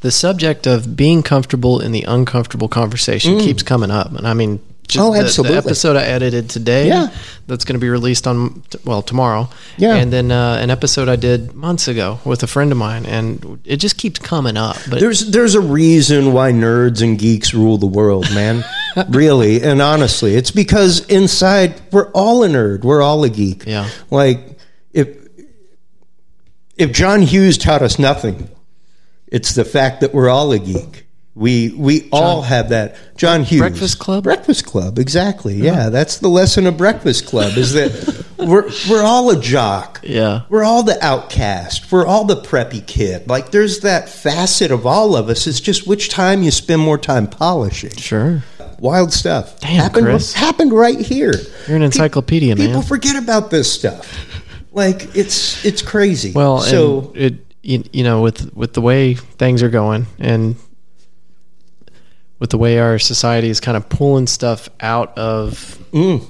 the 0.00 0.10
subject 0.10 0.66
of 0.66 0.96
being 0.96 1.22
comfortable 1.22 1.80
in 1.80 1.92
the 1.92 2.04
uncomfortable 2.04 2.68
conversation 2.68 3.38
keeps 3.40 3.62
coming 3.62 3.90
up, 3.90 4.12
and 4.12 4.26
I 4.26 4.32
mean, 4.34 4.60
just. 4.88 5.04
Oh, 5.04 5.12
the- 5.12 5.20
absolutely. 5.20 5.54
The, 5.60 5.66
episode 5.66 5.96
I 5.96 6.02
edited 6.04 6.50
today, 6.50 6.88
Yeah. 6.88 7.08
that's 7.46 7.64
going 7.64 7.74
to 7.74 7.80
be 7.80 7.88
released 7.88 8.26
on 8.26 8.62
well 8.84 9.02
tomorrow. 9.02 9.48
Yeah. 9.76 9.94
and 9.96 10.12
then 10.12 10.32
uh, 10.32 10.58
an 10.60 10.70
episode 10.70 11.08
I 11.08 11.16
did 11.16 11.54
months 11.54 11.86
ago 11.88 12.18
with 12.24 12.42
a 12.42 12.46
friend 12.46 12.72
of 12.72 12.78
mine, 12.78 13.06
and 13.06 13.60
it 13.64 13.76
just 13.76 13.96
keeps 13.98 14.18
coming 14.18 14.56
up. 14.56 14.76
But 14.90 15.00
There's 15.00 15.30
there's 15.30 15.54
a 15.54 15.60
reason 15.60 16.32
why 16.32 16.52
nerds 16.52 17.02
and 17.02 17.18
geeks 17.18 17.54
rule 17.54 17.78
the 17.78 17.86
world, 17.86 18.24
man. 18.34 18.64
really 19.10 19.62
and 19.62 19.80
honestly, 19.80 20.34
it's 20.34 20.50
because 20.50 21.06
inside 21.06 21.80
we're 21.92 22.10
all 22.12 22.42
a 22.42 22.48
nerd, 22.48 22.82
we're 22.82 23.02
all 23.02 23.22
a 23.24 23.28
geek. 23.30 23.64
Yeah. 23.66 23.88
Like 24.10 24.58
if 24.92 25.08
if 26.76 26.92
John 26.92 27.22
Hughes 27.22 27.58
taught 27.58 27.82
us 27.82 27.98
nothing, 27.98 28.48
it's 29.26 29.54
the 29.54 29.64
fact 29.64 30.00
that 30.00 30.14
we're 30.14 30.28
all 30.28 30.52
a 30.52 30.58
geek. 30.58 31.06
We 31.38 31.70
we 31.70 32.08
all 32.10 32.42
have 32.42 32.70
that. 32.70 32.96
John 33.16 33.44
Hughes 33.44 33.60
Breakfast 33.60 34.00
Club? 34.00 34.24
Breakfast 34.24 34.66
Club, 34.66 34.98
exactly. 34.98 35.54
Yeah, 35.54 35.72
uh-huh. 35.72 35.90
that's 35.90 36.18
the 36.18 36.26
lesson 36.26 36.66
of 36.66 36.76
Breakfast 36.76 37.26
Club 37.26 37.56
is 37.56 37.74
that 37.74 38.26
we're 38.38 38.68
we're 38.90 39.04
all 39.04 39.30
a 39.30 39.40
jock. 39.40 40.00
Yeah. 40.02 40.42
We're 40.48 40.64
all 40.64 40.82
the 40.82 40.98
outcast. 41.00 41.92
We're 41.92 42.06
all 42.06 42.24
the 42.24 42.34
preppy 42.34 42.84
kid. 42.84 43.28
Like 43.28 43.52
there's 43.52 43.80
that 43.80 44.08
facet 44.08 44.72
of 44.72 44.84
all 44.84 45.14
of 45.14 45.28
us. 45.28 45.46
It's 45.46 45.60
just 45.60 45.86
which 45.86 46.08
time 46.08 46.42
you 46.42 46.50
spend 46.50 46.82
more 46.82 46.98
time 46.98 47.28
polishing. 47.28 47.94
Sure. 47.96 48.42
Wild 48.80 49.12
stuff. 49.12 49.60
Damn, 49.60 49.70
happened 49.76 50.06
Chris. 50.06 50.32
happened 50.32 50.72
right 50.72 50.98
here. 50.98 51.34
You're 51.68 51.76
an 51.76 51.82
encyclopedia, 51.82 52.56
People 52.56 52.74
man. 52.74 52.82
forget 52.82 53.14
about 53.14 53.52
this 53.52 53.72
stuff. 53.72 54.12
Like 54.72 55.14
it's 55.16 55.64
it's 55.64 55.82
crazy. 55.82 56.32
Well, 56.32 56.58
so 56.62 57.12
and 57.14 57.16
it 57.16 57.34
you, 57.62 57.84
you 57.92 58.02
know 58.02 58.22
with 58.22 58.52
with 58.56 58.72
the 58.72 58.80
way 58.80 59.14
things 59.14 59.62
are 59.62 59.68
going 59.68 60.06
and 60.18 60.56
with 62.38 62.50
the 62.50 62.58
way 62.58 62.78
our 62.78 62.98
society 62.98 63.48
is 63.48 63.60
kind 63.60 63.76
of 63.76 63.88
pulling 63.88 64.26
stuff 64.26 64.68
out 64.80 65.16
of 65.18 65.78
mm, 65.92 66.24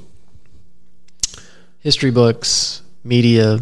history 1.80 2.10
books, 2.10 2.82
media, 3.04 3.60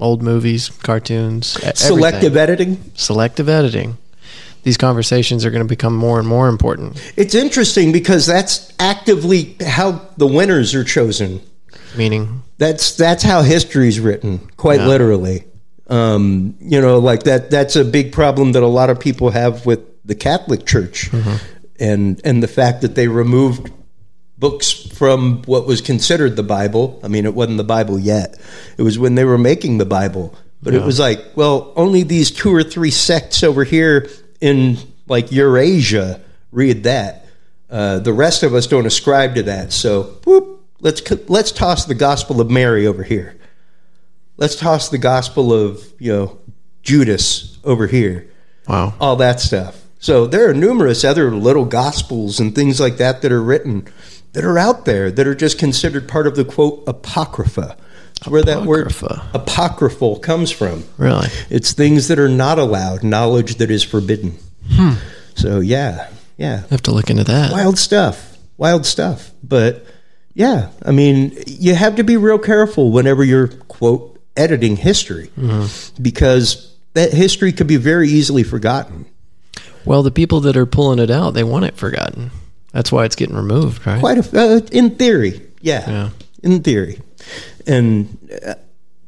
old 0.00 0.22
movies, 0.22 0.68
cartoons, 0.68 1.46
selective 1.78 2.36
everything. 2.36 2.72
editing. 2.76 2.92
selective 2.94 3.48
editing. 3.48 3.96
These 4.62 4.76
conversations 4.78 5.44
are 5.44 5.50
going 5.50 5.62
to 5.62 5.68
become 5.68 5.94
more 5.94 6.18
and 6.18 6.26
more 6.26 6.48
important. 6.48 6.98
It's 7.16 7.34
interesting 7.34 7.92
because 7.92 8.24
that's 8.24 8.72
actively 8.78 9.56
how 9.64 10.00
the 10.16 10.26
winners 10.26 10.74
are 10.74 10.84
chosen. 10.84 11.42
Meaning, 11.96 12.42
That's 12.58 12.96
that's 12.96 13.22
how 13.22 13.42
history's 13.42 14.00
written, 14.00 14.38
quite 14.56 14.80
Yeah. 14.80 14.86
literally. 14.88 15.44
Um, 15.88 16.56
you 16.60 16.80
know, 16.80 16.98
like 16.98 17.24
that. 17.24 17.50
That's 17.50 17.76
a 17.76 17.84
big 17.84 18.10
problem 18.12 18.52
that 18.52 18.62
a 18.62 18.66
lot 18.66 18.90
of 18.90 18.98
people 18.98 19.30
have 19.30 19.64
with 19.66 19.80
the 20.04 20.14
Catholic 20.14 20.66
Church, 20.66 21.10
and 21.78 22.20
and 22.24 22.42
the 22.42 22.48
fact 22.48 22.82
that 22.82 22.94
they 22.94 23.08
removed 23.08 23.70
books 24.38 24.72
from 24.72 25.42
what 25.42 25.66
was 25.66 25.80
considered 25.80 26.36
the 26.36 26.42
Bible. 26.42 27.00
I 27.02 27.08
mean, 27.08 27.24
it 27.24 27.34
wasn't 27.34 27.58
the 27.58 27.64
Bible 27.64 27.98
yet. 27.98 28.38
It 28.76 28.82
was 28.82 28.98
when 28.98 29.14
they 29.14 29.24
were 29.24 29.38
making 29.38 29.78
the 29.78 29.86
Bible. 29.86 30.34
But 30.62 30.72
it 30.72 30.82
was 30.82 30.98
like, 30.98 31.22
well, 31.36 31.74
only 31.76 32.04
these 32.04 32.30
two 32.30 32.54
or 32.54 32.62
three 32.62 32.90
sects 32.90 33.42
over 33.42 33.64
here 33.64 34.08
in 34.40 34.78
like 35.06 35.30
Eurasia 35.30 36.22
read 36.52 36.84
that. 36.84 37.26
Uh, 37.68 37.98
the 37.98 38.14
rest 38.14 38.42
of 38.42 38.54
us 38.54 38.66
don't 38.66 38.86
ascribe 38.86 39.34
to 39.34 39.42
that. 39.42 39.74
So, 39.74 40.04
whoop, 40.24 40.64
let's 40.80 41.02
let's 41.28 41.52
toss 41.52 41.84
the 41.84 41.94
Gospel 41.94 42.40
of 42.40 42.50
Mary 42.50 42.86
over 42.86 43.02
here. 43.02 43.36
Let's 44.38 44.56
toss 44.56 44.88
the 44.88 44.98
Gospel 44.98 45.52
of 45.52 45.84
you 45.98 46.12
know 46.12 46.38
Judas 46.82 47.58
over 47.62 47.86
here 47.86 48.30
wow. 48.66 48.94
all 49.00 49.16
that 49.16 49.40
stuff. 49.40 49.83
So 50.04 50.26
there 50.26 50.46
are 50.50 50.52
numerous 50.52 51.02
other 51.02 51.34
little 51.34 51.64
gospels 51.64 52.38
and 52.38 52.54
things 52.54 52.78
like 52.78 52.98
that 52.98 53.22
that 53.22 53.32
are 53.32 53.42
written 53.42 53.88
that 54.34 54.44
are 54.44 54.58
out 54.58 54.84
there 54.84 55.10
that 55.10 55.26
are 55.26 55.34
just 55.34 55.58
considered 55.58 56.06
part 56.06 56.26
of 56.26 56.36
the 56.36 56.44
quote 56.44 56.84
apocrypha. 56.86 57.78
Where 58.28 58.42
that 58.42 58.66
word 58.66 58.94
apocryphal 59.32 60.18
comes 60.18 60.50
from. 60.50 60.84
Really? 60.98 61.28
It's 61.48 61.72
things 61.72 62.08
that 62.08 62.18
are 62.18 62.28
not 62.28 62.58
allowed, 62.58 63.02
knowledge 63.02 63.54
that 63.54 63.70
is 63.70 63.82
forbidden. 63.82 64.38
Hmm. 64.72 64.92
So 65.36 65.60
yeah, 65.60 66.10
yeah, 66.36 66.64
I 66.66 66.68
have 66.68 66.82
to 66.82 66.92
look 66.92 67.08
into 67.08 67.24
that. 67.24 67.52
wild 67.52 67.78
stuff, 67.78 68.36
wild 68.58 68.84
stuff. 68.84 69.30
But 69.42 69.86
yeah, 70.34 70.68
I 70.84 70.90
mean, 70.90 71.32
you 71.46 71.74
have 71.74 71.96
to 71.96 72.04
be 72.04 72.18
real 72.18 72.38
careful 72.38 72.90
whenever 72.92 73.24
you're 73.24 73.48
quote 73.48 74.20
editing 74.36 74.76
history 74.76 75.30
because 75.98 76.76
that 76.92 77.14
history 77.14 77.52
could 77.52 77.68
be 77.68 77.76
very 77.76 78.10
easily 78.10 78.42
forgotten. 78.42 79.06
Well, 79.84 80.02
the 80.02 80.10
people 80.10 80.40
that 80.40 80.56
are 80.56 80.66
pulling 80.66 80.98
it 80.98 81.10
out, 81.10 81.32
they 81.34 81.44
want 81.44 81.64
it 81.66 81.76
forgotten. 81.76 82.30
That's 82.72 82.90
why 82.90 83.04
it's 83.04 83.16
getting 83.16 83.36
removed, 83.36 83.86
right? 83.86 84.00
Quite 84.00 84.18
a, 84.34 84.38
uh, 84.40 84.60
in 84.72 84.96
theory, 84.96 85.40
yeah, 85.60 85.88
Yeah. 85.88 86.10
in 86.42 86.62
theory, 86.62 87.00
and 87.66 88.16
uh, 88.46 88.54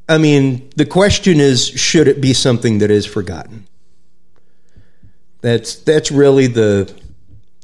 I 0.09 0.19
mean, 0.19 0.71
the 0.77 0.87
question 0.87 1.41
is, 1.41 1.67
should 1.67 2.07
it 2.07 2.21
be 2.21 2.33
something 2.33 2.79
that 2.79 2.91
is 2.93 3.05
forgotten? 3.07 3.67
That's 5.41 5.77
that's 5.77 6.11
really 6.11 6.47
the 6.47 6.93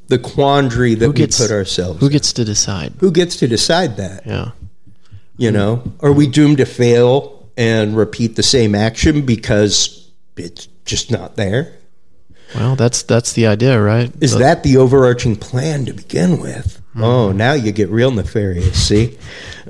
the 0.09 0.19
quandary 0.19 0.95
that 0.97 1.15
gets- 1.15 1.39
we 1.41 1.47
put 1.47 1.53
ourselves. 1.55 2.01
Who 2.01 2.07
in. 2.07 2.13
gets 2.13 2.33
to 2.35 2.45
decide? 2.45 2.93
Who 3.01 3.11
gets 3.11 3.37
to 3.37 3.49
decide 3.49 3.97
that? 3.97 4.27
Yeah. 4.27 4.51
You 5.39 5.51
know, 5.51 5.83
are 6.01 6.13
we 6.13 6.27
doomed 6.27 6.59
to 6.59 6.67
fail 6.67 7.49
and 7.57 7.97
repeat 7.97 8.37
the 8.37 8.43
same 8.43 8.75
action 8.75 9.23
because 9.25 10.11
it's 10.37 10.69
just 10.85 11.11
not 11.11 11.37
there? 11.37 11.73
Well, 12.55 12.77
that's 12.77 13.03
that's 13.03 13.33
the 13.33 13.47
idea, 13.47 13.81
right? 13.81 14.13
Is 14.21 14.33
So- 14.33 14.39
that 14.39 14.63
the 14.63 14.77
overarching 14.77 15.37
plan 15.37 15.85
to 15.87 15.93
begin 15.93 16.39
with? 16.41 16.81
Oh, 16.95 17.33
now 17.33 17.55
you 17.55 17.73
get 17.73 17.89
real 17.89 18.11
nefarious. 18.11 18.77
See, 18.87 19.17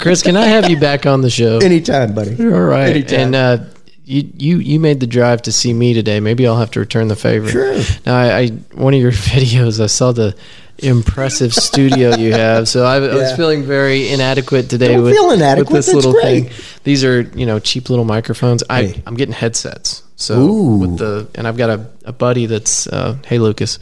Chris? 0.02 0.24
Can 0.24 0.36
I 0.36 0.46
have 0.48 0.70
you 0.70 0.80
back 0.80 1.06
on 1.06 1.22
the 1.22 1.30
show? 1.30 1.60
anytime, 1.60 2.14
buddy. 2.16 2.32
All 2.44 2.62
right. 2.62 2.90
Anytime. 2.90 3.20
And 3.20 3.36
uh, 3.36 3.58
you 4.06 4.32
you 4.38 4.58
you 4.58 4.80
made 4.80 5.00
the 5.00 5.08
drive 5.08 5.42
to 5.44 5.52
see 5.52 5.74
me 5.74 5.94
today. 5.94 6.20
Maybe 6.20 6.48
I'll 6.48 6.58
have 6.58 6.72
to 6.72 6.80
return 6.80 7.08
the 7.08 7.16
favor. 7.16 7.50
Sure. 7.50 7.76
Now, 8.06 8.16
I, 8.18 8.38
I 8.40 8.48
one 8.74 8.94
of 8.94 9.00
your 9.02 9.12
videos, 9.36 9.80
I 9.82 9.88
saw 9.88 10.12
the 10.12 10.36
impressive 10.80 11.54
studio 11.54 12.16
you 12.16 12.32
have. 12.34 12.68
So 12.68 12.86
I, 12.86 12.96
I 12.98 13.14
was 13.16 13.36
feeling 13.36 13.64
very 13.64 14.10
inadequate 14.10 14.70
today 14.70 14.90
Don't 14.94 15.04
with, 15.04 15.14
feel 15.14 15.32
inadequate. 15.32 15.72
with 15.72 15.86
this 15.86 15.94
That's 15.94 15.96
little 16.06 16.14
great. 16.14 16.52
thing. 16.52 16.64
These 16.84 17.04
are 17.04 17.22
you 17.22 17.46
know 17.46 17.60
cheap 17.60 17.90
little 17.90 18.06
microphones. 18.06 18.64
I 18.70 18.84
Hey. 18.86 19.04
I'm 19.06 19.16
getting 19.16 19.34
headsets. 19.36 20.02
So 20.18 20.40
Ooh. 20.42 20.78
with 20.80 20.98
the 20.98 21.28
and 21.36 21.48
I've 21.48 21.58
got 21.58 21.70
a, 21.70 21.90
a 22.06 22.12
buddy 22.12 22.46
that's 22.48 22.88
uh, 22.88 23.18
hey 23.26 23.40
Lucas. 23.40 23.80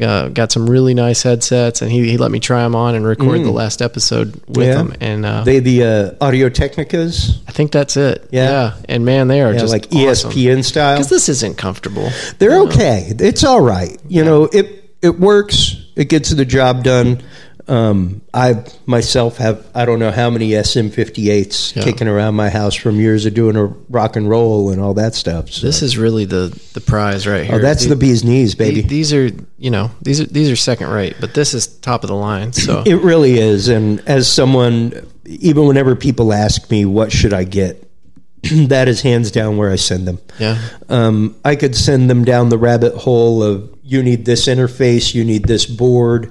Uh, 0.00 0.28
got 0.28 0.52
some 0.52 0.68
really 0.68 0.92
nice 0.92 1.22
headsets, 1.22 1.80
and 1.82 1.90
he, 1.90 2.10
he 2.10 2.18
let 2.18 2.30
me 2.30 2.38
try 2.38 2.62
them 2.62 2.76
on 2.76 2.94
and 2.94 3.06
record 3.06 3.40
the 3.42 3.50
last 3.50 3.80
episode 3.80 4.34
with 4.46 4.56
Mm. 4.58 4.62
Yeah. 4.66 4.74
them. 4.74 4.94
And 5.00 5.26
uh, 5.26 5.44
They 5.44 5.60
the 5.60 5.82
uh, 6.20 6.24
Audio 6.24 6.50
Technicas, 6.50 7.40
I 7.48 7.52
think 7.52 7.72
that's 7.72 7.96
it. 7.96 8.28
Yeah. 8.30 8.74
And 8.88 9.04
man, 9.06 9.28
they 9.28 9.40
are 9.40 9.52
yeah, 9.52 9.58
just 9.58 9.72
like 9.72 9.86
awesome. 9.92 10.30
ESPN 10.30 10.62
style. 10.62 10.96
Because 10.98 11.08
this 11.08 11.28
isn't 11.30 11.56
comfortable. 11.56 12.10
They're 12.38 12.60
okay. 12.64 13.06
It's 13.18 13.42
all 13.44 13.62
right. 13.62 13.98
You 14.06 14.24
know, 14.24 14.44
it 14.52 14.92
it 15.00 15.18
works. 15.18 15.74
It 15.96 16.10
gets 16.10 16.30
the 16.30 16.44
job 16.44 16.84
done. 16.84 17.22
Um, 17.68 18.22
I 18.32 18.64
myself 18.86 19.36
have 19.36 19.66
I 19.74 19.84
don't 19.84 19.98
know 19.98 20.10
how 20.10 20.30
many 20.30 20.50
SM58s 20.54 21.76
Yeah. 21.76 21.82
kicking 21.82 22.08
around 22.08 22.34
my 22.34 22.48
house 22.48 22.74
from 22.74 22.98
years 22.98 23.26
of 23.26 23.34
doing 23.34 23.56
a 23.56 23.66
rock 23.90 24.16
and 24.16 24.28
roll 24.28 24.70
and 24.70 24.80
all 24.80 24.94
that 24.94 25.14
stuff. 25.14 25.50
So. 25.50 25.66
This 25.66 25.82
is 25.82 25.98
really 25.98 26.24
the 26.24 26.58
the 26.72 26.80
prize 26.80 27.26
right 27.26 27.44
here. 27.44 27.56
oh, 27.56 27.58
that's 27.58 27.82
The- 27.82 27.90
the 27.90 27.96
bee's 27.96 28.24
knees, 28.24 28.52
the- 28.52 28.56
baby. 28.64 28.80
These 28.80 29.12
are 29.12 29.30
you 29.58 29.70
know 29.70 29.90
these 30.02 30.20
are 30.20 30.24
these 30.26 30.50
are 30.50 30.56
second 30.56 30.88
rate, 30.88 31.16
but 31.20 31.34
this 31.34 31.52
is 31.52 31.66
top 31.66 32.04
of 32.04 32.08
the 32.08 32.16
line. 32.16 32.52
So 32.54 32.82
It 32.86 33.02
really 33.02 33.38
is. 33.38 33.68
And 33.68 34.00
as 34.06 34.26
someone, 34.28 34.94
even 35.26 35.66
whenever 35.66 35.94
people 35.94 36.32
ask 36.32 36.70
me, 36.70 36.84
what 36.86 37.12
should 37.12 37.34
I 37.34 37.44
get? 37.44 37.84
that 38.68 38.88
is 38.88 39.02
hands 39.02 39.30
down 39.30 39.56
where 39.58 39.70
I 39.70 39.76
send 39.76 40.06
them. 40.08 40.20
yeah, 40.38 40.58
Um, 40.88 41.34
I 41.44 41.54
could 41.56 41.74
send 41.76 42.08
them 42.08 42.24
down 42.24 42.48
the 42.48 42.56
rabbit 42.58 42.94
hole 42.94 43.42
of 43.42 43.68
you 43.82 44.02
need 44.02 44.24
this 44.24 44.46
interface, 44.46 45.12
you 45.14 45.24
need 45.24 45.44
this 45.44 45.66
board. 45.66 46.30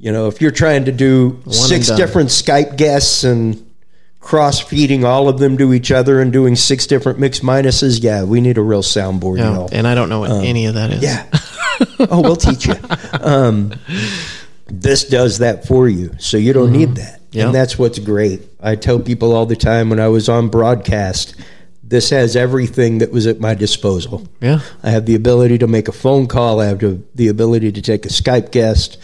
You 0.00 0.12
know, 0.12 0.28
if 0.28 0.40
you're 0.40 0.50
trying 0.50 0.86
to 0.86 0.92
do 0.92 1.40
and 1.44 1.54
six 1.54 1.90
different 1.90 2.30
Skype 2.30 2.76
guests 2.76 3.22
and 3.22 3.70
cross 4.18 4.58
feeding 4.58 5.04
all 5.04 5.28
of 5.28 5.38
them 5.38 5.58
to 5.58 5.74
each 5.74 5.90
other 5.90 6.20
and 6.20 6.32
doing 6.32 6.56
six 6.56 6.86
different 6.86 7.18
mix 7.18 7.40
minuses, 7.40 8.02
yeah, 8.02 8.24
we 8.24 8.40
need 8.40 8.56
a 8.56 8.62
real 8.62 8.82
soundboard, 8.82 9.38
yeah. 9.38 9.66
And 9.76 9.86
I 9.86 9.94
don't 9.94 10.08
know 10.08 10.20
what 10.20 10.30
any 10.30 10.66
of 10.66 10.74
that 10.74 10.90
is. 10.90 11.02
Yeah. 11.02 11.26
oh, 12.10 12.22
we'll 12.22 12.36
teach 12.36 12.66
you. 12.66 12.74
Um, 13.20 13.74
this 14.66 15.04
does 15.04 15.38
that 15.38 15.66
for 15.66 15.88
you, 15.88 16.14
so 16.18 16.38
you 16.38 16.52
don't 16.54 16.72
need 16.72 16.96
that. 16.96 17.20
Mm-hmm. 17.20 17.38
Yeah. 17.38 17.46
And 17.46 17.54
that's 17.54 17.78
what's 17.78 17.98
great. 17.98 18.42
I 18.60 18.76
tell 18.76 18.98
people 19.00 19.34
all 19.34 19.46
the 19.46 19.56
time 19.56 19.90
when 19.90 20.00
I 20.00 20.08
was 20.08 20.28
on 20.28 20.48
broadcast, 20.48 21.34
this 21.82 22.10
has 22.10 22.36
everything 22.36 22.98
that 22.98 23.12
was 23.12 23.26
at 23.26 23.40
my 23.40 23.54
disposal. 23.54 24.26
yeah. 24.40 24.60
I 24.82 24.90
have 24.90 25.06
the 25.06 25.14
ability 25.14 25.58
to 25.58 25.66
make 25.66 25.88
a 25.88 25.92
phone 25.92 26.26
call. 26.26 26.60
I 26.60 26.66
have 26.66 26.78
the 27.14 27.28
ability 27.28 27.72
to 27.72 27.82
take 27.82 28.06
a 28.06 28.08
Skype 28.08 28.50
guest, 28.52 28.96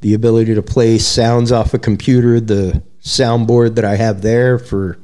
the 0.00 0.14
ability 0.14 0.54
to 0.54 0.62
play 0.62 0.98
sounds 0.98 1.50
off 1.52 1.74
a 1.74 1.78
computer, 1.78 2.40
the 2.40 2.82
soundboard 3.02 3.74
that 3.76 3.84
I 3.84 3.96
have 3.96 4.22
there 4.22 4.58
for 4.58 4.98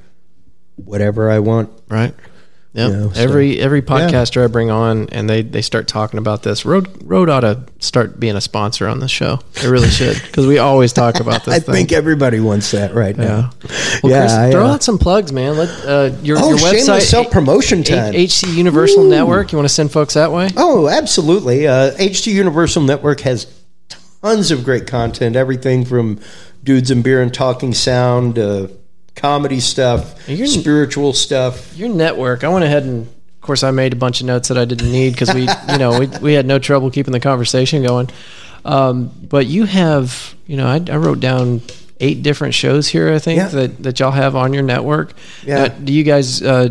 whatever 0.76 1.30
I 1.30 1.38
want. 1.40 1.70
Right. 1.88 2.14
Yeah. 2.72 2.88
You 2.88 2.92
know, 2.94 3.10
so- 3.12 3.20
every 3.20 3.60
every 3.60 3.82
podcaster 3.82 4.42
I 4.42 4.48
bring 4.48 4.68
on 4.68 5.08
and 5.10 5.30
they, 5.30 5.42
they 5.42 5.62
start 5.62 5.86
talking 5.86 6.18
about 6.18 6.42
this. 6.42 6.64
Rode 6.64 6.88
Rode 7.04 7.28
ought 7.28 7.40
to 7.40 7.62
start 7.78 8.18
being 8.18 8.34
a 8.34 8.40
sponsor 8.40 8.88
on 8.88 8.98
this 8.98 9.12
show. 9.12 9.38
It 9.56 9.68
really 9.68 9.90
should 9.90 10.20
because 10.20 10.48
we 10.48 10.58
always 10.58 10.92
talk 10.92 11.20
about 11.20 11.44
this. 11.44 11.54
I 11.54 11.58
thing. 11.60 11.72
think 11.74 11.92
everybody 11.92 12.40
wants 12.40 12.72
that 12.72 12.92
right 12.92 13.16
Yeah. 13.16 13.24
now. 13.24 13.50
Well, 14.02 14.10
Yeah, 14.12 14.20
Chris, 14.22 14.32
I, 14.32 14.50
throw 14.50 14.66
uh, 14.66 14.72
out 14.72 14.82
some 14.82 14.98
plugs, 14.98 15.32
man. 15.32 15.56
Let 15.56 15.68
uh, 15.86 16.16
your 16.24 16.36
Oh, 16.40 16.48
your 16.48 16.58
website 16.58 17.02
self-promotion 17.02 17.80
H- 17.80 17.86
time. 17.88 18.12
HC 18.14 18.56
Universal 18.56 19.04
Network. 19.04 19.52
You 19.52 19.58
want 19.58 19.68
to 19.68 19.74
send 19.74 19.92
folks 19.92 20.14
that 20.14 20.32
way? 20.32 20.50
Oh, 20.56 20.88
absolutely. 20.88 21.68
Uh, 21.68 21.92
HC 21.96 22.28
Universal 22.28 22.82
Network 22.82 23.20
has 23.20 23.44
tons 24.24 24.50
of 24.50 24.64
great 24.64 24.86
content. 24.86 25.36
Everything 25.36 25.84
from 25.84 26.18
dudes 26.62 26.90
and 26.90 27.04
beer 27.04 27.20
and 27.20 27.32
talking 27.32 27.74
sound, 27.74 28.38
uh, 28.38 28.68
comedy 29.14 29.60
stuff, 29.60 30.14
You're- 30.28 30.46
spiritual 30.46 31.12
stuff. 31.12 31.76
Your 31.76 31.90
network. 31.90 32.42
I 32.42 32.48
went 32.48 32.64
ahead 32.64 32.84
and, 32.84 33.06
of 33.06 33.40
course, 33.42 33.62
I 33.62 33.70
made 33.70 33.92
a 33.92 33.96
bunch 33.96 34.20
of 34.22 34.26
notes 34.26 34.48
that 34.48 34.56
I 34.56 34.64
didn't 34.64 34.90
need 34.90 35.10
because 35.12 35.32
we, 35.34 35.42
you 35.72 35.78
know, 35.78 35.98
we, 36.00 36.06
we 36.22 36.32
had 36.32 36.46
no 36.46 36.58
trouble 36.58 36.90
keeping 36.90 37.12
the 37.12 37.20
conversation 37.20 37.82
going. 37.82 38.08
Um, 38.64 39.10
but 39.28 39.46
you 39.46 39.64
have, 39.64 40.34
you 40.46 40.56
know, 40.56 40.66
I, 40.66 40.76
I 40.90 40.96
wrote 40.96 41.20
down 41.20 41.60
eight 42.00 42.22
different 42.22 42.54
shows 42.54 42.88
here. 42.88 43.12
I 43.12 43.18
think 43.18 43.36
Yeah. 43.38 43.48
that 43.48 43.82
that 43.82 44.00
y'all 44.00 44.10
have 44.10 44.34
on 44.36 44.54
your 44.54 44.62
network. 44.62 45.12
Yeah. 45.44 45.64
Uh, 45.64 45.68
do 45.68 45.92
you 45.92 46.02
guys 46.02 46.40
uh, 46.40 46.70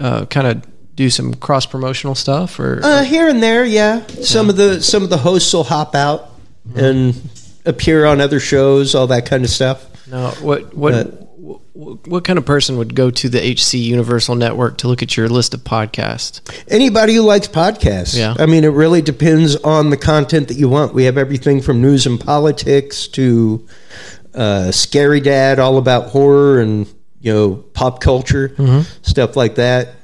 uh, 0.00 0.24
kind 0.26 0.48
of 0.48 0.62
do 0.96 1.08
some 1.10 1.32
cross 1.34 1.64
promotional 1.64 2.16
stuff 2.16 2.58
or? 2.58 2.80
Uh, 2.82 3.04
here 3.04 3.28
and 3.28 3.40
there, 3.40 3.64
yeah. 3.64 4.04
Some 4.08 4.50
of 4.50 4.56
the 4.56 4.82
some 4.82 5.04
of 5.04 5.10
the 5.10 5.18
hosts 5.18 5.52
will 5.54 5.62
hop 5.62 5.94
out 5.94 6.27
and 6.74 7.20
appear 7.64 8.06
on 8.06 8.20
other 8.20 8.40
shows, 8.40 8.94
all 8.94 9.06
that 9.08 9.26
kind 9.26 9.44
of 9.44 9.50
stuff. 9.50 9.86
no. 10.08 10.30
What 10.40 10.74
what? 10.74 10.92
what, 11.38 12.08
what 12.08 12.24
kind 12.24 12.38
of 12.38 12.44
person 12.44 12.76
would 12.76 12.94
go 12.94 13.10
to 13.10 13.28
the 13.28 13.38
HC 13.40 13.74
Universal 13.74 14.34
Network 14.34 14.78
to 14.78 14.88
look 14.88 15.02
at 15.02 15.16
your 15.16 15.28
list 15.28 15.54
of 15.54 15.60
podcasts? 15.60 16.40
Anybody 16.68 17.14
who 17.14 17.22
likes 17.22 17.46
podcasts. 17.46 18.18
Yeah. 18.18 18.34
I 18.36 18.46
mean, 18.46 18.64
it 18.64 18.68
really 18.68 19.00
depends 19.00 19.54
on 19.56 19.90
the 19.90 19.96
content 19.96 20.48
that 20.48 20.54
you 20.54 20.68
want. 20.68 20.92
We 20.92 21.04
have 21.04 21.16
everything 21.16 21.62
from 21.62 21.80
news 21.80 22.04
and 22.04 22.20
politics 22.20 23.06
to 23.08 23.64
uh, 24.34 24.72
Scary 24.72 25.20
Dad, 25.20 25.58
all 25.60 25.78
about 25.78 26.08
horror 26.08 26.60
and 26.60 26.92
you 27.20 27.32
know 27.32 27.54
pop 27.74 28.00
culture 28.00 28.54
stuff 29.02 29.36
like 29.36 29.54
that. 29.56 29.94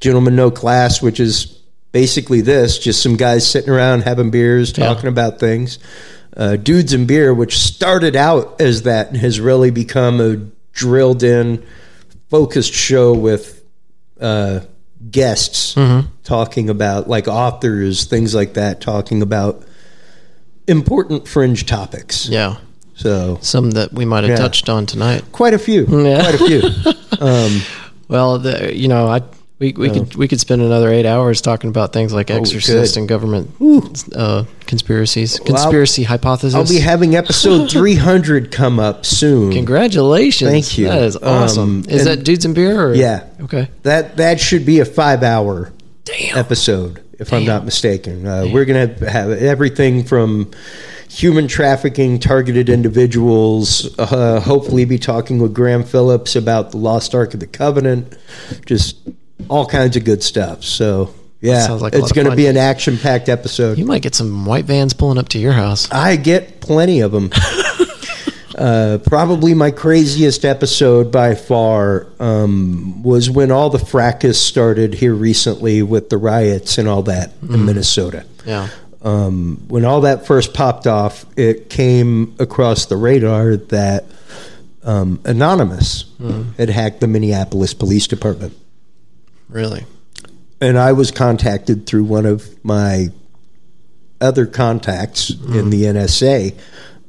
Gentlemen 0.00 0.36
No 0.36 0.50
Class, 0.50 1.02
which 1.02 1.18
is 1.20 1.55
basically 1.92 2.40
this, 2.40 2.78
just 2.78 3.02
some 3.02 3.16
guys 3.16 3.48
sitting 3.48 3.70
around 3.70 4.02
having 4.02 4.30
beers, 4.30 4.72
Yeah. 4.76 4.86
talking 4.86 5.08
about 5.08 5.38
things. 5.40 5.78
Uh, 6.36 6.56
Dudes 6.56 6.92
and 6.92 7.06
Beer, 7.06 7.32
which 7.32 7.56
started 7.58 8.14
out 8.14 8.60
as 8.60 8.82
that 8.82 9.08
and 9.08 9.16
has 9.16 9.40
really 9.40 9.70
become 9.70 10.20
a 10.20 10.36
drilled 10.74 11.22
in, 11.22 11.62
focused 12.28 12.74
show 12.74 13.14
with 13.14 13.62
uh, 14.20 14.60
guests 15.10 15.74
talking 16.24 16.68
about 16.68 17.08
like 17.08 17.28
authors, 17.28 18.04
things 18.04 18.34
like 18.34 18.54
that, 18.54 18.80
talking 18.80 19.22
about 19.22 19.62
important 20.66 21.28
fringe 21.28 21.64
topics. 21.66 22.28
Yeah, 22.28 22.56
So 22.94 23.38
some 23.40 23.70
that 23.72 23.92
we 23.92 24.04
might 24.04 24.24
have 24.24 24.30
Yeah. 24.30 24.36
touched 24.36 24.68
on 24.68 24.84
tonight. 24.86 25.22
quite 25.32 25.54
a 25.54 25.58
few, 25.58 25.86
Yeah. 25.86 26.20
quite 26.22 26.34
a 26.34 26.38
few. 26.38 26.92
Um, 27.20 27.62
Well, 28.08 28.38
the, 28.38 28.76
you 28.76 28.88
know, 28.88 29.06
I 29.08 29.20
we, 29.58 29.72
we 29.72 29.88
could 29.88 30.14
we 30.16 30.28
could 30.28 30.38
spend 30.40 30.60
another 30.60 30.90
eight 30.90 31.06
hours 31.06 31.40
talking 31.40 31.70
about 31.70 31.92
things 31.92 32.12
like 32.12 32.30
Oh, 32.30 32.36
exorcist 32.36 32.96
and 32.98 33.08
government 33.08 33.50
uh, 34.14 34.44
conspiracies, 34.66 35.38
conspiracy 35.40 36.02
hypothesis. 36.02 36.54
I'll 36.54 36.66
be 36.68 36.78
having 36.80 37.16
episode 37.16 37.70
300 37.70 38.52
come 38.52 38.78
up 38.78 39.06
soon. 39.06 39.52
Congratulations! 39.52 40.50
Thank 40.50 40.76
you. 40.76 40.88
That 40.88 41.02
is 41.02 41.16
awesome. 41.16 41.78
Um, 41.80 41.84
is 41.88 42.04
that 42.04 42.22
dudes 42.22 42.44
and 42.44 42.54
beer? 42.54 42.78
Or? 42.88 42.94
Yeah. 42.94 43.24
Okay. 43.40 43.70
That 43.82 44.18
that 44.18 44.40
should 44.40 44.66
be 44.66 44.80
a 44.80 44.84
five 44.84 45.22
hour 45.22 45.72
Damn. 46.04 46.36
episode, 46.36 47.02
if 47.18 47.32
I'm 47.32 47.46
not 47.46 47.64
mistaken. 47.64 48.26
Uh, 48.26 48.48
we're 48.52 48.66
going 48.66 48.96
to 48.98 49.10
have 49.10 49.30
everything 49.30 50.04
from 50.04 50.50
human 51.08 51.48
trafficking, 51.48 52.18
targeted 52.18 52.68
individuals. 52.68 53.98
Uh, 53.98 54.38
hopefully, 54.40 54.84
be 54.84 54.98
talking 54.98 55.38
with 55.38 55.54
Graham 55.54 55.82
Phillips 55.82 56.36
about 56.36 56.72
the 56.72 56.76
Lost 56.76 57.14
Ark 57.14 57.32
of 57.32 57.40
the 57.40 57.46
Covenant. 57.46 58.14
Just 58.66 58.98
all 59.48 59.66
kinds 59.66 59.96
of 59.96 60.04
good 60.04 60.22
stuff. 60.22 60.64
So 60.64 61.14
yeah, 61.40 61.66
sounds 61.66 61.82
like 61.82 61.94
it's 61.94 62.12
going 62.12 62.28
to 62.28 62.36
be 62.36 62.46
an 62.46 62.56
action 62.56 62.96
packed 62.98 63.28
episode. 63.28 63.78
You 63.78 63.84
might 63.84 64.02
get 64.02 64.14
some 64.14 64.46
white 64.46 64.64
vans 64.64 64.94
pulling 64.94 65.18
up 65.18 65.28
to 65.30 65.38
your 65.38 65.52
house. 65.52 65.90
I 65.90 66.16
get 66.16 66.60
plenty 66.60 67.00
of 67.00 67.12
them. 67.12 67.30
uh, 68.58 68.98
probably 69.06 69.54
my 69.54 69.70
craziest 69.70 70.44
episode 70.44 71.12
by 71.12 71.34
far 71.34 72.06
um, 72.18 73.02
was 73.02 73.28
when 73.30 73.50
all 73.50 73.70
the 73.70 73.78
fracas 73.78 74.40
started 74.40 74.94
here 74.94 75.14
recently 75.14 75.82
with 75.82 76.08
the 76.08 76.18
riots 76.18 76.78
and 76.78 76.88
all 76.88 77.02
that 77.02 77.32
in 77.42 77.64
Minnesota. 77.64 78.24
Yeah. 78.44 78.68
Um, 79.02 79.62
when 79.68 79.84
all 79.84 80.00
that 80.00 80.26
first 80.26 80.52
popped 80.52 80.86
off, 80.86 81.26
it 81.36 81.70
came 81.70 82.34
across 82.40 82.86
the 82.86 82.96
radar 82.96 83.56
that 83.56 84.04
um, 84.82 85.20
Anonymous 85.24 86.06
had 86.56 86.70
hacked 86.70 87.00
the 87.00 87.06
Minneapolis 87.06 87.74
Police 87.74 88.06
Department 88.06 88.56
Really. 89.48 89.84
and 90.60 90.78
I 90.78 90.92
was 90.92 91.10
contacted 91.10 91.86
through 91.86 92.04
one 92.04 92.26
of 92.26 92.62
my 92.64 93.08
other 94.20 94.46
contacts 94.46 95.30
in 95.30 95.70
the 95.70 95.84
NSA 95.84 96.56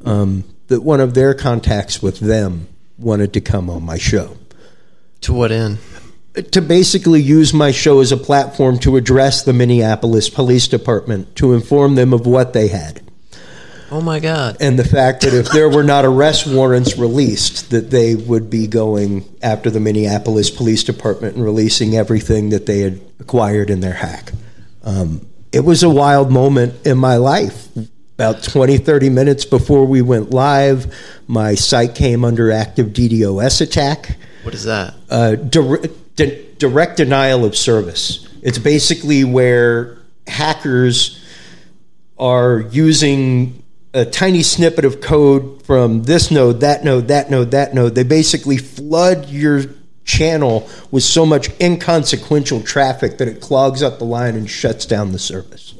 um, 0.05 0.43
that 0.67 0.81
one 0.81 0.99
of 0.99 1.13
their 1.13 1.33
contacts 1.33 2.01
with 2.01 2.19
them 2.19 2.67
wanted 2.97 3.33
to 3.33 3.41
come 3.41 3.69
on 3.69 3.83
my 3.83 3.97
show 3.97 4.37
To 5.21 5.33
what 5.33 5.51
end? 5.51 5.77
to 6.51 6.61
basically 6.61 7.21
use 7.21 7.51
my 7.53 7.71
show 7.71 7.99
as 7.99 8.11
a 8.11 8.17
platform 8.17 8.77
to 8.79 8.95
address 8.97 9.41
the 9.43 9.53
Minneapolis 9.53 10.29
Police 10.29 10.67
Department 10.67 11.35
to 11.37 11.53
inform 11.53 11.95
them 11.95 12.13
of 12.13 12.27
what 12.27 12.53
they 12.53 12.67
had 12.67 13.01
Oh 13.89 14.01
my 14.01 14.19
God. 14.19 14.57
and 14.59 14.77
the 14.77 14.83
fact 14.83 15.21
that 15.21 15.33
if 15.33 15.49
there 15.51 15.69
were 15.69 15.83
not 15.83 16.03
arrest 16.03 16.45
warrants 16.45 16.97
released, 16.97 17.69
that 17.71 17.89
they 17.89 18.15
would 18.15 18.49
be 18.49 18.67
going 18.67 19.23
after 19.41 19.69
the 19.69 19.79
Minneapolis 19.79 20.49
Police 20.49 20.83
Department 20.83 21.35
and 21.35 21.43
releasing 21.45 21.95
everything 21.95 22.49
that 22.49 22.65
they 22.65 22.79
had 22.79 22.99
acquired 23.19 23.69
in 23.69 23.79
their 23.79 23.93
hack. 23.93 24.33
Um, 24.83 25.25
it 25.53 25.61
was 25.61 25.83
a 25.83 25.89
wild 25.89 26.31
moment 26.31 26.85
in 26.85 26.97
my 26.97 27.15
life. 27.15 27.69
About 28.15 28.43
20, 28.43 28.77
30 28.79 29.09
minutes 29.09 29.45
before 29.45 29.85
we 29.85 30.01
went 30.01 30.31
live, 30.31 30.93
my 31.27 31.55
site 31.55 31.93
came 31.95 32.25
under 32.25 32.51
active 32.51 32.87
DDoS 32.87 33.61
attack 33.61 34.17
What 34.43 34.53
is 34.55 34.63
that? 34.65 34.95
uh, 35.09 35.35
di- 35.35 36.45
direct 36.57 36.97
denial 36.97 37.45
of 37.45 37.55
service. 37.55 38.27
It's 38.41 38.57
basically 38.57 39.23
where 39.23 39.99
hackers 40.27 41.23
are 42.17 42.61
using 42.71 43.63
a 43.97 44.05
tiny 44.05 44.43
snippet 44.43 44.85
of 44.85 45.01
code 45.01 45.63
from 45.63 46.03
this 46.03 46.29
node, 46.29 46.59
that 46.59 46.83
node, 46.83 47.07
that 47.07 47.31
node, 47.31 47.51
that 47.51 47.73
node. 47.73 47.95
They 47.95 48.03
basically 48.03 48.57
flood 48.57 49.27
your 49.27 49.63
channel 50.05 50.69
with 50.91 51.03
so 51.03 51.25
much 51.25 51.49
inconsequential 51.59 52.61
traffic 52.61 53.17
that 53.17 53.27
it 53.27 53.41
clogs 53.41 53.81
up 53.81 53.97
the 53.97 54.05
line 54.05 54.35
and 54.35 54.49
shuts 54.49 54.85
down 54.85 55.11
the 55.11 55.19
service. 55.19 55.73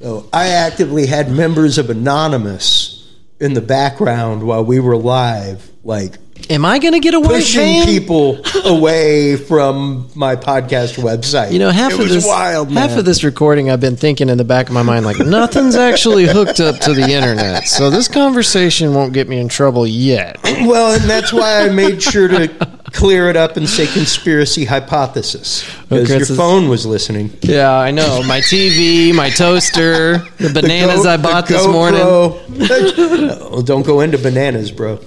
so 0.00 0.28
I 0.32 0.48
actively 0.48 1.06
had 1.06 1.30
members 1.30 1.78
of 1.78 1.90
Anonymous 1.90 3.12
in 3.40 3.54
the 3.54 3.60
background 3.60 4.44
while 4.44 4.64
we 4.64 4.78
were 4.78 4.96
live, 4.96 5.68
like 5.82 6.16
Am 6.48 6.64
I 6.64 6.78
going 6.78 6.94
to 6.94 7.00
get 7.00 7.14
a 7.14 7.20
white 7.20 7.28
pushing 7.40 7.60
van? 7.60 7.86
people 7.86 8.40
away 8.64 9.36
from 9.36 10.08
my 10.14 10.36
podcast 10.36 10.98
website. 10.98 11.52
You 11.52 11.58
know, 11.58 11.70
half 11.70 11.92
it 11.92 12.00
of 12.00 12.08
this 12.08 12.26
wild. 12.26 12.70
half 12.72 12.90
man. 12.90 12.98
of 13.00 13.04
this 13.04 13.22
recording, 13.24 13.70
I've 13.70 13.80
been 13.80 13.96
thinking 13.96 14.28
in 14.28 14.38
the 14.38 14.44
back 14.44 14.68
of 14.68 14.72
my 14.74 14.82
mind, 14.82 15.04
like 15.04 15.18
nothing's 15.18 15.76
actually 15.76 16.26
hooked 16.26 16.60
up 16.60 16.78
to 16.80 16.94
the 16.94 17.02
internet, 17.10 17.68
so 17.68 17.90
this 17.90 18.08
conversation 18.08 18.94
won't 18.94 19.12
get 19.12 19.28
me 19.28 19.38
in 19.38 19.48
trouble 19.48 19.86
yet. 19.86 20.38
Well, 20.60 20.92
and 21.00 21.08
that's 21.08 21.32
why 21.32 21.62
I 21.64 21.70
made 21.70 22.02
sure 22.02 22.28
to 22.28 22.48
clear 22.92 23.28
it 23.30 23.36
up 23.36 23.56
and 23.56 23.66
say 23.68 23.86
conspiracy 23.86 24.64
hypothesis 24.66 25.64
because 25.88 26.10
Okay, 26.10 26.18
your 26.18 26.26
phone 26.26 26.68
was 26.68 26.84
listening. 26.84 27.32
Yeah, 27.40 27.72
I 27.72 27.90
know. 27.90 28.22
My 28.24 28.40
TV, 28.40 29.14
my 29.14 29.30
toaster, 29.30 30.18
the 30.38 30.48
The 30.48 30.60
bananas 30.60 31.04
Go- 31.04 31.10
I 31.10 31.16
bought 31.16 31.46
the 31.46 31.54
this 31.54 31.66
morning. 31.66 32.00
No, 32.00 33.62
don't 33.64 33.86
go 33.86 34.00
into 34.00 34.18
bananas, 34.18 34.70
bro. 34.70 34.98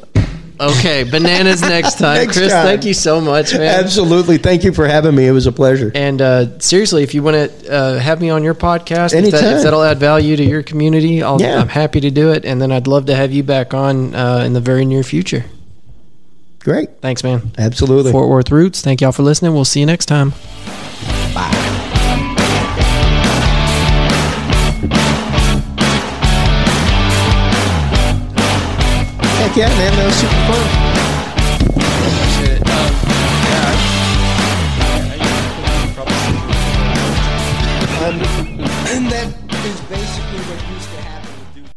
Okay, 0.72 1.04
bananas 1.04 1.62
next 1.76 1.98
time. 1.98 2.18
Next 2.18 2.38
Chris, 2.38 2.52
time. 2.52 2.66
thank 2.66 2.86
you 2.86 2.94
so 2.94 3.20
much, 3.20 3.54
man. 3.54 3.84
Absolutely. 3.84 4.38
Thank 4.38 4.64
you 4.64 4.72
for 4.74 4.88
having 4.88 5.16
me. 5.16 5.28
It 5.28 5.32
was 5.32 5.46
a 5.48 5.52
pleasure. 5.52 5.92
And 5.94 6.22
uh, 6.22 6.60
seriously, 6.60 7.04
if 7.04 7.14
you 7.14 7.24
want 7.24 7.36
to 7.36 7.72
uh, 7.74 8.00
have 8.00 8.22
me 8.22 8.30
on 8.30 8.44
your 8.44 8.54
podcast, 8.56 9.08
if, 9.08 9.12
that, 9.12 9.18
Anytime. 9.18 9.56
if 9.58 9.64
that'll 9.64 9.84
add 9.84 10.00
value 10.00 10.36
to 10.36 10.44
your 10.44 10.64
community, 10.64 11.22
I'll, 11.24 11.42
Yeah. 11.42 11.60
I'm 11.60 11.68
happy 11.70 12.00
to 12.02 12.12
do 12.12 12.32
it. 12.32 12.46
And 12.46 12.62
then 12.62 12.72
I'd 12.72 12.88
love 12.88 13.06
to 13.08 13.16
have 13.16 13.32
you 13.32 13.44
back 13.44 13.74
on 13.74 14.14
uh, 14.16 14.44
in 14.46 14.54
the 14.54 14.62
very 14.62 14.86
near 14.86 15.04
future. 15.04 15.46
Great. 16.60 17.02
Thanks, 17.02 17.24
man. 17.24 17.52
Absolutely. 17.58 18.12
Fort 18.12 18.30
Worth 18.30 18.50
Roots. 18.52 18.82
Thank 18.82 19.02
y'all 19.02 19.12
for 19.12 19.24
listening. 19.24 19.54
We'll 19.54 19.66
see 19.66 19.82
you 19.82 19.86
next 19.86 20.06
time. 20.06 20.34
Yeah, 29.56 29.68
man. 29.78 29.96
That 29.96 30.06
was 30.06 30.16
super 30.16 30.34
fun. 30.34 30.94
Um, 38.04 38.20
and 38.90 39.06
that 39.12 39.28
is 39.66 39.80
basically 39.82 40.40
what 40.50 40.60
used 40.74 40.90
to 40.90 40.98
happen 41.02 41.32
with 41.40 41.54
Duke. 41.54 41.70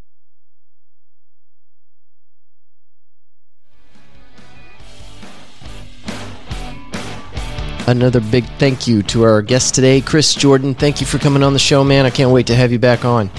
Another 7.86 8.20
big 8.20 8.44
thank 8.58 8.86
you 8.88 9.02
to 9.04 9.22
our 9.22 9.42
guest 9.42 9.74
today, 9.74 10.00
Chris 10.00 10.34
Jordan. 10.34 10.74
Thank 10.74 11.00
you 11.00 11.06
for 11.06 11.18
coming 11.18 11.42
on 11.42 11.52
the 11.52 11.58
show, 11.58 11.84
man. 11.84 12.06
I 12.06 12.10
can't 12.10 12.30
wait 12.30 12.46
to 12.46 12.56
have 12.56 12.72
you 12.72 12.78
back 12.78 13.04
on. 13.04 13.30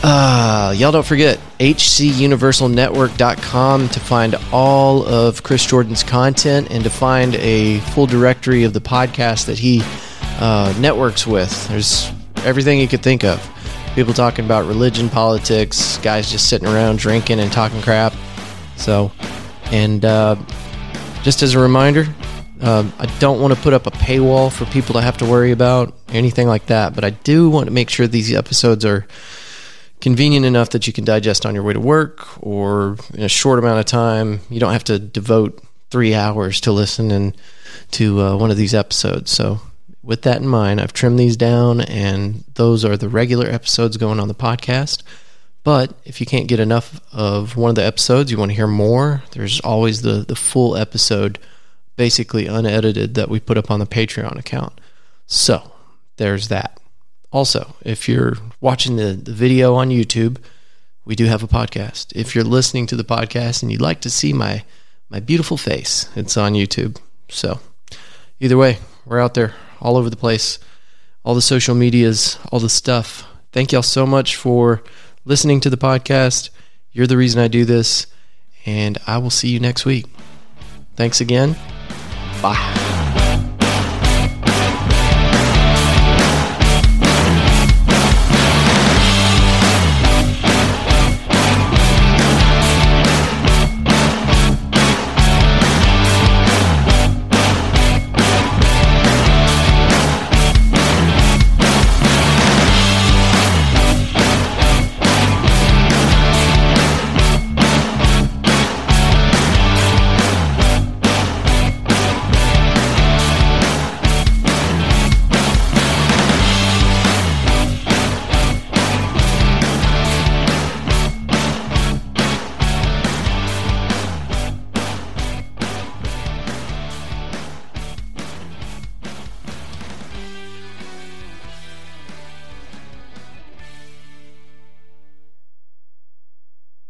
Uh, 0.00 0.72
y'all 0.76 0.92
don't 0.92 1.04
forget 1.04 1.40
hcuniversalnetwork.com 1.58 3.88
to 3.88 4.00
find 4.00 4.36
all 4.52 5.04
of 5.04 5.42
Chris 5.42 5.66
Jordan's 5.66 6.04
content 6.04 6.70
and 6.70 6.84
to 6.84 6.90
find 6.90 7.34
a 7.36 7.80
full 7.80 8.06
directory 8.06 8.62
of 8.62 8.72
the 8.72 8.80
podcast 8.80 9.46
that 9.46 9.58
he 9.58 9.82
uh, 10.40 10.72
networks 10.78 11.26
with. 11.26 11.66
There's 11.68 12.12
everything 12.36 12.78
you 12.78 12.86
could 12.86 13.02
think 13.02 13.24
of. 13.24 13.44
People 13.94 14.14
talking 14.14 14.44
about 14.44 14.66
religion, 14.66 15.08
politics, 15.08 15.98
guys 15.98 16.30
just 16.30 16.48
sitting 16.48 16.68
around 16.68 17.00
drinking 17.00 17.40
and 17.40 17.50
talking 17.50 17.82
crap. 17.82 18.14
So, 18.76 19.10
and 19.72 20.04
uh, 20.04 20.36
just 21.24 21.42
as 21.42 21.54
a 21.54 21.58
reminder, 21.58 22.06
um, 22.60 22.92
I 23.00 23.06
don't 23.18 23.40
want 23.40 23.52
to 23.52 23.60
put 23.60 23.72
up 23.72 23.88
a 23.88 23.90
paywall 23.90 24.52
for 24.52 24.64
people 24.66 24.92
to 24.94 25.00
have 25.00 25.16
to 25.18 25.24
worry 25.24 25.50
about 25.50 25.92
anything 26.08 26.46
like 26.46 26.66
that, 26.66 26.94
but 26.94 27.04
I 27.04 27.10
do 27.10 27.50
want 27.50 27.66
to 27.66 27.72
make 27.72 27.90
sure 27.90 28.06
these 28.06 28.32
episodes 28.32 28.84
are 28.84 29.04
convenient 30.00 30.46
enough 30.46 30.70
that 30.70 30.86
you 30.86 30.92
can 30.92 31.04
digest 31.04 31.44
on 31.44 31.54
your 31.54 31.64
way 31.64 31.72
to 31.72 31.80
work 31.80 32.26
or 32.44 32.96
in 33.14 33.22
a 33.22 33.28
short 33.28 33.58
amount 33.58 33.80
of 33.80 33.86
time. 33.86 34.40
You 34.48 34.60
don't 34.60 34.72
have 34.72 34.84
to 34.84 34.98
devote 34.98 35.62
three 35.90 36.14
hours 36.14 36.60
to 36.62 36.72
listen 36.72 37.10
and 37.10 37.36
to 37.92 38.20
uh, 38.20 38.36
one 38.36 38.50
of 38.50 38.56
these 38.56 38.74
episodes. 38.74 39.30
So, 39.30 39.60
with 40.02 40.22
that 40.22 40.40
in 40.40 40.48
mind, 40.48 40.80
I've 40.80 40.92
trimmed 40.92 41.18
these 41.18 41.36
down, 41.36 41.82
and 41.82 42.44
those 42.54 42.84
are 42.84 42.96
the 42.96 43.08
regular 43.08 43.46
episodes 43.46 43.96
going 43.96 44.20
on 44.20 44.28
the 44.28 44.34
podcast. 44.34 45.02
But 45.64 45.92
if 46.04 46.20
you 46.20 46.26
can't 46.26 46.48
get 46.48 46.60
enough 46.60 47.00
of 47.12 47.56
one 47.56 47.68
of 47.68 47.74
the 47.74 47.84
episodes, 47.84 48.30
you 48.30 48.38
want 48.38 48.50
to 48.50 48.56
hear 48.56 48.66
more, 48.66 49.22
there's 49.32 49.60
always 49.60 50.00
the, 50.00 50.24
the 50.26 50.36
full 50.36 50.76
episode, 50.76 51.38
basically 51.96 52.46
unedited, 52.46 53.14
that 53.14 53.28
we 53.28 53.38
put 53.38 53.58
up 53.58 53.70
on 53.70 53.80
the 53.80 53.86
Patreon 53.86 54.38
account. 54.38 54.80
So, 55.26 55.72
there's 56.16 56.48
that. 56.48 56.80
Also, 57.30 57.74
if 57.82 58.08
you're 58.08 58.34
watching 58.60 58.96
the, 58.96 59.12
the 59.12 59.32
video 59.32 59.74
on 59.74 59.90
YouTube, 59.90 60.38
we 61.04 61.14
do 61.14 61.26
have 61.26 61.42
a 61.42 61.48
podcast. 61.48 62.14
If 62.14 62.34
you're 62.34 62.44
listening 62.44 62.86
to 62.86 62.96
the 62.96 63.04
podcast 63.04 63.62
and 63.62 63.70
you'd 63.70 63.80
like 63.80 64.00
to 64.02 64.10
see 64.10 64.32
my 64.32 64.64
my 65.10 65.20
beautiful 65.20 65.56
face, 65.56 66.08
it's 66.14 66.36
on 66.36 66.52
YouTube. 66.52 66.98
So, 67.30 67.60
either 68.40 68.58
way, 68.58 68.78
we're 69.06 69.20
out 69.20 69.32
there 69.32 69.54
all 69.80 69.96
over 69.96 70.10
the 70.10 70.16
place, 70.16 70.58
all 71.24 71.34
the 71.34 71.40
social 71.40 71.74
medias, 71.74 72.38
all 72.52 72.60
the 72.60 72.68
stuff. 72.68 73.26
Thank 73.52 73.72
y'all 73.72 73.82
so 73.82 74.06
much 74.06 74.36
for 74.36 74.82
listening 75.24 75.60
to 75.60 75.70
the 75.70 75.78
podcast. 75.78 76.50
You're 76.92 77.06
the 77.06 77.16
reason 77.16 77.40
I 77.40 77.48
do 77.48 77.64
this, 77.64 78.06
and 78.66 78.98
I 79.06 79.16
will 79.16 79.30
see 79.30 79.48
you 79.48 79.60
next 79.60 79.86
week. 79.86 80.06
Thanks 80.96 81.20
again. 81.20 81.56
Bye. 82.42 82.87